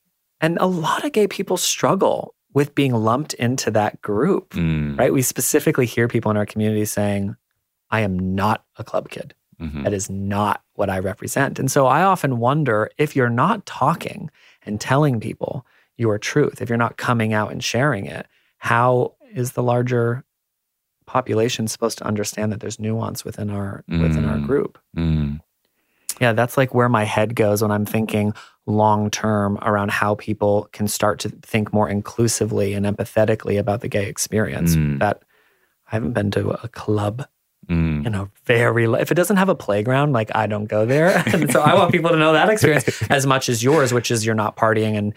And 0.40 0.56
a 0.58 0.66
lot 0.66 1.04
of 1.04 1.12
gay 1.12 1.26
people 1.26 1.56
struggle 1.58 2.34
with 2.56 2.74
being 2.74 2.94
lumped 2.94 3.34
into 3.34 3.70
that 3.70 4.00
group, 4.00 4.50
Mm. 4.54 4.98
right? 4.98 5.12
We 5.12 5.20
specifically 5.20 5.84
hear 5.84 6.08
people 6.08 6.30
in 6.30 6.38
our 6.38 6.46
community 6.46 6.86
saying, 6.86 7.36
I 7.90 8.00
am 8.00 8.34
not 8.34 8.64
a 8.78 8.82
club 8.82 9.10
kid. 9.10 9.34
Mhm. 9.60 9.84
That 9.84 9.92
is 9.92 10.08
not 10.08 10.62
what 10.74 10.88
I 10.88 10.98
represent. 10.98 11.58
And 11.58 11.70
so 11.70 11.86
I 11.86 12.02
often 12.02 12.38
wonder 12.38 12.88
if 12.96 13.14
you're 13.14 13.28
not 13.44 13.66
talking 13.66 14.30
and 14.64 14.80
telling 14.80 15.20
people 15.20 15.66
your 15.98 16.18
truth, 16.18 16.62
if 16.62 16.70
you're 16.70 16.78
not 16.78 16.96
coming 16.96 17.34
out 17.34 17.52
and 17.52 17.62
sharing 17.62 18.06
it, 18.06 18.26
how 18.56 19.14
is 19.34 19.52
the 19.52 19.62
larger 19.62 20.24
population 21.06 21.68
supposed 21.68 21.98
to 21.98 22.06
understand 22.06 22.52
that 22.52 22.60
there's 22.60 22.80
nuance 22.80 23.22
within 23.24 23.50
our 23.50 23.84
within 23.88 24.24
our 24.24 24.38
Mm. 24.38 24.46
group? 24.46 24.78
Mm. 24.96 25.40
Yeah, 26.20 26.32
that's 26.32 26.56
like 26.56 26.74
where 26.74 26.88
my 26.88 27.04
head 27.04 27.34
goes 27.34 27.62
when 27.62 27.70
I'm 27.70 27.84
thinking 27.86 28.32
long 28.66 29.10
term 29.10 29.58
around 29.62 29.90
how 29.90 30.14
people 30.16 30.68
can 30.72 30.88
start 30.88 31.20
to 31.20 31.28
think 31.28 31.72
more 31.72 31.88
inclusively 31.88 32.72
and 32.74 32.84
empathetically 32.86 33.58
about 33.58 33.80
the 33.80 33.88
gay 33.88 34.06
experience. 34.06 34.74
Mm. 34.76 34.98
That 35.00 35.22
I 35.90 35.94
haven't 35.96 36.12
been 36.12 36.30
to 36.32 36.50
a 36.62 36.68
club 36.68 37.26
Mm. 37.68 38.06
in 38.06 38.14
a 38.14 38.30
very 38.44 38.84
if 39.00 39.10
it 39.10 39.16
doesn't 39.16 39.38
have 39.38 39.48
a 39.48 39.54
playground 39.56 40.12
like 40.12 40.30
i 40.36 40.46
don't 40.46 40.66
go 40.66 40.86
there 40.86 41.20
and 41.34 41.50
so 41.50 41.60
i 41.60 41.74
want 41.74 41.90
people 41.90 42.10
to 42.10 42.16
know 42.16 42.32
that 42.32 42.48
experience 42.48 43.02
as 43.10 43.26
much 43.26 43.48
as 43.48 43.60
yours 43.60 43.92
which 43.92 44.12
is 44.12 44.24
you're 44.24 44.36
not 44.36 44.56
partying 44.56 44.96
and 44.96 45.12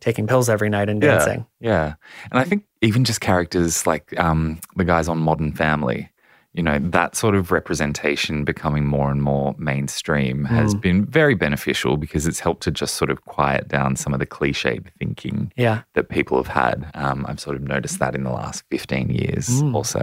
taking 0.00 0.26
pills 0.26 0.48
every 0.48 0.70
night 0.70 0.88
and 0.88 1.02
Yeah. 1.02 1.18
dancing 1.18 1.46
Yeah. 1.60 1.94
And 2.30 2.40
I 2.40 2.44
think 2.44 2.64
even 2.80 3.04
just 3.04 3.20
characters 3.20 3.86
like 3.86 4.18
um, 4.18 4.60
the 4.76 4.84
guys 4.86 5.08
on 5.08 5.18
Modern 5.18 5.52
Family, 5.52 6.08
you 6.52 6.62
know, 6.64 6.78
that 6.80 7.14
sort 7.14 7.36
of 7.36 7.52
representation 7.52 8.44
becoming 8.44 8.84
more 8.84 9.10
and 9.10 9.22
more 9.22 9.54
mainstream 9.56 10.44
has 10.46 10.74
Mm. 10.74 10.80
been 10.80 11.04
very 11.06 11.34
beneficial 11.36 11.96
because 11.96 12.26
it's 12.26 12.40
helped 12.40 12.62
to 12.64 12.70
just 12.72 12.94
sort 12.94 13.08
of 13.10 13.24
quiet 13.24 13.68
down 13.68 13.94
some 13.94 14.12
of 14.12 14.18
the 14.18 14.26
cliched 14.26 14.84
thinking 14.98 15.52
yeah 15.56 15.82
that 15.94 16.08
people 16.08 16.36
have 16.36 16.48
had. 16.48 16.90
Um, 16.94 17.24
I've 17.28 17.38
sort 17.40 17.54
of 17.56 17.62
noticed 17.62 17.98
that 18.00 18.14
in 18.16 18.24
the 18.24 18.32
last 18.32 18.64
15 18.70 19.10
years 19.10 19.48
Mm. 19.62 19.74
or 19.76 19.84
so. 19.84 20.02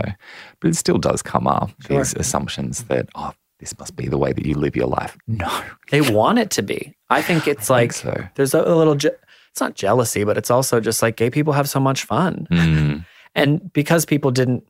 But 0.62 0.70
it 0.70 0.76
still 0.78 0.98
does 0.98 1.22
come 1.22 1.48
up, 1.48 1.72
Sure. 1.86 1.98
these 1.98 2.14
assumptions 2.14 2.84
that, 2.86 3.10
oh, 3.16 3.34
this 3.60 3.78
must 3.80 3.96
be 3.96 4.08
the 4.08 4.18
way 4.18 4.32
that 4.34 4.46
you 4.46 4.56
live 4.56 4.76
your 4.76 4.88
life. 4.88 5.18
No. 5.28 5.52
they 5.92 6.00
want 6.02 6.40
it 6.40 6.50
to 6.52 6.62
be 6.62 6.96
i 7.10 7.22
think 7.22 7.48
it's 7.48 7.70
I 7.72 7.74
like 7.74 7.94
think 7.94 8.16
so. 8.16 8.24
there's 8.36 8.54
a, 8.54 8.62
a 8.62 8.76
little 8.76 8.96
je- 8.96 9.18
it's 9.52 9.60
not 9.62 9.76
jealousy 9.76 10.24
but 10.24 10.38
it's 10.38 10.52
also 10.52 10.80
just 10.80 11.02
like 11.02 11.16
gay 11.18 11.30
people 11.30 11.54
have 11.54 11.68
so 11.70 11.80
much 11.80 12.04
fun 12.06 12.48
Mm, 12.52 13.06
and 13.36 13.74
because 13.74 14.06
people 14.06 14.32
didn't 14.32 14.64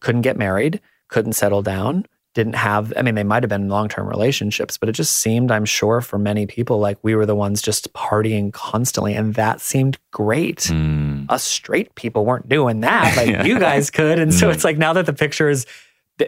couldn't 0.00 0.22
get 0.22 0.36
married 0.36 0.80
couldn't 1.08 1.32
settle 1.34 1.62
down 1.62 2.04
didn't 2.34 2.54
have 2.54 2.92
i 2.96 3.02
mean 3.02 3.14
they 3.14 3.24
might 3.24 3.42
have 3.42 3.48
been 3.50 3.68
long-term 3.68 4.06
relationships 4.06 4.76
but 4.78 4.88
it 4.88 4.92
just 4.92 5.16
seemed 5.16 5.50
i'm 5.50 5.64
sure 5.64 6.00
for 6.00 6.18
many 6.18 6.46
people 6.46 6.78
like 6.78 6.96
we 7.02 7.14
were 7.16 7.26
the 7.26 7.34
ones 7.34 7.60
just 7.62 7.92
partying 7.94 8.52
constantly 8.52 9.14
and 9.14 9.34
that 9.34 9.60
seemed 9.60 9.98
great 10.12 10.58
mm, 10.58 11.24
us 11.30 11.42
straight 11.42 11.92
people 11.96 12.24
weren't 12.24 12.48
doing 12.48 12.80
that 12.80 13.16
like 13.16 13.28
Yeah. 13.28 13.44
you 13.44 13.58
guys 13.58 13.90
could 13.90 14.18
and 14.20 14.32
so 14.32 14.48
Mm. 14.48 14.54
it's 14.54 14.62
like 14.64 14.78
now 14.78 14.92
that 14.92 15.06
the 15.06 15.12
picture 15.14 15.48
is 15.48 15.66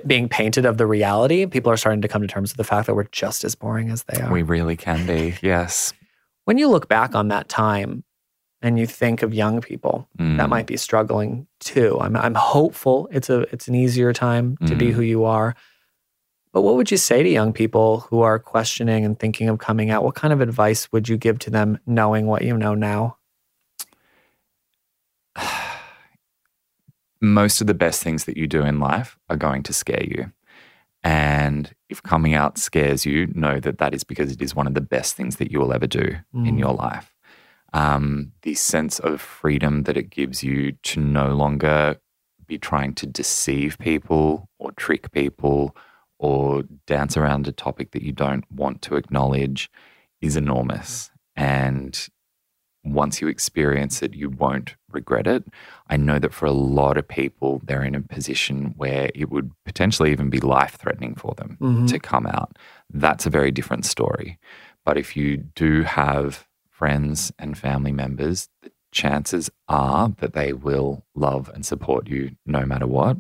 being 0.07 0.29
painted 0.29 0.65
of 0.65 0.79
the 0.79 0.87
reality 0.87 1.47
people 1.47 1.71
are 1.71 1.77
starting 1.77 2.01
to 2.03 2.09
come 2.09 2.23
to 2.23 2.29
terms 2.29 2.51
with 2.53 2.57
the 2.57 2.65
fact 2.65 2.87
that 2.87 2.95
we're 2.95 3.05
just 3.13 3.45
as 3.45 3.55
boring 3.55 3.91
as 3.91 4.03
they 4.05 4.21
are 4.21 4.33
we 4.33 4.43
really 4.43 4.77
can 4.77 5.07
be. 5.07 5.37
Yes. 5.43 5.93
when 6.47 6.59
you 6.59 6.69
look 6.69 6.89
back 6.89 7.15
on 7.15 7.29
that 7.29 7.49
time 7.49 8.03
and 8.63 8.79
you 8.79 8.87
think 8.87 9.23
of 9.23 9.33
young 9.33 9.61
people 9.61 10.07
Mm. 10.19 10.37
that 10.37 10.49
might 10.49 10.67
be 10.67 10.77
struggling 10.77 11.47
too. 11.61 11.99
I'm 12.01 12.17
I'm 12.17 12.35
hopeful 12.35 13.09
it's 13.11 13.31
a 13.31 13.41
it's 13.53 13.69
an 13.69 13.75
easier 13.75 14.13
time 14.13 14.57
to 14.67 14.75
be 14.77 14.89
Mhm. 14.89 14.93
who 14.93 15.03
you 15.03 15.25
are. 15.25 15.55
But 16.53 16.63
what 16.63 16.75
would 16.77 16.91
you 16.91 16.97
say 16.97 17.23
to 17.23 17.29
young 17.29 17.53
people 17.53 18.01
who 18.11 18.23
are 18.23 18.39
questioning 18.41 19.05
and 19.05 19.17
thinking 19.19 19.49
of 19.49 19.59
coming 19.59 19.91
out? 19.91 20.03
What 20.03 20.17
kind 20.17 20.33
of 20.33 20.41
advice 20.41 20.91
would 20.93 21.09
you 21.09 21.17
give 21.17 21.39
to 21.41 21.51
them 21.51 21.79
knowing 21.87 22.27
what 22.27 22.43
you 22.43 22.57
know 22.57 22.75
now? 22.75 23.17
Most 27.21 27.61
of 27.61 27.67
the 27.67 27.75
best 27.75 28.03
things 28.03 28.25
that 28.25 28.37
you 28.37 28.47
do 28.47 28.63
in 28.63 28.81
life 28.81 29.19
are 29.29 29.37
going 29.37 29.63
to 29.65 29.73
scare 29.73 30.05
you. 30.05 30.33
And 31.03 31.73
if 31.89 32.03
coming 32.03 32.35
out 32.35 32.59
scares 32.59 33.07
you, 33.07 33.27
know 33.35 33.61
that 33.61 33.79
that 33.79 33.95
is 33.95 34.05
because 34.05 34.33
it 34.33 34.43
is 34.43 34.55
one 34.55 34.67
of 34.67 34.75
the 34.75 34.81
best 34.81 35.17
things 35.17 35.37
that 35.37 35.51
you 35.51 35.59
will 35.61 35.73
ever 35.73 35.87
do 35.87 36.17
mm. 36.35 36.49
in 36.49 36.59
your 36.59 36.75
life. 36.75 37.15
Um, 37.73 38.33
the 38.43 38.55
sense 38.55 38.99
of 38.99 39.21
freedom 39.21 39.85
that 39.85 39.97
it 39.97 40.11
gives 40.11 40.43
you 40.43 40.73
to 40.73 41.01
no 41.01 41.35
longer 41.35 41.99
be 42.47 42.59
trying 42.59 42.95
to 42.95 43.07
deceive 43.07 43.79
people 43.79 44.49
or 44.59 44.73
trick 44.73 45.13
people 45.13 45.77
or 46.19 46.65
dance 46.87 47.17
around 47.17 47.47
a 47.47 47.53
topic 47.53 47.93
that 47.93 48.03
you 48.03 48.13
don't 48.13 48.45
want 48.51 48.83
to 48.83 48.97
acknowledge 48.97 49.71
is 50.21 50.37
enormous. 50.37 51.11
And 51.37 52.09
once 52.85 53.21
you 53.21 53.29
experience 53.29 54.03
it, 54.03 54.15
you 54.15 54.31
won't 54.31 54.75
regret 54.91 55.27
it. 55.27 55.45
I 55.89 55.97
know 55.97 56.19
that 56.19 56.35
for 56.35 56.47
a 56.47 56.53
lot 56.53 56.97
of 56.97 57.07
people, 57.07 57.61
they're 57.65 57.85
in 57.85 57.95
a 57.95 58.01
position 58.01 58.75
where 58.77 59.11
it 59.15 59.31
would 59.31 59.53
potentially 59.65 60.13
even 60.13 60.31
be 60.31 60.41
life 60.41 60.77
threatening 60.77 61.15
for 61.15 61.35
them 61.37 61.59
mm-hmm. 61.61 61.87
to 61.87 61.99
come 61.99 62.27
out. 62.27 62.59
That's 62.93 63.27
a 63.27 63.31
very 63.31 63.51
different 63.51 63.85
story. 63.85 64.39
But 64.85 64.97
if 64.97 65.17
you 65.17 65.37
do 65.37 65.83
have 65.83 66.47
friends 66.81 67.31
and 67.39 67.57
family 67.57 67.93
members, 67.93 68.49
the 68.63 68.73
chances 68.91 69.51
are 69.69 70.09
that 70.19 70.33
they 70.33 70.53
will 70.53 71.05
love 71.15 71.51
and 71.55 71.65
support 71.65 72.09
you 72.09 72.23
no 72.47 72.65
matter 72.65 72.87
what 72.87 73.19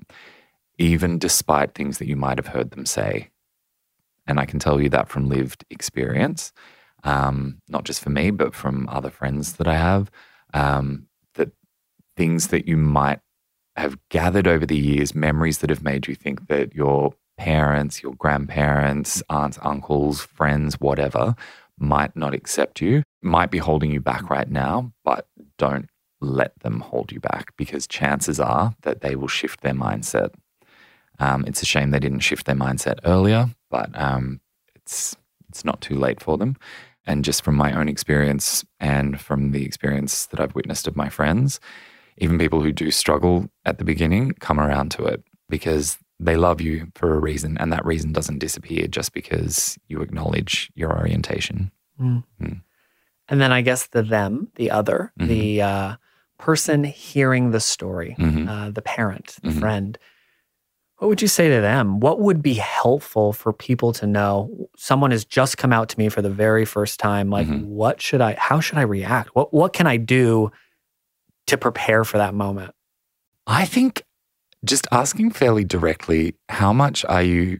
even 0.80 1.18
despite 1.18 1.74
things 1.74 1.98
that 1.98 2.08
you 2.08 2.16
might 2.16 2.38
have 2.38 2.46
heard 2.46 2.70
them 2.70 2.86
say. 2.86 3.28
And 4.26 4.40
I 4.40 4.46
can 4.46 4.58
tell 4.58 4.80
you 4.80 4.88
that 4.88 5.08
from 5.10 5.28
lived 5.28 5.64
experience, 5.68 6.52
um, 7.04 7.60
not 7.68 7.84
just 7.84 8.00
for 8.02 8.08
me, 8.08 8.30
but 8.30 8.54
from 8.54 8.88
other 8.88 9.10
friends 9.10 9.54
that 9.54 9.68
I 9.68 9.76
have, 9.76 10.10
um, 10.54 11.06
that 11.34 11.50
things 12.16 12.48
that 12.48 12.66
you 12.66 12.78
might 12.78 13.20
have 13.76 13.98
gathered 14.08 14.46
over 14.46 14.64
the 14.64 14.76
years, 14.76 15.14
memories 15.14 15.58
that 15.58 15.70
have 15.70 15.84
made 15.84 16.08
you 16.08 16.14
think 16.14 16.48
that 16.48 16.74
your 16.74 17.14
parents, 17.36 18.02
your 18.02 18.14
grandparents, 18.14 19.22
aunts, 19.28 19.58
uncles, 19.62 20.22
friends, 20.22 20.80
whatever, 20.80 21.34
might 21.80 22.14
not 22.14 22.34
accept 22.34 22.80
you, 22.80 23.02
might 23.22 23.50
be 23.50 23.58
holding 23.58 23.90
you 23.90 24.00
back 24.00 24.30
right 24.30 24.48
now, 24.48 24.92
but 25.04 25.26
don't 25.58 25.88
let 26.20 26.52
them 26.60 26.80
hold 26.80 27.10
you 27.10 27.18
back 27.18 27.56
because 27.56 27.86
chances 27.86 28.38
are 28.38 28.74
that 28.82 29.00
they 29.00 29.16
will 29.16 29.26
shift 29.28 29.62
their 29.62 29.74
mindset 29.74 30.30
um, 31.20 31.44
it's 31.46 31.62
a 31.62 31.66
shame 31.66 31.90
they 31.90 32.00
didn't 32.00 32.20
shift 32.20 32.46
their 32.46 32.56
mindset 32.56 32.98
earlier, 33.04 33.50
but 33.70 33.90
um, 33.94 34.40
it's 34.74 35.16
it's 35.48 35.64
not 35.64 35.80
too 35.80 35.94
late 35.94 36.20
for 36.20 36.38
them. 36.38 36.56
And 37.06 37.24
just 37.24 37.44
from 37.44 37.56
my 37.56 37.72
own 37.72 37.88
experience 37.88 38.64
and 38.78 39.20
from 39.20 39.52
the 39.52 39.64
experience 39.64 40.26
that 40.26 40.40
I've 40.40 40.54
witnessed 40.54 40.86
of 40.86 40.96
my 40.96 41.08
friends, 41.08 41.60
even 42.18 42.38
people 42.38 42.62
who 42.62 42.72
do 42.72 42.90
struggle 42.90 43.48
at 43.64 43.78
the 43.78 43.84
beginning 43.84 44.32
come 44.40 44.60
around 44.60 44.90
to 44.92 45.04
it 45.04 45.22
because 45.48 45.98
they 46.20 46.36
love 46.36 46.60
you 46.60 46.88
for 46.94 47.14
a 47.14 47.18
reason, 47.18 47.56
and 47.58 47.72
that 47.72 47.84
reason 47.84 48.12
doesn't 48.12 48.38
disappear 48.38 48.86
just 48.86 49.12
because 49.12 49.78
you 49.88 50.00
acknowledge 50.02 50.70
your 50.74 50.96
orientation. 50.96 51.70
Mm. 52.00 52.24
Mm. 52.40 52.62
And 53.28 53.40
then 53.40 53.52
I 53.52 53.60
guess 53.60 53.86
the 53.88 54.02
them, 54.02 54.48
the 54.56 54.70
other, 54.70 55.12
mm-hmm. 55.18 55.28
the 55.28 55.62
uh, 55.62 55.96
person 56.38 56.84
hearing 56.84 57.50
the 57.52 57.60
story, 57.60 58.16
mm-hmm. 58.18 58.48
uh, 58.48 58.70
the 58.70 58.82
parent, 58.82 59.36
the 59.42 59.50
mm-hmm. 59.50 59.60
friend 59.60 59.98
what 61.00 61.08
would 61.08 61.22
you 61.22 61.28
say 61.28 61.48
to 61.48 61.62
them? 61.62 61.98
What 61.98 62.20
would 62.20 62.42
be 62.42 62.54
helpful 62.54 63.32
for 63.32 63.54
people 63.54 63.94
to 63.94 64.06
know? 64.06 64.68
Someone 64.76 65.12
has 65.12 65.24
just 65.24 65.56
come 65.56 65.72
out 65.72 65.88
to 65.88 65.98
me 65.98 66.10
for 66.10 66.20
the 66.20 66.28
very 66.28 66.66
first 66.66 67.00
time. 67.00 67.30
Like, 67.30 67.46
mm-hmm. 67.46 67.66
what 67.66 68.02
should 68.02 68.20
I, 68.20 68.36
how 68.38 68.60
should 68.60 68.76
I 68.76 68.82
react? 68.82 69.30
What, 69.34 69.52
what 69.54 69.72
can 69.72 69.86
I 69.86 69.96
do 69.96 70.52
to 71.46 71.56
prepare 71.56 72.04
for 72.04 72.18
that 72.18 72.34
moment? 72.34 72.74
I 73.46 73.64
think 73.64 74.04
just 74.64 74.86
asking 74.92 75.30
fairly 75.30 75.64
directly, 75.64 76.34
how 76.48 76.72
much 76.72 77.04
are 77.06 77.22
you 77.22 77.58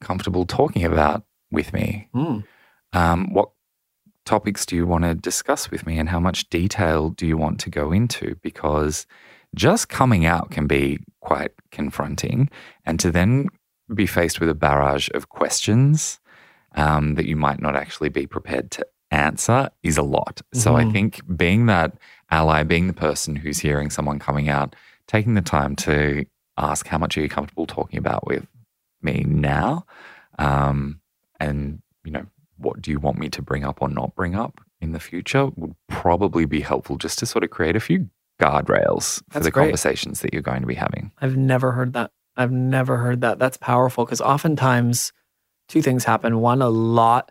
comfortable 0.00 0.44
talking 0.44 0.84
about 0.84 1.24
with 1.50 1.72
me? 1.72 2.08
Mm. 2.14 2.44
Um, 2.92 3.32
what 3.32 3.50
topics 4.24 4.66
do 4.66 4.76
you 4.76 4.86
want 4.86 5.04
to 5.04 5.14
discuss 5.14 5.70
with 5.70 5.86
me? 5.86 5.98
And 5.98 6.08
how 6.08 6.20
much 6.20 6.48
detail 6.50 7.10
do 7.10 7.26
you 7.26 7.36
want 7.36 7.58
to 7.60 7.70
go 7.70 7.92
into? 7.92 8.36
Because 8.42 9.06
just 9.54 9.88
coming 9.88 10.26
out 10.26 10.50
can 10.50 10.66
be 10.66 10.98
quite 11.20 11.52
confronting. 11.70 12.50
And 12.84 13.00
to 13.00 13.10
then 13.10 13.48
be 13.94 14.06
faced 14.06 14.40
with 14.40 14.48
a 14.48 14.54
barrage 14.54 15.08
of 15.14 15.28
questions 15.28 16.20
um, 16.74 17.14
that 17.14 17.26
you 17.26 17.36
might 17.36 17.60
not 17.60 17.76
actually 17.76 18.08
be 18.08 18.26
prepared 18.26 18.70
to 18.72 18.86
answer 19.10 19.68
is 19.82 19.98
a 19.98 20.02
lot. 20.02 20.36
Mm-hmm. 20.36 20.58
So 20.58 20.76
I 20.76 20.82
mm-hmm. 20.82 20.92
think 20.92 21.36
being 21.36 21.66
that 21.66 21.96
ally, 22.30 22.62
being 22.62 22.86
the 22.86 22.92
person 22.92 23.36
who's 23.36 23.58
hearing 23.58 23.90
someone 23.90 24.18
coming 24.18 24.48
out, 24.48 24.74
taking 25.06 25.34
the 25.34 25.42
time 25.42 25.76
to 25.76 26.24
ask, 26.56 26.86
how 26.86 26.98
much 26.98 27.16
are 27.16 27.20
you 27.22 27.28
comfortable 27.28 27.66
talking 27.66 27.98
about 27.98 28.26
with 28.26 28.46
me 29.00 29.24
now? 29.26 29.86
Um, 30.38 31.00
and, 31.40 31.82
you 32.04 32.12
know, 32.12 32.26
what 32.58 32.80
do 32.80 32.90
you 32.90 32.98
want 32.98 33.18
me 33.18 33.28
to 33.30 33.42
bring 33.42 33.64
up 33.64 33.82
or 33.82 33.88
not 33.88 34.14
bring 34.14 34.34
up 34.34 34.60
in 34.80 34.92
the 34.92 35.00
future 35.00 35.46
would 35.56 35.74
probably 35.88 36.44
be 36.44 36.60
helpful 36.60 36.96
just 36.96 37.18
to 37.18 37.26
sort 37.26 37.44
of 37.44 37.50
create 37.50 37.76
a 37.76 37.80
few 37.80 38.08
guardrails 38.40 39.18
for 39.30 39.34
That's 39.34 39.44
the 39.44 39.50
great. 39.50 39.64
conversations 39.64 40.20
that 40.20 40.32
you're 40.32 40.42
going 40.42 40.60
to 40.60 40.66
be 40.66 40.74
having. 40.74 41.12
I've 41.20 41.36
never 41.36 41.72
heard 41.72 41.92
that. 41.94 42.10
I've 42.36 42.52
never 42.52 42.96
heard 42.96 43.20
that. 43.20 43.38
That's 43.38 43.56
powerful 43.56 44.04
because 44.04 44.20
oftentimes 44.20 45.12
two 45.68 45.82
things 45.82 46.04
happen. 46.04 46.40
One, 46.40 46.62
a 46.62 46.68
lot 46.68 47.30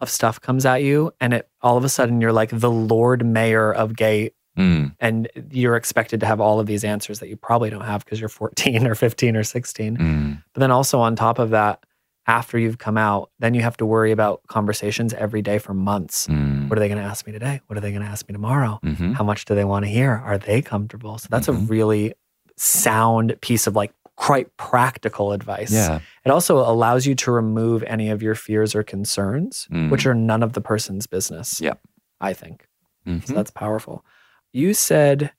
of 0.00 0.10
stuff 0.10 0.40
comes 0.40 0.66
at 0.66 0.82
you, 0.82 1.12
and 1.20 1.32
it 1.32 1.48
all 1.60 1.76
of 1.76 1.84
a 1.84 1.88
sudden 1.88 2.20
you're 2.20 2.32
like 2.32 2.50
the 2.52 2.70
Lord 2.70 3.24
Mayor 3.24 3.72
of 3.72 3.96
gay, 3.96 4.32
mm. 4.56 4.94
and 5.00 5.28
you're 5.50 5.76
expected 5.76 6.20
to 6.20 6.26
have 6.26 6.40
all 6.40 6.60
of 6.60 6.66
these 6.66 6.84
answers 6.84 7.20
that 7.20 7.28
you 7.28 7.36
probably 7.36 7.70
don't 7.70 7.84
have 7.84 8.04
because 8.04 8.20
you're 8.20 8.28
14 8.28 8.86
or 8.86 8.94
15 8.94 9.36
or 9.36 9.44
16. 9.44 9.96
Mm. 9.96 10.42
But 10.52 10.60
then 10.60 10.70
also 10.70 11.00
on 11.00 11.16
top 11.16 11.38
of 11.38 11.50
that, 11.50 11.84
after 12.26 12.58
you've 12.58 12.78
come 12.78 12.96
out, 12.96 13.30
then 13.40 13.52
you 13.54 13.62
have 13.62 13.76
to 13.78 13.86
worry 13.86 14.12
about 14.12 14.42
conversations 14.46 15.12
every 15.12 15.42
day 15.42 15.58
for 15.58 15.74
months. 15.74 16.28
Mm. 16.28 16.68
What 16.68 16.78
are 16.78 16.80
they 16.80 16.88
going 16.88 17.02
to 17.02 17.04
ask 17.04 17.26
me 17.26 17.32
today? 17.32 17.60
What 17.66 17.76
are 17.76 17.80
they 17.80 17.90
going 17.90 18.02
to 18.02 18.08
ask 18.08 18.28
me 18.28 18.32
tomorrow? 18.32 18.78
Mm-hmm. 18.84 19.12
How 19.12 19.24
much 19.24 19.44
do 19.44 19.54
they 19.54 19.64
want 19.64 19.84
to 19.84 19.90
hear? 19.90 20.22
Are 20.24 20.38
they 20.38 20.62
comfortable? 20.62 21.18
So 21.18 21.26
that's 21.30 21.48
mm-hmm. 21.48 21.64
a 21.64 21.66
really 21.66 22.14
sound 22.56 23.36
piece 23.40 23.66
of 23.66 23.74
like 23.74 23.92
quite 24.14 24.56
practical 24.56 25.32
advice. 25.32 25.72
Yeah. 25.72 26.00
It 26.24 26.30
also 26.30 26.58
allows 26.58 27.06
you 27.06 27.16
to 27.16 27.32
remove 27.32 27.82
any 27.84 28.08
of 28.08 28.22
your 28.22 28.36
fears 28.36 28.74
or 28.74 28.84
concerns, 28.84 29.66
mm. 29.72 29.90
which 29.90 30.06
are 30.06 30.14
none 30.14 30.44
of 30.44 30.52
the 30.52 30.60
person's 30.60 31.08
business. 31.08 31.60
Yeah. 31.60 31.74
I 32.20 32.34
think. 32.34 32.68
Mm-hmm. 33.06 33.26
So 33.26 33.34
that's 33.34 33.50
powerful. 33.50 34.04
You 34.52 34.74
said 34.74 35.32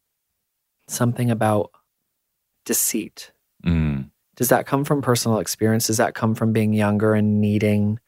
something 0.88 1.30
about 1.30 1.72
deceit. 2.66 3.32
Mm. 3.66 4.10
Does 4.36 4.50
that 4.50 4.66
come 4.66 4.84
from 4.84 5.02
personal 5.02 5.40
experience? 5.40 5.88
Does 5.88 5.98
that 5.98 6.16
come 6.16 6.36
from 6.36 6.54
being 6.54 6.74
younger 6.74 7.14
and 7.14 7.40
needing 7.40 8.00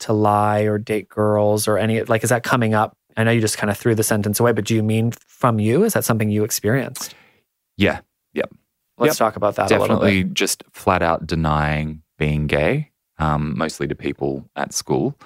to 0.00 0.12
lie 0.12 0.60
or 0.60 0.78
date 0.78 1.08
girls 1.08 1.68
or 1.68 1.76
any 1.76 2.02
like 2.02 2.22
is 2.22 2.30
that 2.30 2.42
coming 2.42 2.74
up? 2.74 2.96
I 3.16 3.24
know 3.24 3.32
you 3.32 3.40
just 3.40 3.58
kind 3.58 3.70
of 3.70 3.76
threw 3.76 3.94
the 3.94 4.04
sentence 4.04 4.40
away, 4.40 4.52
but 4.52 4.64
do 4.64 4.74
you 4.74 4.82
mean 4.82 5.12
from 5.26 5.58
you? 5.58 5.84
Is 5.84 5.94
that 5.94 6.04
something 6.04 6.30
you 6.30 6.44
experienced? 6.44 7.14
Yeah. 7.76 8.00
Yep. 8.34 8.54
Let's 8.98 9.14
yep. 9.14 9.18
talk 9.18 9.36
about 9.36 9.56
that 9.56 9.68
Definitely 9.68 10.24
just 10.24 10.62
flat 10.72 11.02
out 11.02 11.26
denying 11.26 12.02
being 12.18 12.46
gay, 12.46 12.90
um, 13.18 13.56
mostly 13.56 13.88
to 13.88 13.94
people 13.94 14.48
at 14.56 14.72
school, 14.72 15.18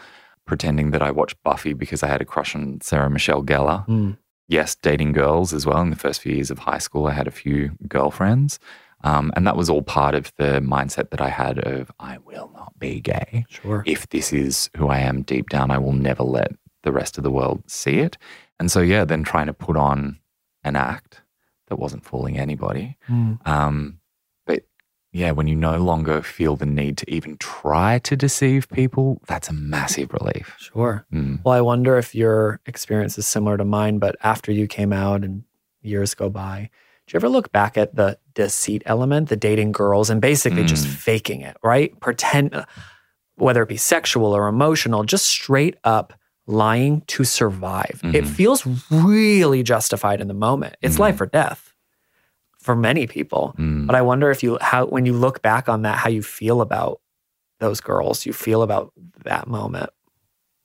pretending 0.47 0.93
that 0.93 1.03
I 1.03 1.11
watched 1.11 1.43
Buffy 1.43 1.73
because 1.73 2.03
I 2.03 2.07
had 2.07 2.23
a 2.23 2.25
crush 2.25 2.55
on 2.55 2.81
Sarah 2.81 3.11
Michelle 3.11 3.43
Gellar. 3.43 3.87
Mm. 3.87 4.17
Yes, 4.49 4.75
dating 4.75 5.13
girls 5.13 5.53
as 5.53 5.67
well. 5.67 5.81
In 5.81 5.91
the 5.91 5.97
first 5.97 6.21
few 6.21 6.35
years 6.35 6.51
of 6.51 6.59
high 6.59 6.79
school, 6.79 7.07
I 7.07 7.13
had 7.13 7.27
a 7.27 7.33
few 7.33 7.73
girlfriends. 7.89 8.59
Um, 9.03 9.33
and 9.37 9.47
that 9.47 9.57
was 9.57 9.69
all 9.69 9.83
part 9.83 10.15
of 10.15 10.33
the 10.37 10.61
mindset 10.61 11.11
that 11.11 11.21
I 11.21 11.29
had 11.29 11.59
of 11.59 11.93
I 12.01 12.19
will 12.19 12.51
not 12.55 12.79
be 12.79 13.01
gay. 13.01 13.45
Sure. 13.49 13.83
If 13.87 14.09
this 14.09 14.33
is 14.33 14.71
who 14.77 14.89
I 14.89 14.99
am 14.99 15.23
deep 15.23 15.51
down, 15.51 15.71
I 15.71 15.79
will 15.79 15.93
never 15.93 16.23
let 16.23 16.53
the 16.85 16.93
rest 16.93 17.19
of 17.19 17.25
the 17.25 17.31
world 17.31 17.63
see 17.67 17.99
it. 17.99 18.17
And 18.59 18.71
so, 18.71 18.81
yeah, 18.81 19.05
then 19.05 19.23
trying 19.23 19.47
to 19.47 19.53
put 19.53 19.77
on 19.77 20.19
an 20.63 20.77
act 20.77 21.21
that 21.69 21.77
wasn't 21.77 22.05
fooling 22.05 22.39
anybody. 22.39 22.97
Mm. 23.09 23.47
Um, 23.47 24.01
yeah, 25.15 25.31
when 25.31 25.47
you 25.47 25.55
no 25.55 25.79
longer 25.79 26.23
feel 26.23 26.57
the 26.57 26.67
need 26.67 26.99
to 26.99 27.09
even 27.09 27.37
try 27.37 28.01
to 28.01 28.17
deceive 28.17 28.69
people, 28.69 29.21
that's 29.29 29.49
a 29.49 29.53
massive 29.53 30.13
relief. 30.13 30.53
Sure. 30.59 31.07
Mm. 31.13 31.39
Well, 31.45 31.55
I 31.55 31.61
wonder 31.61 31.97
if 31.97 32.17
your 32.17 32.61
experience 32.67 33.17
is 33.17 33.25
similar 33.25 33.57
to 33.57 33.65
mine, 33.65 34.01
but 34.01 34.17
after 34.25 34.51
you 34.51 34.67
came 34.67 34.93
out 34.93 35.23
and 35.23 35.45
years 35.83 36.15
go 36.15 36.29
by, 36.29 36.69
do 37.07 37.15
you 37.15 37.19
ever 37.19 37.29
look 37.29 37.53
back 37.53 37.79
at 37.79 37.95
the 37.95 38.19
deceit 38.35 38.83
element, 38.87 39.29
the 39.29 39.37
dating 39.37 39.71
girls, 39.71 40.11
and 40.11 40.21
basically 40.21 40.65
mm. 40.65 40.69
just 40.69 40.89
faking 40.89 41.43
it, 41.43 41.57
right? 41.63 41.99
Pretend, 42.01 42.53
uh, 42.53 42.65
whether 43.37 43.63
it 43.63 43.69
be 43.69 43.77
sexual 43.77 44.35
or 44.35 44.49
emotional, 44.49 45.05
just 45.05 45.27
straight 45.27 45.77
up 45.85 46.13
lying 46.49 47.03
to 47.03 47.23
survive. 47.23 48.01
Mm-hmm. 48.03 48.17
It 48.17 48.27
feels 48.27 48.67
really 48.91 49.63
justified 49.63 50.21
in 50.21 50.27
the 50.27 50.35
moment. 50.35 50.77
It's 50.83 50.97
mm. 50.97 51.01
life 51.01 51.21
or 51.21 51.27
death 51.27 51.74
for 52.65 52.75
many 52.75 53.07
people. 53.07 53.55
Mm. 53.59 53.87
But 53.87 53.95
I 53.95 54.03
wonder 54.03 54.31
if 54.31 54.43
you 54.43 54.59
how 54.61 54.87
when 54.87 55.07
you 55.07 55.13
look 55.13 55.43
back 55.43 55.69
on 55.69 55.83
that, 55.83 55.99
how 55.99 56.09
you 56.09 56.23
feel 56.23 56.61
about 56.61 57.01
those 57.61 57.81
girls 57.81 58.27
you 58.27 58.33
feel 58.33 58.63
about 58.63 58.93
that 59.25 59.47
moment? 59.47 59.91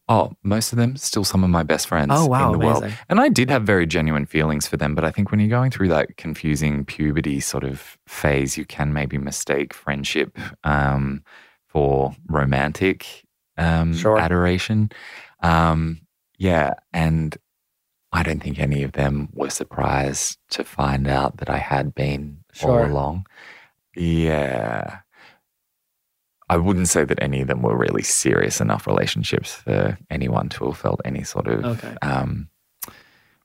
Oh, 0.07 0.31
most 0.43 0.73
of 0.73 0.77
them 0.77 0.95
still 0.97 1.23
some 1.23 1.43
of 1.43 1.51
my 1.51 1.61
best 1.61 1.87
friends 1.87 2.11
Oh, 2.15 2.25
wow, 2.25 2.47
in 2.51 2.59
the 2.59 2.65
world. 2.65 2.81
amazing. 2.83 2.97
And 3.09 3.19
I 3.21 3.29
did 3.29 3.51
have 3.51 3.63
very 3.63 3.85
genuine 3.85 4.25
feelings 4.25 4.67
for 4.67 4.75
them, 4.75 4.95
but 4.95 5.05
I 5.05 5.11
think 5.11 5.29
when 5.29 5.39
you're 5.39 5.49
going 5.49 5.69
through 5.69 5.89
that 5.89 6.17
confusing 6.17 6.83
puberty 6.83 7.39
sort 7.39 7.63
of 7.63 7.95
phase, 8.07 8.57
you 8.57 8.65
can 8.65 8.91
maybe 8.91 9.19
mistake 9.19 9.71
friendship 9.71 10.35
um, 10.63 11.23
for 11.67 12.15
romantic 12.27 13.05
um, 13.57 13.93
Sure. 13.93 14.17
adoration. 14.17 14.89
Um, 15.43 16.01
yeah, 16.39 16.73
and 16.91 17.37
I 18.11 18.23
don't 18.23 18.41
think 18.41 18.59
any 18.59 18.83
of 18.83 18.93
them 18.93 19.29
were 19.33 19.49
surprised 19.51 20.37
to 20.51 20.63
find 20.63 21.07
out 21.07 21.37
that 21.37 21.49
I 21.49 21.57
had 21.57 21.93
been 21.93 22.39
Sure. 22.53 22.81
all 22.85 22.91
along. 22.91 23.27
Yeah. 23.95 24.99
I 26.49 26.57
wouldn't 26.57 26.87
say 26.87 27.03
that 27.05 27.21
any 27.21 27.41
of 27.41 27.47
them 27.47 27.61
were 27.61 27.77
really 27.77 28.01
serious 28.01 28.59
enough 28.59 28.87
relationships 28.87 29.53
for 29.53 29.97
anyone 30.09 30.49
to 30.49 30.65
have 30.65 30.77
felt 30.77 30.99
any 31.05 31.23
sort 31.23 31.47
of 31.47 31.63
Okay. 31.63 31.95
um, 32.01 32.49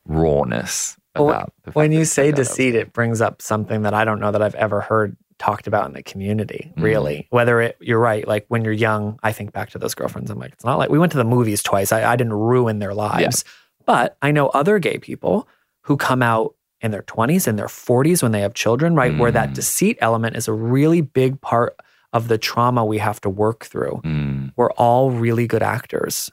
rawness 0.07 0.97
Well, 1.15 1.29
about 1.29 1.53
the 1.63 1.71
fact 1.71 1.77
When 1.77 1.93
you 1.93 2.05
say 2.07 2.33
deceit, 2.33 2.75
it 2.75 2.93
brings 2.93 3.21
up 3.21 3.43
something 3.43 3.83
that 3.83 3.93
I 3.95 4.05
don't 4.05 4.21
know 4.21 4.31
that 4.33 4.43
I've 4.43 4.55
ever 4.55 4.81
heard 4.81 5.17
talked 5.39 5.67
about 5.67 5.87
in 5.87 5.93
the 5.93 6.03
community, 6.03 6.73
Mm. 6.79 6.83
really. 6.83 7.27
Whether 7.31 7.61
it, 7.61 7.77
you're 7.81 7.99
right, 7.99 8.27
like 8.27 8.47
when 8.49 8.65
you're 8.65 8.73
young, 8.73 9.19
I 9.23 9.33
think 9.33 9.53
back 9.53 9.71
to 9.71 9.79
those 9.79 9.95
girlfriends. 9.95 10.31
I'm 10.31 10.39
like, 10.39 10.53
it's 10.53 10.65
not 10.65 10.79
like 10.79 10.91
we 10.91 10.99
went 10.99 11.13
to 11.13 11.19
the 11.19 11.25
movies 11.25 11.63
twice. 11.63 11.93
I, 11.93 12.11
I 12.11 12.17
didn't 12.17 12.33
ruin 12.35 12.79
their 12.79 12.95
lives. 12.95 13.45
But 13.87 14.17
I 14.23 14.31
know 14.31 14.49
other 14.49 14.79
gay 14.79 14.99
people 14.99 15.49
who 15.83 15.97
come 15.97 16.23
out 16.23 16.55
in 16.81 16.91
their 16.91 17.03
20s 17.03 17.47
and 17.47 17.59
their 17.59 17.67
40s 17.69 18.23
when 18.23 18.33
they 18.33 18.41
have 18.41 18.55
children, 18.55 18.95
right? 18.95 19.17
Where 19.19 19.33
that 19.33 19.51
Mm. 19.51 19.55
deceit 19.55 19.99
element 20.01 20.37
is 20.37 20.49
a 20.49 20.53
really 20.53 21.01
big 21.01 21.41
part 21.41 21.77
of 22.13 22.29
the 22.29 22.39
trauma 22.39 22.85
we 22.85 22.99
have 22.99 23.21
to 23.23 23.31
work 23.31 23.65
through. 23.65 24.01
Mm, 24.05 24.53
We're 24.57 24.71
all 24.73 25.11
really 25.11 25.47
good 25.47 25.63
actors, 25.63 26.31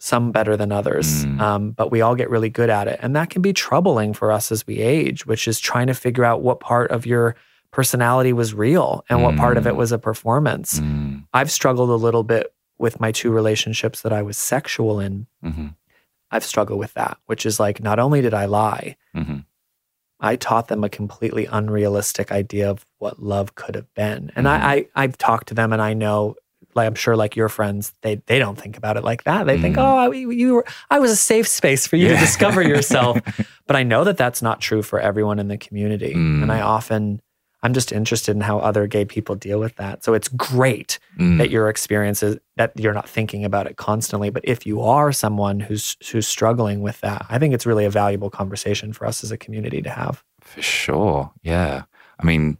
some 0.00 0.30
better 0.32 0.56
than 0.56 0.72
others, 0.72 1.24
Mm. 1.24 1.40
um, 1.40 1.70
but 1.70 1.90
we 1.90 2.00
all 2.02 2.14
get 2.14 2.28
really 2.30 2.50
good 2.50 2.68
at 2.68 2.86
it. 2.88 2.98
And 3.02 3.14
that 3.16 3.30
can 3.30 3.40
be 3.42 3.52
troubling 3.52 4.12
for 4.12 4.30
us 4.32 4.50
as 4.52 4.66
we 4.66 4.78
age, 4.78 5.24
which 5.26 5.46
is 5.48 5.58
trying 5.60 5.86
to 5.86 5.94
figure 5.94 6.24
out 6.24 6.42
what 6.42 6.60
part 6.60 6.90
of 6.90 7.06
your 7.06 7.34
personality 7.70 8.32
was 8.32 8.52
real 8.52 9.04
and 9.08 9.22
what 9.22 9.36
part 9.36 9.56
of 9.56 9.66
it 9.66 9.72
Mm. 9.72 9.76
was 9.76 9.92
a 9.92 9.98
performance. 9.98 10.80
mm, 10.80 11.24
I've 11.32 11.50
struggled 11.50 11.88
a 11.88 11.94
little 11.94 12.22
bit 12.24 12.52
with 12.78 13.00
my 13.00 13.10
two 13.12 13.30
relationships 13.30 14.02
that 14.02 14.12
I 14.12 14.20
was 14.22 14.36
sexual 14.36 15.00
in. 15.00 15.26
mhm, 15.42 15.74
I've 16.32 16.44
struggled 16.44 16.78
with 16.80 16.94
that, 16.94 17.18
which 17.26 17.46
is 17.46 17.60
like, 17.60 17.80
not 17.82 17.98
only 18.00 18.20
did 18.22 18.34
I 18.34 18.46
lie, 18.46 18.96
mhm, 19.16 19.44
I 20.18 20.36
taught 20.36 20.68
them 20.68 20.82
a 20.84 20.88
completely 20.88 21.46
unrealistic 21.46 22.32
idea 22.32 22.70
of 22.70 22.86
what 22.98 23.22
love 23.22 23.54
could 23.54 23.74
have 23.74 23.92
been. 23.94 24.32
And 24.34 24.46
Mhm. 24.46 24.50
I, 24.50 24.74
I 24.74 24.86
I've 25.04 25.18
talked 25.18 25.48
to 25.48 25.54
them 25.54 25.72
and 25.72 25.82
I 25.82 25.94
know 25.94 26.34
like 26.74 26.86
I'm 26.86 26.94
sure 26.94 27.16
like 27.16 27.36
your 27.36 27.50
friends, 27.50 27.92
they 28.00 28.14
they 28.26 28.38
don't 28.38 28.58
think 28.58 28.78
about 28.78 28.96
it 28.96 29.04
like 29.04 29.24
that. 29.24 29.44
They 29.46 29.60
think, 29.60 29.76
Mhm. 29.76 29.82
oh, 29.82 29.96
I, 29.98 30.14
you 30.14 30.54
were, 30.54 30.64
I 30.90 31.00
was 31.00 31.10
a 31.10 31.16
safe 31.16 31.46
space 31.46 31.86
for 31.86 31.96
you 31.96 32.08
to 32.08 32.16
discover 32.16 32.62
yourself. 32.62 33.18
but 33.66 33.76
I 33.76 33.82
know 33.82 34.04
that 34.04 34.16
that's 34.16 34.40
not 34.40 34.60
true 34.60 34.80
for 34.82 34.98
everyone 34.98 35.38
in 35.38 35.48
the 35.48 35.58
community. 35.58 36.14
Mm. 36.14 36.42
And 36.42 36.50
I 36.52 36.62
often, 36.62 37.20
I'm 37.62 37.74
just 37.74 37.92
interested 37.92 38.34
in 38.34 38.42
how 38.42 38.58
other 38.58 38.86
gay 38.86 39.04
people 39.04 39.36
deal 39.36 39.60
with 39.60 39.76
that. 39.76 40.02
So 40.02 40.14
it's 40.14 40.28
great 40.28 40.98
mm, 41.18 41.38
that 41.38 41.50
your 41.50 41.68
experience 41.68 42.22
is 42.22 42.38
that 42.56 42.72
you're 42.78 42.92
not 42.92 43.08
thinking 43.08 43.44
about 43.44 43.66
it 43.66 43.76
constantly. 43.76 44.30
But 44.30 44.44
if 44.44 44.66
you 44.66 44.80
are 44.82 45.12
someone 45.12 45.60
who's 45.60 45.96
who's 46.10 46.26
struggling 46.26 46.82
with 46.82 47.00
that, 47.02 47.24
I 47.28 47.38
think 47.38 47.54
it's 47.54 47.66
really 47.66 47.84
a 47.84 47.90
valuable 47.90 48.30
conversation 48.30 48.92
for 48.92 49.06
us 49.06 49.22
as 49.22 49.30
a 49.30 49.38
community 49.38 49.80
to 49.82 49.90
have. 49.90 50.24
For 50.40 50.62
sure. 50.62 51.30
Yeah. 51.42 51.84
I 52.18 52.24
mean, 52.24 52.58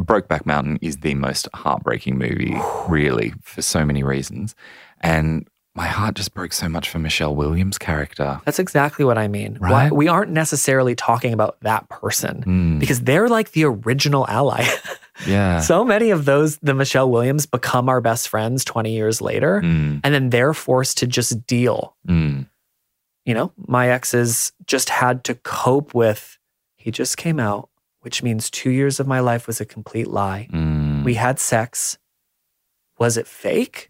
Brokeback 0.00 0.44
Mountain 0.44 0.78
is 0.82 0.98
the 0.98 1.14
most 1.14 1.48
heartbreaking 1.54 2.18
movie, 2.18 2.56
really, 2.88 3.32
for 3.42 3.62
so 3.62 3.84
many 3.84 4.02
reasons. 4.02 4.54
And 5.00 5.48
my 5.76 5.86
heart 5.86 6.14
just 6.16 6.32
broke 6.34 6.52
so 6.52 6.68
much 6.68 6.88
for 6.88 6.98
Michelle 6.98 7.34
Williams' 7.36 7.78
character. 7.78 8.40
That's 8.44 8.58
exactly 8.58 9.04
what 9.04 9.18
I 9.18 9.28
mean. 9.28 9.56
Why- 9.60 9.70
Right? 9.84 9.92
We 9.92 10.08
aren't 10.08 10.30
necessarily 10.32 10.94
talking 10.94 11.32
about 11.32 11.58
that 11.60 11.88
person 11.88 12.42
Mm, 12.46 12.80
because 12.80 13.02
they're 13.02 13.28
like 13.28 13.52
the 13.52 13.64
original 13.64 14.26
ally. 14.28 14.64
yeah. 15.26 15.60
so 15.60 15.84
many 15.84 16.10
of 16.10 16.24
those, 16.24 16.56
the 16.58 16.74
Michelle 16.74 17.10
Williams, 17.10 17.46
become 17.46 17.88
our 17.88 18.00
best 18.00 18.28
friends 18.28 18.64
20 18.64 18.90
years 18.92 19.20
later. 19.20 19.60
Mm, 19.62 20.00
And 20.02 20.14
then 20.14 20.30
they're 20.30 20.54
forced 20.54 20.98
to 20.98 21.06
just 21.06 21.46
deal. 21.46 21.94
mm, 22.08 22.46
You 23.24 23.34
know, 23.34 23.52
my 23.56 23.88
exes 23.90 24.52
just 24.66 24.88
had 24.88 25.24
to 25.24 25.34
cope 25.34 25.94
with, 25.94 26.38
he 26.76 26.90
just 26.90 27.16
came 27.16 27.38
out, 27.40 27.68
which 28.00 28.22
means 28.22 28.48
two 28.50 28.70
years 28.70 28.98
of 29.00 29.06
my 29.06 29.20
life 29.20 29.46
was 29.46 29.60
a 29.60 29.64
complete 29.66 30.06
lie. 30.08 30.48
mm, 30.52 31.04
We 31.04 31.14
had 31.14 31.38
sex. 31.38 31.98
Was 32.98 33.16
it 33.18 33.26
fake? 33.26 33.88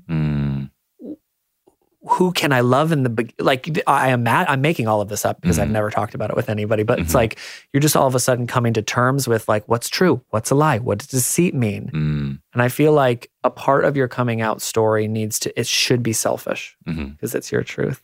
Who 2.08 2.32
can 2.32 2.52
I 2.52 2.60
love 2.60 2.92
in 2.92 3.02
the 3.02 3.30
like? 3.38 3.68
I 3.86 4.08
am 4.10 4.22
mad. 4.22 4.46
I'm 4.48 4.60
making 4.60 4.86
all 4.86 5.00
of 5.00 5.08
this 5.08 5.24
up 5.24 5.40
because 5.40 5.58
I've 5.58 5.68
Mhm. 5.68 5.72
never 5.72 5.90
talked 5.90 6.14
about 6.14 6.30
it 6.30 6.36
with 6.36 6.48
anybody. 6.48 6.82
But 6.82 6.98
it's 7.00 7.12
Mhm. 7.12 7.16
like 7.16 7.38
you're 7.72 7.80
just 7.80 7.96
all 7.96 8.06
of 8.06 8.14
a 8.14 8.20
sudden 8.20 8.46
coming 8.46 8.72
to 8.74 8.82
terms 8.82 9.26
with 9.26 9.48
like 9.48 9.64
what's 9.68 9.88
true, 9.88 10.20
what's 10.30 10.50
a 10.50 10.54
lie, 10.54 10.78
what 10.78 10.98
does 10.98 11.08
deceit 11.08 11.54
mean, 11.54 11.90
mm, 11.92 12.38
and 12.52 12.62
I 12.62 12.68
feel 12.68 12.92
like 12.92 13.30
a 13.44 13.50
part 13.50 13.84
of 13.84 13.96
your 13.96 14.08
coming 14.08 14.40
out 14.40 14.62
story 14.62 15.08
needs 15.08 15.38
to 15.40 15.58
it 15.60 15.66
should 15.66 16.02
be 16.02 16.12
selfish 16.12 16.76
because 16.84 17.34
it's 17.34 17.50
your 17.50 17.62
truth. 17.62 18.02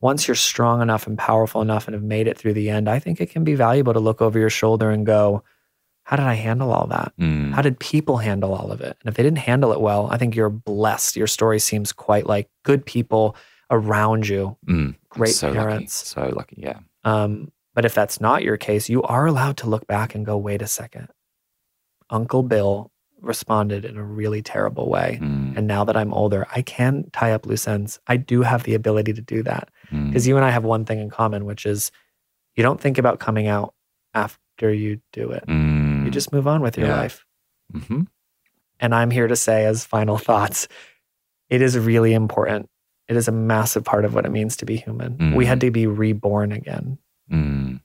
Once 0.00 0.26
you're 0.26 0.34
strong 0.34 0.80
enough 0.80 1.06
and 1.06 1.18
powerful 1.18 1.60
enough 1.60 1.86
and 1.86 1.94
have 1.94 2.02
made 2.02 2.26
it 2.26 2.38
through 2.38 2.54
the 2.54 2.70
end, 2.70 2.88
I 2.88 2.98
think 2.98 3.20
it 3.20 3.30
can 3.30 3.44
be 3.44 3.54
valuable 3.54 3.92
to 3.92 4.00
look 4.00 4.22
over 4.22 4.38
your 4.38 4.48
shoulder 4.48 4.90
and 4.90 5.04
go, 5.04 5.42
"How 6.10 6.16
did 6.16 6.26
I 6.26 6.34
handle 6.34 6.72
all 6.72 6.86
that?" 6.88 7.12
Mm, 7.18 7.52
How 7.54 7.62
did 7.62 7.78
people 7.78 8.16
handle 8.18 8.52
all 8.52 8.72
of 8.72 8.80
it? 8.80 8.96
And 9.00 9.08
if 9.10 9.14
they 9.14 9.22
didn't 9.22 9.38
handle 9.50 9.72
it 9.72 9.80
well, 9.80 10.08
I 10.10 10.18
think 10.18 10.34
you're 10.34 10.50
blessed. 10.50 11.16
Your 11.16 11.28
story 11.28 11.60
seems 11.60 11.92
quite 11.92 12.26
like 12.26 12.48
good 12.64 12.84
people 12.84 13.36
around 13.70 14.26
you, 14.28 14.56
mm. 14.66 14.94
Great 15.10 15.34
so 15.34 15.52
parents. 15.52 16.16
Lucky, 16.16 16.30
so 16.30 16.36
lucky. 16.36 16.56
Yeah. 16.58 16.78
Um, 17.04 17.52
but 17.74 17.84
if 17.84 17.94
that's 17.94 18.20
not 18.20 18.42
your 18.42 18.56
case, 18.56 18.88
you 18.88 19.02
are 19.04 19.26
allowed 19.26 19.56
to 19.58 19.68
look 19.68 19.86
back 19.86 20.14
and 20.16 20.26
go, 20.26 20.36
wait 20.36 20.60
a 20.62 20.66
second. 20.66 21.08
Uncle 22.10 22.42
Bill 22.42 22.90
responded 23.20 23.84
in 23.84 23.96
a 23.96 24.02
really 24.02 24.42
terrible 24.42 24.88
way. 24.88 25.18
Mm, 25.22 25.56
And 25.56 25.66
now 25.66 25.84
that 25.84 25.96
I'm 25.96 26.12
older, 26.12 26.46
I 26.56 26.62
can 26.62 27.10
tie 27.12 27.32
up 27.32 27.46
loose 27.46 27.68
ends. 27.68 28.00
I 28.08 28.16
do 28.16 28.42
have 28.42 28.64
the 28.64 28.74
ability 28.74 29.12
to 29.12 29.20
do 29.22 29.42
that. 29.44 29.68
mm, 29.92 30.08
Because 30.08 30.26
you 30.26 30.36
and 30.36 30.44
I 30.44 30.50
have 30.50 30.64
one 30.64 30.84
thing 30.84 30.98
in 30.98 31.10
common, 31.10 31.44
which 31.44 31.66
is 31.66 31.92
you 32.56 32.62
don't 32.64 32.80
think 32.80 32.98
about 32.98 33.20
coming 33.20 33.46
out 33.46 33.74
after 34.14 34.72
you 34.72 35.00
do 35.12 35.30
it. 35.30 35.44
Mm, 36.10 36.14
just 36.14 36.32
move 36.32 36.46
on 36.46 36.60
with 36.60 36.76
your 36.76 36.88
Yeah. 36.88 36.96
life. 36.96 37.24
mhm. 37.72 38.06
And 38.80 38.94
I'm 38.94 39.10
here 39.10 39.28
to 39.28 39.36
say, 39.36 39.64
as 39.66 39.84
final 39.84 40.18
thoughts, 40.28 40.66
it 41.48 41.62
is 41.62 41.78
really 41.78 42.14
important. 42.14 42.68
It 43.08 43.16
is 43.16 43.28
a 43.28 43.32
massive 43.32 43.84
part 43.84 44.04
of 44.04 44.14
what 44.14 44.24
it 44.24 44.30
means 44.30 44.56
to 44.58 44.64
be 44.66 44.76
human. 44.76 45.34
We 45.34 45.44
Mhm. 45.44 45.48
had 45.48 45.60
to 45.62 45.70
be 45.70 45.86
reborn 45.86 46.52
again. 46.52 46.98
Mm. 47.30 47.80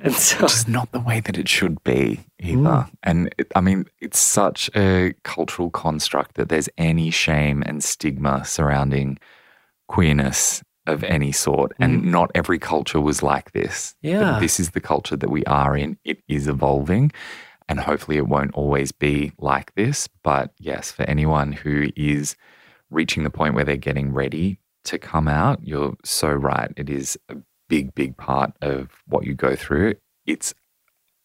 And 0.00 0.14
so, 0.14 0.44
Which 0.44 0.52
is 0.54 0.68
not 0.68 0.92
the 0.92 1.00
way 1.00 1.18
that 1.20 1.36
it 1.36 1.48
should 1.48 1.82
be 1.82 2.20
either. 2.38 2.60
Mm. 2.62 2.90
And 3.02 3.34
it, 3.36 3.50
I 3.56 3.60
mean, 3.60 3.86
it's 4.00 4.18
such 4.20 4.70
a 4.76 5.12
cultural 5.24 5.70
construct 5.70 6.36
that 6.36 6.48
there's 6.48 6.68
any 6.78 7.10
shame 7.10 7.64
and 7.66 7.82
stigma 7.82 8.44
surrounding 8.44 9.18
queerness 9.88 10.62
of 10.88 11.04
any 11.04 11.30
sort. 11.32 11.72
And 11.78 12.10
not 12.10 12.30
every 12.34 12.58
culture 12.58 13.00
was 13.00 13.22
like 13.22 13.52
this. 13.52 13.94
But 14.02 14.08
Yeah. 14.10 14.38
this 14.40 14.58
is 14.58 14.70
the 14.70 14.80
culture 14.80 15.16
that 15.16 15.30
we 15.30 15.44
are 15.44 15.76
in. 15.76 15.98
It 16.04 16.18
is 16.28 16.48
evolving. 16.48 17.12
And 17.68 17.78
hopefully 17.80 18.16
it 18.16 18.26
won't 18.26 18.54
always 18.54 18.90
be 18.92 19.32
like 19.38 19.74
this. 19.74 20.08
But 20.24 20.52
yes, 20.58 20.90
for 20.90 21.02
anyone 21.04 21.52
who 21.52 21.88
is 21.96 22.34
reaching 22.90 23.22
the 23.24 23.30
point 23.30 23.54
where 23.54 23.64
they're 23.64 23.76
getting 23.76 24.12
ready 24.12 24.58
to 24.84 24.98
come 24.98 25.28
out, 25.28 25.60
you're 25.62 25.94
so 26.04 26.30
right. 26.32 26.72
It 26.76 26.88
is 26.88 27.18
a 27.28 27.36
big, 27.68 27.94
big 27.94 28.16
part 28.16 28.52
of 28.62 28.88
what 29.06 29.26
you 29.26 29.34
go 29.34 29.54
through. 29.54 29.94
It's 30.26 30.54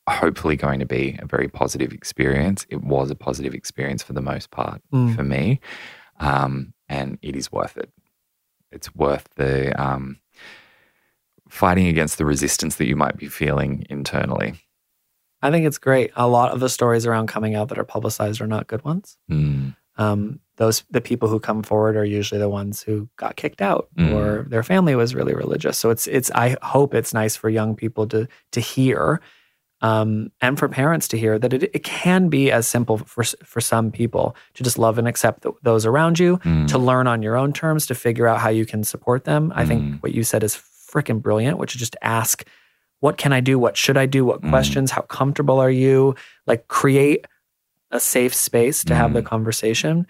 hopefully 0.09 0.57
going 0.57 0.79
to 0.81 0.85
be 0.85 1.17
a 1.21 1.25
very 1.25 1.47
positive 1.47 1.93
experience. 1.93 2.65
It 2.69 2.83
was 2.83 3.09
a 3.09 3.15
positive 3.15 3.53
experience 3.53 4.03
for 4.03 4.11
the 4.11 4.21
most 4.21 4.51
part 4.51 4.81
Mm. 4.93 5.15
for 5.15 5.23
me. 5.23 5.61
Um, 6.19 6.73
and 6.89 7.17
it 7.21 7.35
is 7.37 7.51
worth 7.51 7.77
it. 7.77 7.89
It's 8.73 8.93
worth 8.95 9.27
the 9.35 9.71
um, 9.81 10.17
fighting 11.49 11.87
against 11.87 12.17
the 12.17 12.25
resistance 12.25 12.75
that 12.75 12.87
you 12.87 12.95
might 12.95 13.17
be 13.17 13.27
feeling 13.27 13.85
internally. 13.89 14.55
I 15.41 15.51
think 15.51 15.65
it's 15.65 15.77
great. 15.77 16.11
A 16.15 16.27
lot 16.27 16.51
of 16.51 16.59
the 16.59 16.69
stories 16.69 17.05
around 17.05 17.27
coming 17.27 17.53
out 17.55 17.69
that 17.69 17.77
are 17.77 17.83
publicized 17.83 18.41
are 18.41 18.47
not 18.47 18.67
good 18.67 18.83
ones. 18.83 19.17
Mm, 19.29 19.75
Um, 19.97 20.39
those 20.57 20.83
the 20.89 21.01
people 21.01 21.27
who 21.29 21.39
come 21.39 21.61
forward 21.63 21.95
are 21.95 22.05
usually 22.05 22.39
the 22.39 22.49
ones 22.49 22.81
who 22.81 23.09
got 23.17 23.35
kicked 23.35 23.61
out 23.61 23.89
Mm. 23.97 24.13
or 24.13 24.43
their 24.49 24.63
family 24.63 24.95
was 24.95 25.13
really 25.13 25.33
religious. 25.35 25.77
So 25.77 25.89
it's 25.91 26.07
it's 26.07 26.31
I 26.31 26.55
hope 26.61 26.93
it's 26.95 27.13
nice 27.13 27.35
for 27.35 27.49
young 27.49 27.75
people 27.75 28.07
to 28.07 28.27
to 28.51 28.59
hear 28.59 29.19
um, 29.83 30.31
and 30.41 30.57
for 30.57 30.67
parents 30.69 31.07
to 31.09 31.17
hear 31.17 31.37
that 31.37 31.53
it, 31.53 31.63
it 31.63 31.83
can 31.83 32.29
be 32.29 32.49
as 32.51 32.67
simple 32.67 32.97
for 32.97 33.23
for 33.43 33.61
some 33.61 33.91
people 33.91 34.35
to 34.55 34.63
just 34.63 34.77
love 34.79 34.97
and 34.97 35.07
accept 35.07 35.43
th- 35.43 35.53
those 35.61 35.85
around 35.85 36.17
you, 36.19 36.37
mm, 36.37 36.67
to 36.69 36.77
learn 36.79 37.05
on 37.05 37.21
your 37.21 37.35
own 37.35 37.53
terms, 37.53 37.85
to 37.87 37.93
figure 37.95 38.27
out 38.27 38.39
how 38.39 38.49
you 38.49 38.65
can 38.65 38.83
support 38.83 39.25
them. 39.25 39.51
I 39.55 39.63
Mm. 39.63 39.67
think 39.67 40.03
what 40.03 40.13
you 40.13 40.23
said 40.23 40.41
is 40.43 40.55
freaking 40.55 41.21
brilliant, 41.21 41.57
which 41.57 41.75
is 41.75 41.79
just 41.79 41.95
ask, 42.01 42.47
what 43.01 43.17
can 43.17 43.33
I 43.33 43.41
do? 43.41 43.59
What 43.59 43.75
should 43.77 43.97
I 43.97 44.05
do? 44.05 44.23
What 44.25 44.41
Mm. 44.41 44.49
questions? 44.49 44.91
How 44.91 45.01
comfortable 45.01 45.59
are 45.59 45.69
you? 45.71 46.15
Like 46.47 46.67
create 46.67 47.27
a 47.91 47.99
safe 47.99 48.33
space 48.33 48.83
to 48.85 48.95
have 48.95 49.13
the 49.13 49.21
Mm. 49.21 49.25
conversation. 49.25 50.07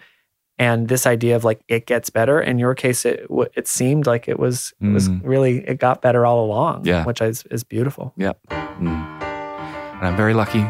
And 0.56 0.86
this 0.86 1.04
idea 1.04 1.34
of 1.34 1.42
like 1.42 1.60
it 1.66 1.84
gets 1.86 2.10
better. 2.10 2.40
In 2.40 2.58
your 2.60 2.74
case, 2.76 3.04
it 3.04 3.26
it 3.56 3.66
seemed 3.66 4.06
like 4.06 4.28
it 4.28 4.38
was 4.38 4.72
it 4.80 4.92
was 4.92 5.08
Mm. 5.08 5.20
really 5.24 5.66
it 5.66 5.80
got 5.80 6.00
better 6.00 6.24
all 6.24 6.44
along. 6.44 6.84
Yeah. 6.84 7.04
which 7.04 7.20
is 7.20 7.42
is 7.50 7.64
beautiful. 7.64 8.12
Yep. 8.16 8.38
And 9.98 10.06
I'm 10.08 10.16
very 10.16 10.34
lucky. 10.34 10.66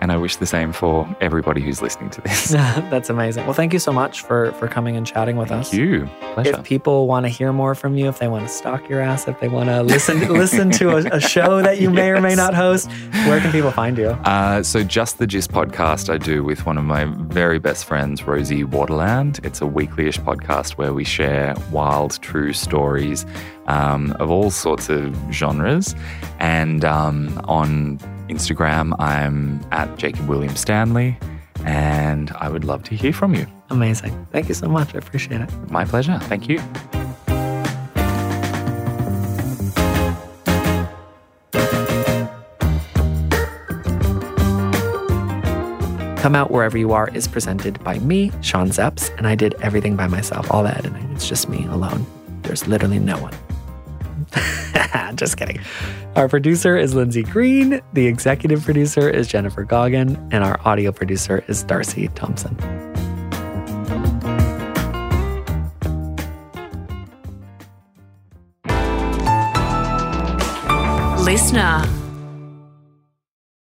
And 0.00 0.12
I 0.12 0.16
wish 0.16 0.36
the 0.36 0.46
same 0.46 0.72
for 0.72 1.08
everybody 1.20 1.60
who's 1.60 1.82
listening 1.82 2.10
to 2.10 2.20
this. 2.20 2.48
That's 2.50 3.10
amazing. 3.10 3.44
Well, 3.46 3.52
thank 3.52 3.72
you 3.72 3.80
so 3.80 3.92
much 3.92 4.22
for 4.22 4.52
for 4.52 4.68
coming 4.68 4.96
and 4.96 5.04
chatting 5.04 5.36
with 5.36 5.50
us. 5.50 5.70
Thank 5.70 5.82
you. 5.82 6.08
Pleasure. 6.34 6.50
If 6.50 6.62
people 6.64 7.08
want 7.08 7.26
to 7.26 7.30
hear 7.30 7.52
more 7.52 7.74
from 7.74 7.96
you, 7.96 8.06
if 8.06 8.20
they 8.20 8.28
want 8.28 8.46
to 8.46 8.52
stalk 8.52 8.88
your 8.88 9.00
ass, 9.00 9.26
if 9.26 9.40
they 9.40 9.48
want 9.48 9.68
to 9.70 9.82
listen 9.82 10.32
listen 10.32 10.70
to 10.72 10.90
a, 10.90 11.16
a 11.16 11.20
show 11.20 11.62
that 11.62 11.80
you 11.80 11.90
may 11.90 12.10
or 12.10 12.20
may 12.20 12.34
not 12.36 12.54
host, 12.54 12.88
where 13.26 13.40
can 13.40 13.50
people 13.50 13.72
find 13.72 13.98
you? 13.98 14.10
Uh, 14.10 14.62
so, 14.62 14.84
just 14.84 15.18
the 15.18 15.26
Gist 15.26 15.50
podcast 15.50 16.08
I 16.08 16.18
do 16.18 16.44
with 16.44 16.64
one 16.64 16.78
of 16.78 16.84
my 16.84 17.06
very 17.06 17.58
best 17.58 17.84
friends, 17.84 18.22
Rosie 18.22 18.62
Waterland. 18.62 19.44
It's 19.44 19.60
a 19.60 19.66
weekly-ish 19.66 20.20
podcast 20.20 20.74
where 20.74 20.94
we 20.94 21.02
share 21.02 21.56
wild, 21.72 22.22
true 22.22 22.52
stories 22.52 23.26
um, 23.66 24.12
of 24.20 24.30
all 24.30 24.52
sorts 24.52 24.88
of 24.88 25.16
genres. 25.32 25.96
And 26.38 26.84
um, 26.84 27.40
on 27.44 27.98
Instagram, 28.28 28.94
I'm 28.98 29.60
at 29.72 29.96
Jacob 29.98 30.28
William 30.28 30.54
Stanley, 30.56 31.18
and 31.64 32.30
I 32.32 32.48
would 32.48 32.64
love 32.64 32.82
to 32.84 32.94
hear 32.94 33.12
from 33.12 33.34
you. 33.34 33.46
Amazing. 33.70 34.26
Thank 34.32 34.48
you 34.48 34.54
so 34.54 34.68
much. 34.68 34.94
I 34.94 34.98
appreciate 34.98 35.40
it. 35.40 35.50
My 35.70 35.84
pleasure. 35.84 36.18
Thank 36.22 36.48
you. 36.48 36.60
Come 46.18 46.34
Out 46.34 46.50
Wherever 46.50 46.76
You 46.76 46.92
Are 46.92 47.08
is 47.14 47.28
presented 47.28 47.82
by 47.84 48.00
me, 48.00 48.32
Sean 48.42 48.70
Szeps, 48.70 49.16
and 49.16 49.26
I 49.26 49.34
did 49.34 49.54
everything 49.62 49.94
by 49.96 50.08
myself, 50.08 50.50
all 50.50 50.64
the 50.64 50.76
editing. 50.76 51.08
It's 51.14 51.28
just 51.28 51.48
me 51.48 51.64
alone. 51.66 52.04
There's 52.42 52.66
literally 52.66 52.98
no 52.98 53.16
one. 53.18 53.32
just 55.14 55.36
kidding. 55.36 55.60
Our 56.16 56.28
producer 56.28 56.76
is 56.76 56.94
Lindsay 56.94 57.22
Green, 57.22 57.80
the 57.92 58.06
executive 58.06 58.64
producer 58.64 59.08
is 59.08 59.28
Jennifer 59.28 59.64
Goggin, 59.64 60.16
and 60.32 60.44
our 60.44 60.60
audio 60.64 60.92
producer 60.92 61.44
is 61.48 61.62
Darcy 61.62 62.08
Thompson. 62.08 62.56
LiSTNR. 71.28 72.07